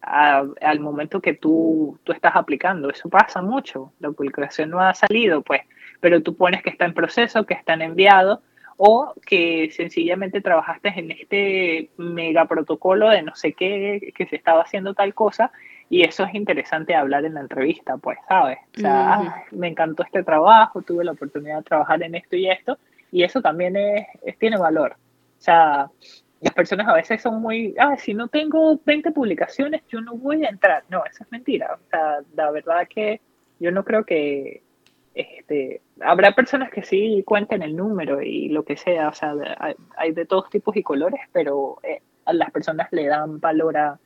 [0.00, 2.88] al momento que tú, tú estás aplicando.
[2.88, 3.92] Eso pasa mucho.
[4.00, 5.60] La publicación no ha salido, pues,
[6.00, 8.40] pero tú pones que está en proceso, que está en enviado,
[8.76, 14.62] o que sencillamente trabajaste en este mega protocolo de no sé qué, que se estaba
[14.62, 15.52] haciendo tal cosa,
[15.88, 18.58] y eso es interesante hablar en la entrevista, pues, ¿sabes?
[18.76, 22.78] O sea, me encantó este trabajo, tuve la oportunidad de trabajar en esto y esto,
[23.12, 24.06] y eso también es,
[24.40, 24.96] tiene valor.
[25.38, 25.88] O sea,
[26.40, 30.44] las personas a veces son muy, ah, si no tengo 20 publicaciones, yo no voy
[30.44, 30.82] a entrar.
[30.88, 31.74] No, eso es mentira.
[31.74, 33.20] O sea, la verdad que
[33.60, 34.63] yo no creo que
[35.14, 39.34] este, habrá personas que sí cuenten el número y lo que sea, o sea,
[39.96, 43.98] hay, de todos tipos y colores, pero eh, a las personas le dan valor a,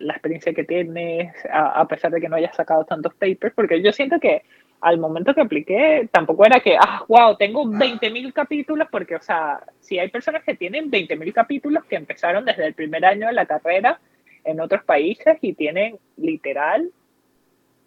[0.00, 3.92] la experiencia que tienes, a, pesar de que no hayas sacado tantos papers, porque yo
[3.92, 4.42] siento que
[4.80, 9.60] al momento que apliqué, tampoco era que, ah, wow, tengo 20.000 capítulos, porque, o sea,
[9.78, 13.46] si hay personas que tienen 20.000 capítulos que empezaron desde el primer año de la
[13.46, 14.00] carrera
[14.42, 16.90] en otros países y tienen literal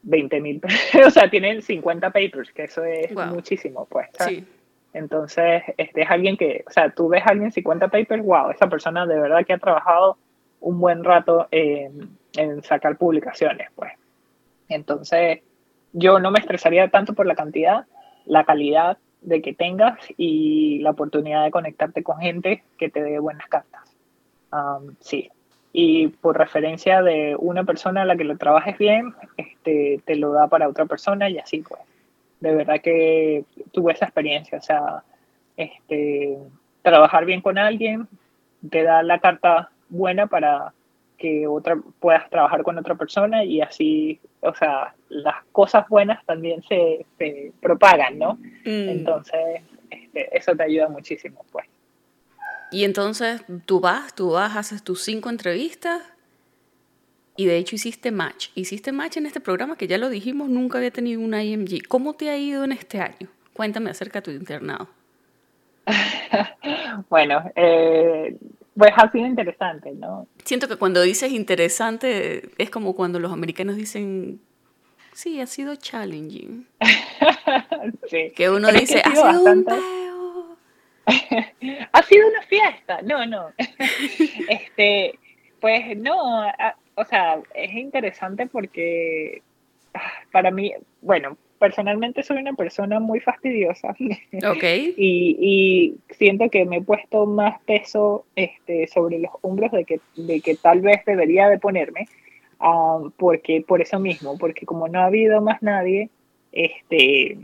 [0.06, 4.08] 20.000, o sea, tienen 50 papers, que eso es muchísimo, pues.
[4.20, 4.46] Sí.
[4.94, 8.68] Entonces, este es alguien que, o sea, tú ves a alguien 50 papers, wow, esa
[8.68, 10.18] persona de verdad que ha trabajado
[10.62, 13.94] un buen rato en, en sacar publicaciones, pues.
[14.68, 15.40] Entonces,
[15.94, 17.86] yo no me estresaría tanto por la cantidad,
[18.26, 23.20] la calidad de que tengas y la oportunidad de conectarte con gente que te dé
[23.20, 23.96] buenas cartas.
[24.52, 25.30] Um, sí,
[25.72, 30.32] y por referencia de una persona a la que lo trabajes bien, este, te lo
[30.32, 31.82] da para otra persona y así pues.
[32.40, 33.44] De verdad que
[33.74, 35.04] tuve esa experiencia, o sea,
[35.58, 36.38] este,
[36.82, 38.08] trabajar bien con alguien
[38.70, 40.74] te da la carta buena para
[41.18, 46.64] que otra puedas trabajar con otra persona y así, o sea, las cosas buenas también
[46.64, 48.36] se, se propagan, ¿no?
[48.66, 48.90] Mm.
[48.90, 51.68] Entonces, este, eso te ayuda muchísimo, pues.
[52.72, 56.02] Y entonces tú vas, tú vas, haces tus cinco entrevistas
[57.36, 58.50] y de hecho hiciste match.
[58.56, 61.88] Hiciste match en este programa que ya lo dijimos, nunca había tenido una IMG.
[61.88, 63.30] ¿Cómo te ha ido en este año?
[63.54, 64.90] Cuéntame acerca de tu internado.
[67.10, 68.38] bueno, eh,
[68.76, 70.28] pues ha sido interesante, ¿no?
[70.44, 74.40] Siento que cuando dices interesante es como cuando los americanos dicen,
[75.14, 76.68] sí, ha sido challenging.
[78.10, 78.32] sí.
[78.36, 79.66] Que uno dice, ha sido un
[81.92, 83.02] ha sido una fiesta.
[83.04, 83.50] No, no.
[84.50, 85.18] este,
[85.60, 86.46] pues no,
[86.96, 89.42] o sea, es interesante porque
[89.94, 93.96] ah, para mí, bueno, personalmente soy una persona muy fastidiosa.
[94.50, 94.64] Ok.
[94.98, 100.42] y, siento que me he puesto más peso este, sobre los hombros de que, de
[100.42, 102.08] que tal vez debería de ponerme,
[102.60, 106.10] ah, porque por eso mismo, porque como no ha habido más nadie
[106.52, 107.38] este,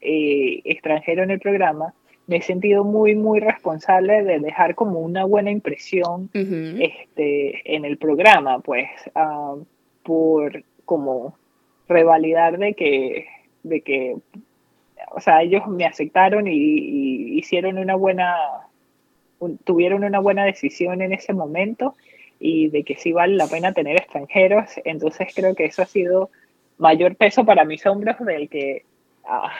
[0.00, 1.94] eh, extranjero en el programa,
[2.30, 7.98] me he sentido muy, muy responsable de dejar como una buena impresión este, en el
[7.98, 9.56] programa, pues, ah,
[10.04, 11.34] por como
[11.88, 13.26] revalidar de que,
[13.64, 14.16] de que,
[15.10, 18.36] o sea, ellos me aceptaron y, hicieron una buena,
[19.64, 21.96] tuvieron una buena decisión en ese momento
[22.38, 26.30] y de que sí vale la pena tener extranjeros, entonces creo que eso ha sido
[26.78, 28.84] mayor peso para mis hombros del que
[29.24, 29.50] ah,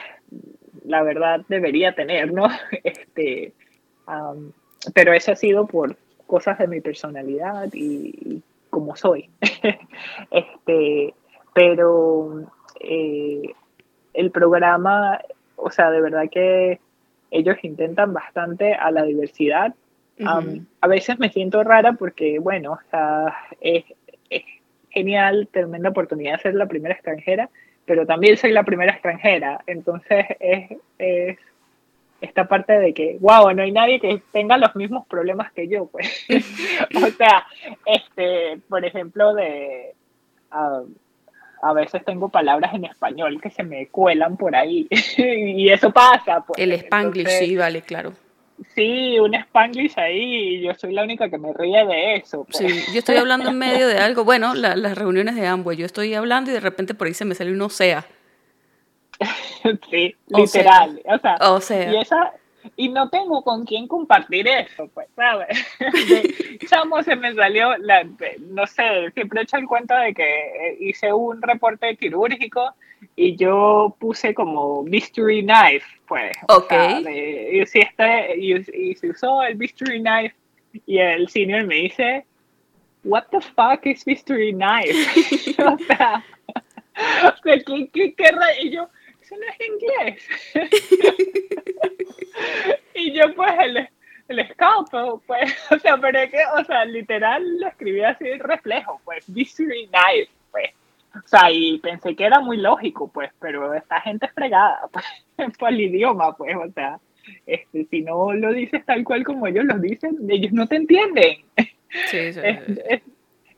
[0.85, 2.47] la verdad debería tener, ¿no?
[2.83, 3.53] Este,
[4.93, 5.95] pero eso ha sido por
[6.27, 9.29] cosas de mi personalidad y, como soy.
[10.31, 11.13] este,
[11.53, 12.45] pero
[12.79, 13.53] eh,
[14.13, 15.19] el programa,
[15.55, 16.79] o sea, de verdad que
[17.29, 19.73] ellos intentan bastante a la diversidad.
[20.25, 23.85] a veces me siento rara porque, bueno, o sea, es,
[24.29, 24.43] es
[24.89, 27.49] genial, tremenda oportunidad de ser la primera extranjera,
[27.85, 29.61] pero también soy la primera extranjera.
[29.67, 31.37] Entonces es,
[32.21, 35.87] esta parte de que, wow, no hay nadie que tenga los mismos problemas que yo,
[35.87, 36.25] pues.
[36.95, 37.45] o sea,
[37.85, 39.93] este, por ejemplo, de...
[40.51, 44.87] a veces tengo palabras en español que se me cuelan por ahí
[45.17, 46.41] y eso pasa.
[46.45, 46.59] Pues.
[46.59, 48.13] El spanglish, sí, vale, claro
[48.75, 52.45] sí, un spanglish ahí y yo soy la única que me ríe de eso.
[52.45, 52.57] Pues.
[52.57, 56.13] Sí, yo estoy hablando en medio de algo, bueno, las reuniones de ambos, yo estoy
[56.13, 58.05] hablando y de repente por ahí se me sale un sea.
[59.89, 61.01] sí, literal.
[61.39, 62.33] O sea, Y, esa,
[62.75, 65.65] y no tengo con quién compartir eso, pues, ¿sabes?
[66.69, 68.07] chamo se me salió, la,
[68.39, 72.73] no sé, siempre he hecho el cuento de que hice un reporte quirúrgico
[73.15, 76.31] y yo puse como mystery knife, pues.
[76.49, 76.71] Ok.
[77.51, 80.35] y, si este, y, se usó el mystery knife
[80.85, 82.25] y el senior me dice,
[83.03, 84.93] what the fuck is mystery knife?
[85.63, 86.23] o sea,
[87.43, 88.31] ¿qué, qué, qué,
[88.61, 88.89] y yo,
[89.31, 90.27] eso no es inglés.
[92.95, 93.87] y yo pues el,
[94.27, 98.39] el scalpel, pues, o sea, pero es que, o sea, literal lo escribí así el
[98.39, 100.69] reflejo, pues, mystery knife, pues.
[101.13, 104.89] O sea, y pensé que era muy lógico, pues, pero esta gente es fregada,
[105.35, 106.99] pues, por el idioma, pues, o sea,
[107.45, 111.37] este, si no lo dices tal cual como ellos lo dicen, ellos no te entienden.
[112.07, 112.59] Sí, sí, es,
[112.89, 113.01] es,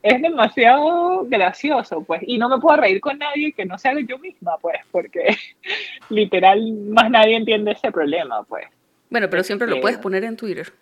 [0.04, 4.58] demasiado gracioso, pues, y no me puedo reír con nadie que no sea yo misma,
[4.58, 5.38] pues, porque
[6.10, 8.66] literal más nadie entiende ese problema, pues.
[9.10, 10.74] Bueno, pero siempre lo puedes este, poner en Twitter.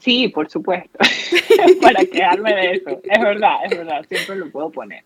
[0.00, 0.98] Sí, por supuesto,
[1.80, 3.00] para quejarme de eso.
[3.02, 5.02] Es verdad, es verdad, siempre lo puedo poner.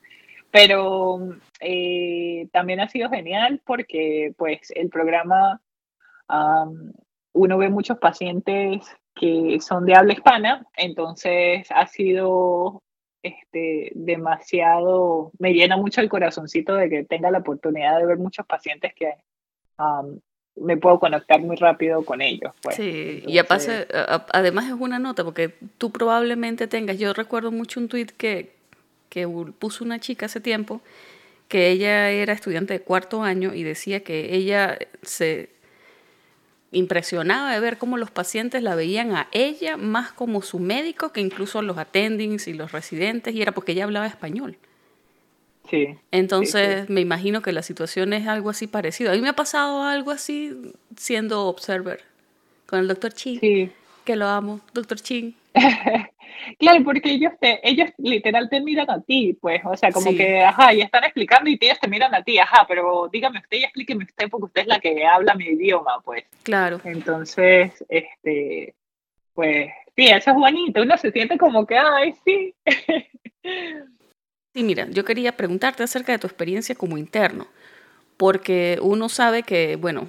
[0.51, 1.21] pero
[1.61, 5.61] eh, también ha sido genial porque pues el programa,
[7.33, 8.85] uno ve muchos pacientes
[9.15, 12.83] que son de habla hispana, entonces ha sido
[13.23, 18.47] este, demasiado, me llena mucho el corazoncito de que tenga la oportunidad de ver muchos
[18.47, 19.15] pacientes que
[20.57, 22.53] me puedo conectar muy rápido con ellos.
[22.63, 22.77] Pues.
[22.77, 28.09] Sí, y además es una nota, porque tú probablemente tengas, yo recuerdo mucho un tweet
[28.17, 28.53] que,
[29.09, 29.27] que
[29.59, 30.81] puso una chica hace tiempo,
[31.49, 35.51] que ella era estudiante de cuarto año y decía que ella se
[36.73, 41.21] impresionaba de ver cómo los pacientes la veían a ella más como su médico que
[41.21, 44.57] incluso a los attendings y los residentes, y era porque ella hablaba español.
[45.69, 45.97] Sí.
[46.11, 49.13] Entonces me imagino que la situación es algo así parecido.
[49.13, 52.03] A mí me ha pasado algo así siendo observer
[52.67, 53.71] con el doctor Ching, sí.
[54.05, 55.35] que lo amo, doctor Ching.
[56.59, 60.41] claro, porque ellos te, ellos literal te miran a ti, pues, o sea, como que,
[60.41, 63.65] ajá, y están explicando y ellos te miran a ti, ajá, pero dígame usted y
[63.65, 66.25] explíqueme usted porque usted es la que habla mi idioma, pues.
[66.43, 66.81] Claro.
[66.85, 68.75] Entonces, este,
[69.35, 72.55] pues, sí, eso es bonito, uno se siente como que, ay, sí.
[74.53, 77.47] Sí, mira, yo quería preguntarte acerca de tu experiencia como interno,
[78.17, 80.09] porque uno sabe que, bueno,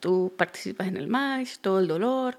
[0.00, 2.36] tú participas en el MASH, todo el dolor,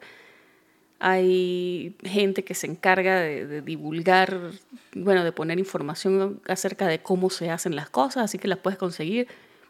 [0.99, 4.51] hay gente que se encarga de, divulgar,
[4.93, 8.77] bueno, de poner información acerca de cómo se hacen las cosas, así que las puedes
[8.77, 9.27] conseguir,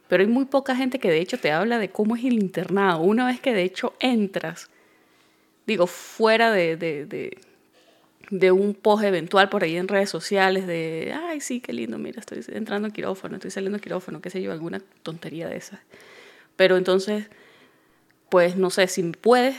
[0.07, 3.01] pero hay muy poca gente que de hecho te habla de cómo es el internado.
[3.01, 4.69] Una vez que de hecho entras,
[5.67, 6.75] digo, fuera de,
[8.29, 12.19] de un post eventual por ahí en redes sociales de, ay, sí, qué lindo, mira,
[12.19, 15.79] estoy entrando en quirófano, estoy saliendo en quirófano, qué sé yo, alguna tontería de esas.
[16.55, 17.27] Pero entonces,
[18.29, 19.55] pues no sé, si puedes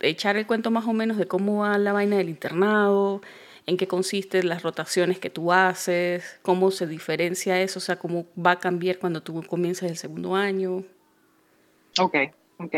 [0.00, 3.20] echar el cuento más o menos de cómo va la vaina del internado,
[3.66, 8.26] en qué consisten las rotaciones que tú haces, cómo se diferencia eso, o sea, cómo
[8.34, 10.84] va a cambiar cuando tú comienzas el segundo año.
[11.98, 12.16] Ok,
[12.58, 12.76] ok.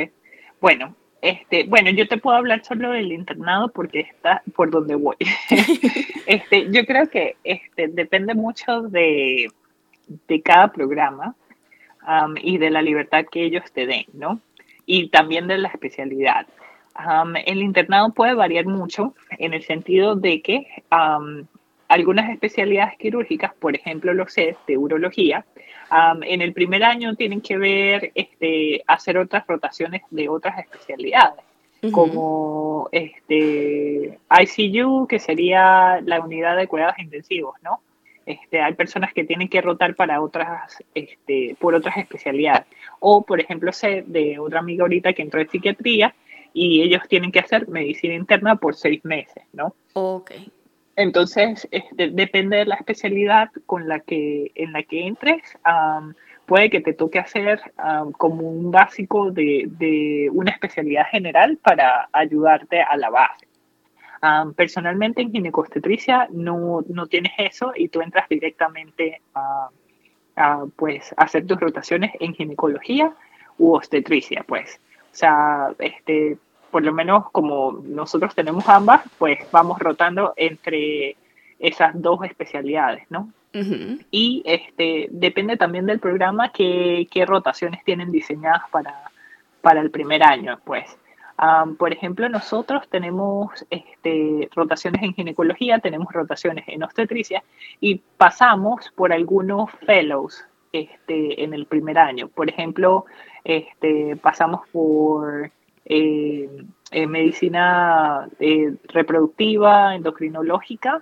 [0.61, 5.17] Bueno, este, bueno, yo te puedo hablar solo del internado porque está por donde voy.
[6.27, 9.49] este, yo creo que este, depende mucho de,
[10.29, 11.35] de cada programa
[12.43, 14.39] y de la libertad que ellos te den, ¿no?
[14.85, 16.47] Y también de la especialidad.
[17.47, 20.85] El internado puede variar mucho en el sentido de que
[21.89, 25.45] algunas especialidades quirúrgicas, por ejemplo, lo sé, de urología,
[26.23, 31.45] en el primer año tienen que ver, este, hacer otras rotaciones de otras especialidades,
[31.93, 37.81] como este, ICU, que sería la unidad de cuidados intensivos, ¿no?
[38.27, 42.65] Este, hay personas que tienen que rotar para otras, este, por otras especialidades.
[42.99, 46.15] O, por ejemplo, sé de otra amiga ahorita que entró en psiquiatría
[46.55, 49.75] y ellos tienen que hacer medicina interna por seis meses, ¿no?
[49.93, 50.31] Ok.
[50.97, 55.43] Entonces, este, depende de la especialidad con la que, en la que entres,
[56.47, 57.61] puede que te toque hacer
[58.17, 63.49] como un básico de, una especialidad general para ayudarte a la base.
[64.55, 69.69] personalmente en ginecostetricia no, no, tienes eso y tú entras directamente a,
[70.37, 73.13] a, pues, hacer tus rotaciones en ginecología
[73.59, 74.81] u obstetricia, pues.
[75.15, 76.39] O sea, este,
[76.73, 81.17] por lo menos como nosotros tenemos ambas, pues vamos rotando entre
[81.61, 83.33] esas dos especialidades, ¿no?
[84.11, 89.13] Y este, depende también del programa qué, qué rotaciones tienen diseñadas para,
[89.61, 90.99] para el primer año, pues.
[91.79, 97.45] por ejemplo, nosotros tenemos este, rotaciones en ginecología, tenemos rotaciones en obstetricia
[97.81, 100.45] y pasamos por algunos fellows
[100.75, 102.29] este, en el primer año.
[102.29, 103.07] Por ejemplo,
[103.45, 105.51] este, pasamos por
[105.85, 106.49] eh,
[107.09, 111.01] medicina eh, reproductiva, endocrinológica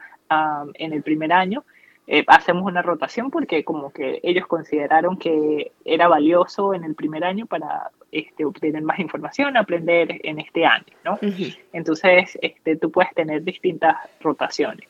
[0.75, 1.65] en el primer año.
[2.07, 7.23] Eh, hacemos una rotación porque como que ellos consideraron que era valioso en el primer
[7.25, 11.19] año para este, obtener más información, aprender en este año, ¿no?
[11.73, 14.89] Entonces, este, tú puedes tener distintas rotaciones.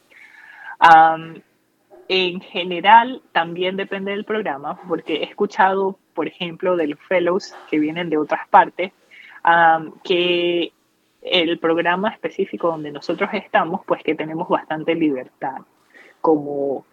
[2.14, 7.78] En general, también depende del programa, porque he escuchado, por ejemplo, de los fellows que
[7.78, 8.92] vienen de otras partes,
[10.04, 10.72] que
[11.22, 15.62] el programa específico donde nosotros estamos, pues que tenemos bastante libertad,
[16.20, 16.84] como,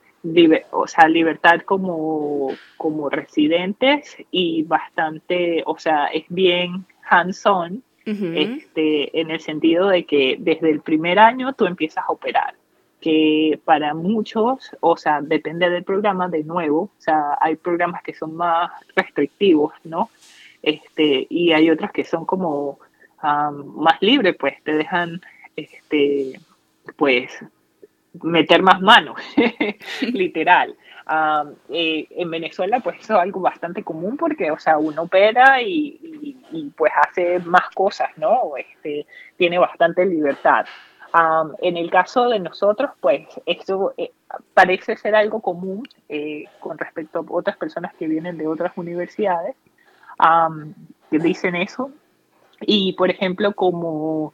[0.72, 9.32] o sea, libertad como, como residentes y bastante, o sea, es bien hands-on, este, en
[9.32, 12.56] el sentido de que desde el primer año tú empiezas a operar
[13.02, 18.14] que para muchos, o sea, depende del programa de nuevo, o sea, hay programas que
[18.14, 20.10] son más restrictivos, ¿no?
[20.62, 22.80] este, y hay otras que son como
[23.22, 25.22] más libres, pues te dejan,
[25.56, 26.40] este,
[26.96, 27.38] pues,
[28.24, 29.20] meter más manos,
[30.02, 30.76] literal.
[31.70, 36.38] eh, en Venezuela, pues eso es algo bastante común porque, o sea, uno opera y,
[36.78, 38.56] pues hace más cosas, ¿no?
[38.58, 39.06] Este,
[39.38, 40.66] tiene bastante libertad.
[41.62, 44.12] En el caso de nosotros, pues esto eh,
[44.54, 49.56] parece ser algo común eh, con respecto a otras personas que vienen de otras universidades
[51.10, 51.92] que dicen eso.
[52.62, 54.34] Y, por ejemplo, como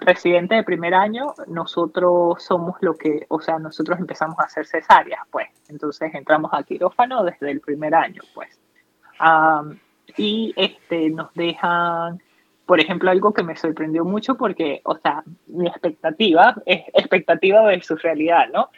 [0.00, 5.20] residente de primer año, nosotros somos lo que, o sea, nosotros empezamos a hacer cesáreas,
[5.30, 5.48] pues.
[5.68, 8.58] Entonces entramos a quirófano desde el primer año, pues.
[10.16, 12.20] y este, nos dejan,
[12.68, 17.80] por ejemplo, algo que me sorprendió mucho porque, o sea, mi expectativa es expectativa de
[17.80, 18.68] su realidad, ¿no?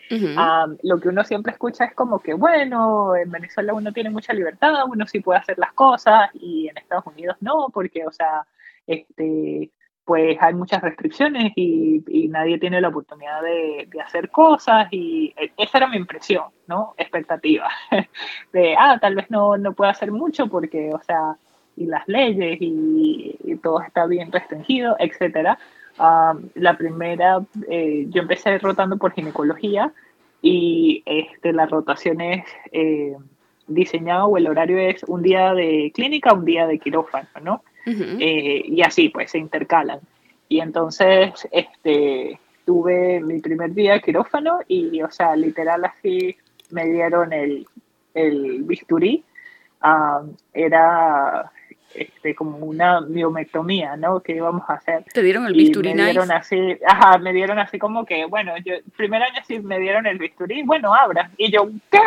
[0.84, 4.84] lo que uno siempre escucha es como que, bueno, en Venezuela uno tiene mucha libertad,
[4.86, 8.46] uno sí puede hacer las cosas y en Estados Unidos no, porque, o sea,
[8.86, 9.72] este,
[10.04, 15.78] pues hay muchas restricciones y, nadie tiene la oportunidad de, hacer cosas y e, esa
[15.78, 16.94] era mi impresión, ¿no?
[16.96, 17.68] Expectativa.
[18.52, 21.36] De, ah, tal vez no, no pueda hacer mucho porque, o sea,
[21.80, 25.58] y las leyes y, todo está bien restringido, etcétera.
[26.54, 29.92] la primera, eh, yo empecé rotando por ginecología
[30.42, 33.16] y este, la rotación es eh,
[33.66, 37.62] diseñado o el horario es un día de clínica, un día de quirófano, ¿no?
[37.86, 40.00] Eh, y así pues se intercalan.
[40.48, 46.36] Y entonces este, tuve mi primer día de quirófano y, o sea, literal así
[46.70, 47.66] me dieron el,
[48.14, 49.24] el bisturí.
[50.52, 51.50] era
[51.94, 54.20] este, como una miomectomía, ¿no?
[54.20, 55.04] Que íbamos a hacer.
[55.12, 55.94] ¿Te dieron el bisturí?
[55.94, 59.78] me dieron así, ajá, me dieron así como que, bueno, yo, primer año sí me
[59.78, 61.30] dieron el bisturí, bueno, abra.
[61.36, 62.00] Y yo, ¿qué?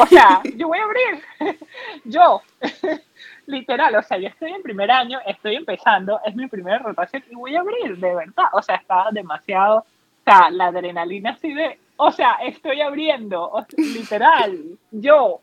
[0.00, 1.58] O sea, yo voy a abrir.
[2.04, 2.42] yo
[3.46, 7.34] literal, o sea, yo estoy en primer año, estoy empezando, es mi primera rotación y
[7.34, 8.46] voy a abrir, de verdad.
[8.52, 9.84] O sea, estaba demasiado, o
[10.24, 15.40] sea, la adrenalina así de, o sea, estoy abriendo, literal, yo,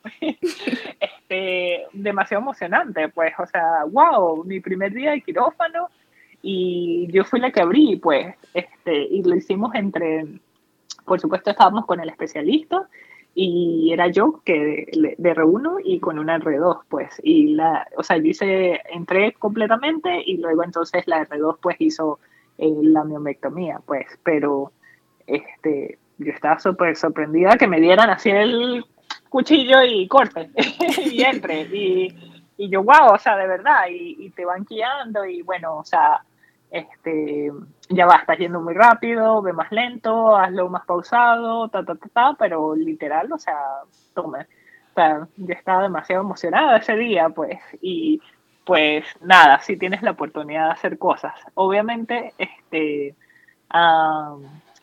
[0.99, 5.89] este, demasiado emocionante, pues, o sea, wow, mi primer día de quirófano
[6.41, 10.25] y yo fui la que abrí, pues, este, y lo hicimos entre,
[11.05, 12.87] por supuesto, estábamos con el especialista
[13.33, 18.03] y era yo que de, de R1 y con una R2, pues, y la, o
[18.03, 22.19] sea, yo hice, entré completamente y luego entonces la R2 pues hizo
[22.57, 24.71] eh, la miomectomía, pues, pero
[25.27, 28.85] este, yo estaba súper sorprendida que me dieran así el
[29.29, 30.49] cuchillo y corte
[31.11, 35.41] y entre y, y, yo, wow, o sea, de verdad, y, te van guiando y
[35.41, 36.23] bueno, o sea,
[36.71, 37.51] este,
[37.89, 42.09] ya va, estás yendo muy rápido, ve más lento, hazlo más pausado, ta, ta, ta,
[42.13, 43.57] ta, pero literal, o sea,
[44.13, 44.47] tome.
[44.91, 48.21] O sea, yo estaba demasiado emocionada ese día, pues, y
[48.65, 51.33] pues nada, si tienes la oportunidad de hacer cosas.
[51.53, 53.15] Obviamente, este,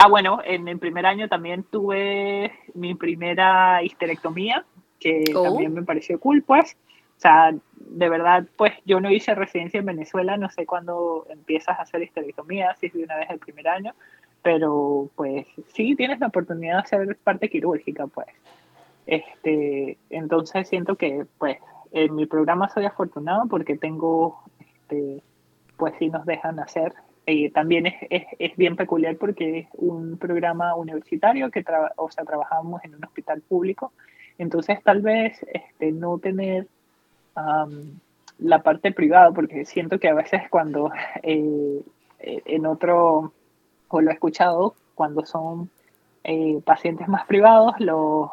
[0.02, 4.64] ah, bueno, en el primer año también tuve mi primera histerectomía,
[4.98, 5.44] que oh.
[5.44, 6.76] también me pareció cool, pues.
[7.16, 11.78] O sea, de verdad, pues yo no hice residencia en Venezuela, no sé cuándo empiezas
[11.78, 13.94] a hacer histerectomía, si es de una vez el primer año,
[14.42, 18.26] pero pues sí tienes la oportunidad de hacer parte quirúrgica, pues.
[19.06, 21.58] Este, entonces siento que, pues,
[21.92, 25.22] en mi programa soy afortunado porque tengo, este,
[25.76, 26.92] pues sí nos dejan hacer.
[27.26, 31.64] Y también es, es, es, bien peculiar porque es un programa universitario que,
[31.96, 33.92] o sea, trabajamos en un hospital público.
[34.38, 36.66] Entonces, tal vez este, no tener
[38.38, 40.90] la parte privada, porque siento que a veces cuando
[41.22, 41.82] eh,
[42.18, 43.32] en otro,
[43.88, 45.70] o lo he escuchado, cuando son
[46.24, 48.30] eh, pacientes más privados, los,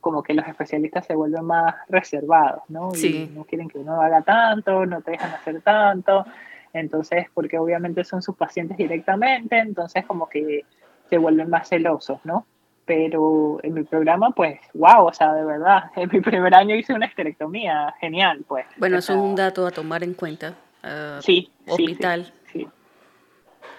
[0.00, 2.94] como que los especialistas se vuelven más reservados, ¿no?
[2.94, 6.24] Y no quieren que uno haga tanto, no te dejan hacer tanto,
[6.72, 10.64] entonces, porque obviamente son sus pacientes directamente, entonces como que
[11.10, 12.46] se vuelven más celosos, ¿no?
[12.84, 16.92] pero en mi programa, pues, wow, o sea, de verdad, en mi primer año hice
[16.92, 18.66] una esterectomía, genial, pues.
[18.76, 20.54] Bueno, eso es un dato a tomar en cuenta.
[20.82, 22.66] Uh, sí, hospital sí,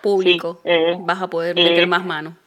[0.02, 2.38] público, eh, vas a poder meter eh, más mano.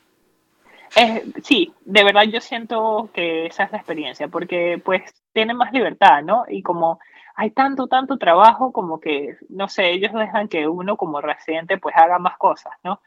[1.43, 5.02] sí, de verdad yo siento que esa es la experiencia, porque pues
[5.35, 6.44] tienen más libertad, ¿no?
[6.48, 6.98] Y como
[7.36, 11.94] hay tanto, tanto trabajo, como que, no sé, ellos dejan que uno como residente pues
[11.94, 13.00] haga más cosas, ¿no?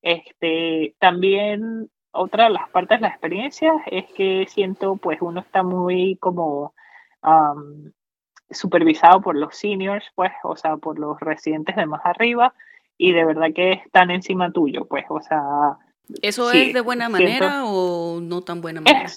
[0.00, 5.64] Este, también otra de las partes de la experiencia es que siento, pues uno está
[5.64, 6.74] muy como
[8.50, 12.54] supervisado por los seniors, pues, o sea, por los residentes de más arriba,
[12.98, 15.78] y de verdad que están encima tuyo, pues, o sea...
[16.20, 19.10] ¿Eso es de buena manera o no tan buena manera?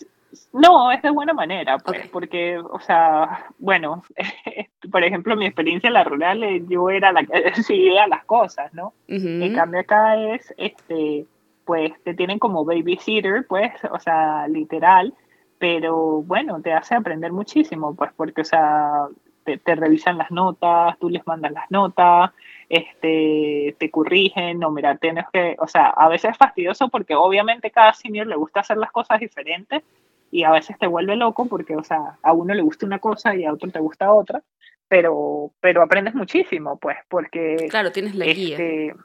[0.54, 4.04] No, es de buena manera, pues, porque, o sea, bueno,
[4.92, 8.74] por ejemplo, mi experiencia en la rural, eh, yo era la que decidía las cosas,
[8.74, 8.94] ¿no?
[9.08, 11.26] En cambio acá es, este,
[11.66, 15.14] pues te tienen como babysitter, pues, o sea, literal,
[15.58, 19.08] pero bueno, te hace aprender muchísimo, pues porque, o sea,
[19.46, 22.32] te, revisan las notas, tú les mandas las notas,
[22.68, 27.72] este, te corrigen, no, mira, tienes que, o sea, a veces es fastidioso porque obviamente
[27.72, 29.84] cada senior le gusta hacer las cosas diferentes
[30.32, 33.36] y a veces te vuelve loco porque, o sea, a uno le gusta una cosa
[33.36, 34.42] y a otro te gusta otra,
[34.88, 37.68] pero, pero aprendes muchísimo, pues, porque...
[37.70, 38.58] Claro, tienes la guía.
[38.58, 38.96] Este,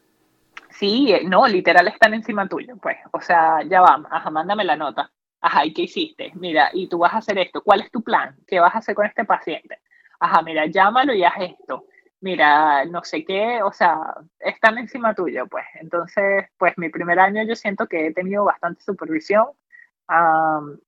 [0.71, 5.11] sí, no, literal están encima tuyo, pues, o sea, ya va, ajá, mándame la nota.
[5.41, 6.33] Ajá, ¿y qué hiciste?
[6.35, 7.63] Mira, y tú vas a hacer esto.
[7.63, 8.37] ¿Cuál es tu plan?
[8.47, 9.79] ¿Qué vas a hacer con este paciente?
[10.21, 11.87] ajá, mira, llámalo y haz esto,
[12.21, 13.99] mira, no sé qué, o sea,
[14.39, 15.65] están encima tuyo, pues.
[15.81, 19.47] Entonces, pues mi primer año yo siento que he tenido bastante supervisión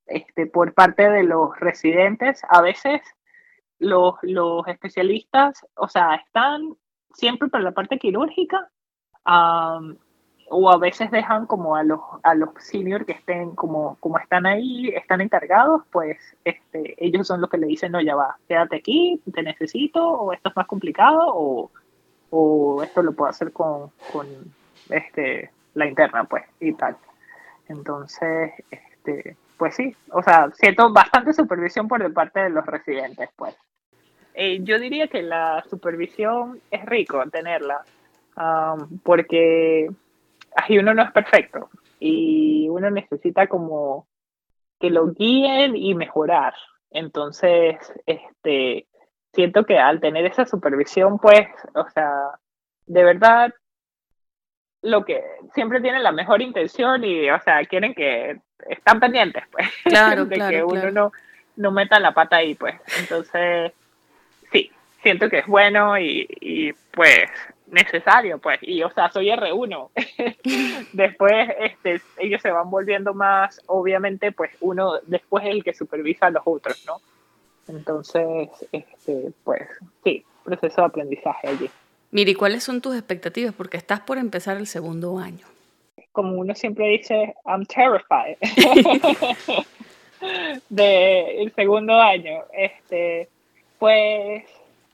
[0.06, 2.42] este, por parte de los residentes.
[2.48, 3.00] A veces
[3.78, 6.74] los, los especialistas, o sea, están
[7.14, 8.70] siempre por la parte quirúrgica,
[9.24, 14.46] o a veces dejan como a los, a los senior que estén como, como están
[14.46, 18.76] ahí, están encargados, pues este, ellos son los que le dicen, no, ya va, quédate
[18.76, 21.70] aquí, te necesito, o esto es más complicado, o,
[22.30, 24.26] o esto lo puedo hacer con, con
[24.90, 26.96] este, la interna, pues, y tal.
[27.68, 28.52] Entonces,
[29.04, 33.56] este, pues sí, o sea, siento bastante supervisión por parte de los residentes, pues.
[34.34, 37.84] Eh, yo diría que la supervisión es rico tenerla,
[39.02, 39.90] porque
[40.56, 41.68] ahí uno no es perfecto
[42.00, 44.06] y uno necesita como
[44.80, 46.54] que lo guíen y mejorar.
[46.90, 47.76] Entonces,
[48.06, 48.86] este,
[49.34, 52.10] siento que al tener esa supervisión, pues, o sea,
[52.86, 53.52] de verdad,
[54.80, 55.22] lo que
[55.54, 60.36] siempre tienen la mejor intención y, o sea, quieren que están pendientes, pues, claro, de
[60.36, 61.12] que uno no,
[61.56, 62.74] no meta la pata ahí, pues.
[62.98, 63.72] Entonces,
[64.50, 64.70] sí,
[65.02, 67.28] siento que es bueno y, y pues
[67.72, 69.90] necesario, pues, y o sea, soy R1.
[70.92, 76.26] después, este, ellos se van volviendo más, obviamente, pues uno después es el que supervisa
[76.26, 77.00] a los otros, ¿no?
[77.68, 79.62] Entonces, este, pues,
[80.04, 81.70] sí, proceso de aprendizaje allí.
[82.10, 83.54] Miri, ¿cuáles son tus expectativas?
[83.54, 85.46] Porque estás por empezar el segundo año.
[86.12, 88.36] Como uno siempre dice, I'm terrified.
[90.68, 92.44] de el segundo año.
[92.52, 93.28] Este,
[93.78, 94.44] pues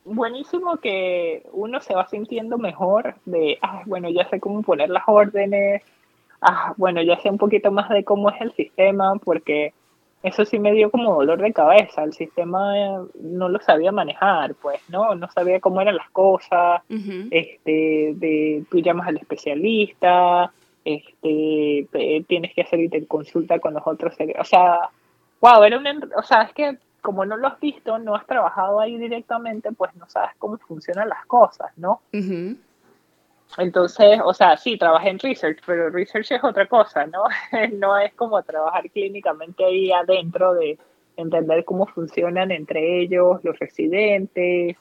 [0.05, 5.05] buenísimo que uno se va sintiendo mejor de, ah, bueno, ya sé cómo poner las
[5.07, 5.83] órdenes,
[6.41, 9.73] ah, bueno, ya sé un poquito más de cómo es el sistema, porque
[10.23, 14.81] eso sí me dio como dolor de cabeza, el sistema no lo sabía manejar, pues,
[14.89, 15.15] ¿no?
[15.15, 16.83] No sabía cómo eran las cosas,
[17.31, 20.51] este, de, tú llamas al especialista,
[20.89, 24.91] este, tienes que hacer consulta con los otros, o sea,
[25.41, 25.87] wow, era un,
[26.17, 29.95] o sea, es que como no lo has visto, no has trabajado ahí directamente, pues
[29.97, 32.01] no sabes cómo funcionan las cosas, ¿no?
[33.57, 37.25] Entonces, o sea, sí, trabajé en research, pero research es otra cosa, ¿no?
[37.79, 40.79] no es como trabajar clínicamente ahí adentro de
[41.17, 44.77] entender cómo funcionan entre ellos los residentes,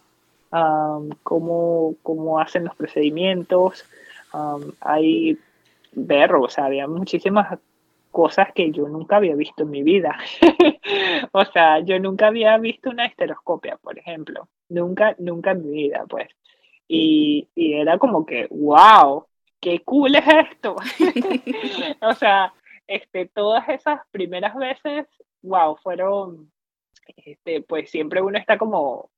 [1.24, 3.86] cómo, cómo, hacen los procedimientos.
[4.82, 5.38] hay
[5.94, 7.60] ver, o sea, había muchísimas
[8.12, 10.18] cosas que yo nunca había visto en mi vida.
[11.32, 14.50] o sea, yo nunca había visto una esteroscopia, por ejemplo.
[14.70, 16.28] Nunca, nunca en mi vida, pues.
[16.88, 19.26] Y, y era como que, wow,
[19.60, 20.76] qué cool es esto.
[22.02, 22.54] o sea,
[22.88, 25.06] este, todas esas primeras veces,
[25.42, 26.52] wow, fueron,
[27.18, 29.12] este, pues siempre uno está como,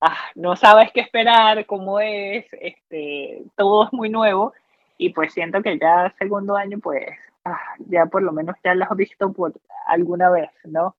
[0.00, 4.52] ah, no sabes qué esperar, cómo es, este, todo es muy nuevo.
[4.98, 7.06] Y pues siento que ya segundo año, pues
[7.48, 9.52] Ah, ya por lo menos ya las has visto por
[9.86, 10.96] alguna vez, ¿no?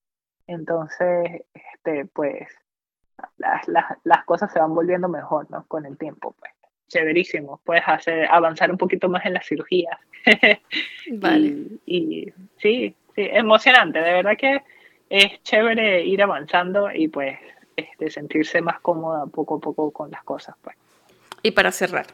[0.47, 2.47] Entonces, este, pues,
[3.35, 5.65] las, las, las cosas se van volviendo mejor, ¿no?
[5.67, 6.53] Con el tiempo, pues.
[6.87, 9.99] Chéverísimo, puedes hacer, avanzar un poquito más en las cirugías.
[11.11, 11.65] vale.
[11.85, 14.63] Y, sí, sí, emocionante, de verdad que
[15.09, 17.37] es chévere ir avanzando y pues
[17.75, 20.77] este, sentirse más cómoda poco a poco con las cosas, pues.
[21.43, 22.05] Y para cerrar,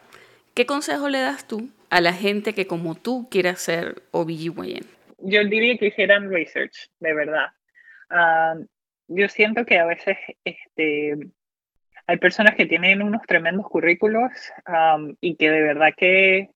[0.54, 4.86] ¿qué consejo le das tú a la gente que como tú quiere hacer OBGYN?
[5.20, 7.48] Yo diría que hicieran research, de verdad.
[8.10, 8.56] Ah,
[9.08, 11.18] yo siento que a veces este,
[12.08, 14.32] hay personas que tienen unos tremendos currículos
[15.22, 16.50] y que de verdad que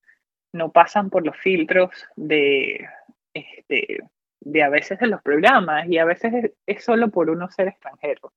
[0.52, 2.86] no pasan por los filtros de,
[3.34, 3.98] este,
[4.40, 8.32] de a veces de los programas y a veces es, solo por uno ser extranjero.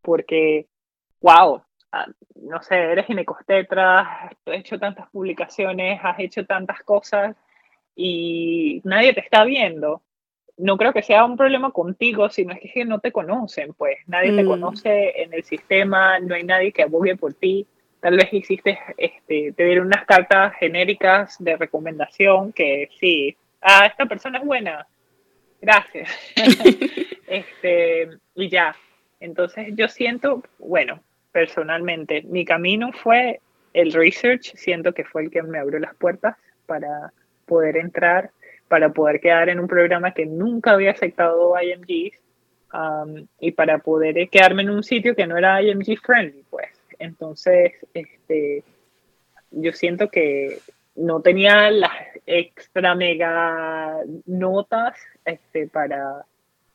[0.00, 0.66] Porque,
[1.20, 1.65] wow, Ah,
[2.42, 7.36] no sé, eres ginecostetra, has hecho tantas publicaciones, has hecho tantas cosas
[7.94, 10.02] y nadie te está viendo.
[10.58, 14.34] No creo que sea un problema contigo, sino es que no te conocen, pues nadie
[14.34, 14.46] te mm.
[14.46, 17.66] conoce en el sistema, no hay nadie que abogue por ti.
[18.00, 24.06] Tal vez hiciste, este, te dieron unas cartas genéricas de recomendación que sí, ah, esta
[24.06, 24.86] persona es buena,
[25.60, 26.08] gracias.
[27.26, 28.74] este, y ya.
[29.18, 31.00] Entonces yo siento, bueno,
[31.36, 33.40] personalmente, mi camino fue
[33.74, 36.34] el research, siento que fue el que me abrió las puertas
[36.64, 37.12] para
[37.44, 38.30] poder entrar,
[38.68, 42.18] para poder quedar en un programa que nunca había aceptado IMGs
[42.72, 46.70] um, y para poder quedarme en un sitio que no era IMG friendly, pues.
[46.98, 48.64] Entonces, este,
[49.50, 50.60] yo siento que
[50.94, 51.92] no tenía las
[52.24, 54.96] extra mega notas
[55.26, 56.24] este, para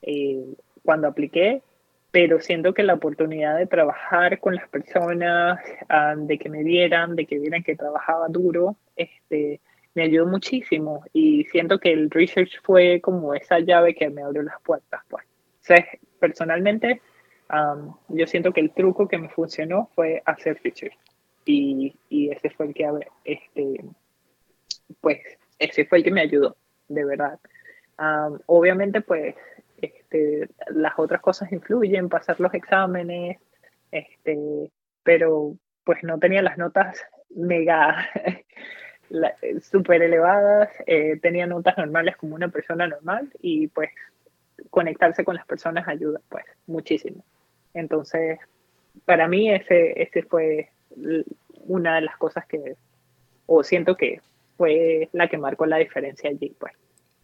[0.04, 0.54] eh,
[0.86, 1.64] cuando apliqué,
[2.12, 5.60] pero siento que la oportunidad de trabajar con las personas,
[5.90, 9.62] ah, de que me vieran, de que vieran que trabajaba duro, este,
[9.94, 14.44] me ayudó muchísimo y siento que el research fue como esa llave que me abrió
[14.44, 15.02] las puertas.
[15.10, 15.26] Pues.
[16.20, 17.02] personalmente,
[18.10, 20.98] yo siento que el truco que me funcionó fue hacer research
[21.46, 22.90] y, y ese fue el que,
[23.26, 23.84] este,
[25.02, 25.20] pues,
[25.60, 26.56] ese fue el que me ayudó,
[26.88, 27.40] de verdad.
[28.46, 29.36] obviamente, pues,
[30.12, 33.38] este, las otras cosas influyen, pasar los exámenes,
[33.92, 34.70] este,
[35.04, 38.10] pero pues no tenía las notas mega
[39.62, 43.90] súper elevadas, eh, tenía notas normales como una persona normal y pues
[44.70, 47.24] conectarse con las personas ayuda pues muchísimo.
[47.74, 48.40] Entonces,
[49.06, 50.70] para mí ese, ese fue
[51.68, 52.76] una de las cosas que,
[53.46, 54.22] o siento que
[54.58, 56.74] fue la que marcó la diferencia allí pues.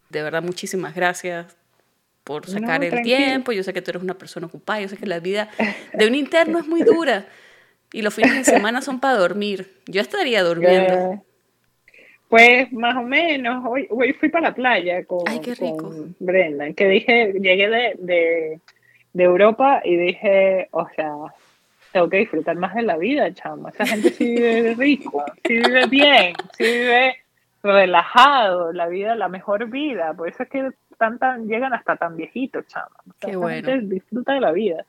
[0.08, 1.58] De verdad, muchísimas gracias
[2.28, 3.52] por sacar el tiempo.
[3.52, 5.48] Yo sé que tú eres una persona ocupada, yo sé que la vida
[5.94, 7.24] de un interno es muy dura
[7.90, 9.72] y los fines de semana son para dormir.
[9.86, 11.24] Yo estaría durmiendo.
[12.28, 15.24] Pues más o menos, hoy, hoy fui para la playa con,
[16.18, 18.60] Brenda, que dije, llegué de,
[19.14, 21.14] Europa y dije, o sea,
[21.92, 23.70] tengo que disfrutar más de la vida, chama.
[23.70, 27.16] Esa gente sí vive rico, sí vive bien, sí vive
[27.62, 30.12] relajado, la vida, la mejor vida.
[30.12, 32.96] Por eso es que tan, llegan hasta tan viejitos, chama.
[33.20, 33.68] Qué bueno.
[33.82, 34.84] Disfruta de la vida.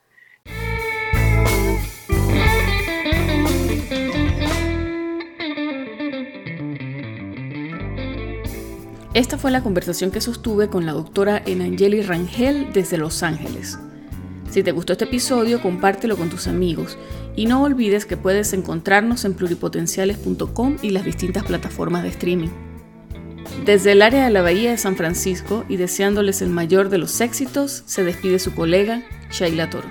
[9.12, 13.78] Esta fue la conversación que sostuve con la doctora Enangeli Rangel desde Los Ángeles.
[14.50, 16.96] Si te gustó este episodio, compártelo con tus amigos
[17.34, 22.69] y no olvides que puedes encontrarnos en pluripotenciales.com y las distintas plataformas de streaming.
[23.64, 27.20] Desde el área de la Bahía de San Francisco y deseándoles el mayor de los
[27.20, 29.88] éxitos, se despide su colega Shaila Toro.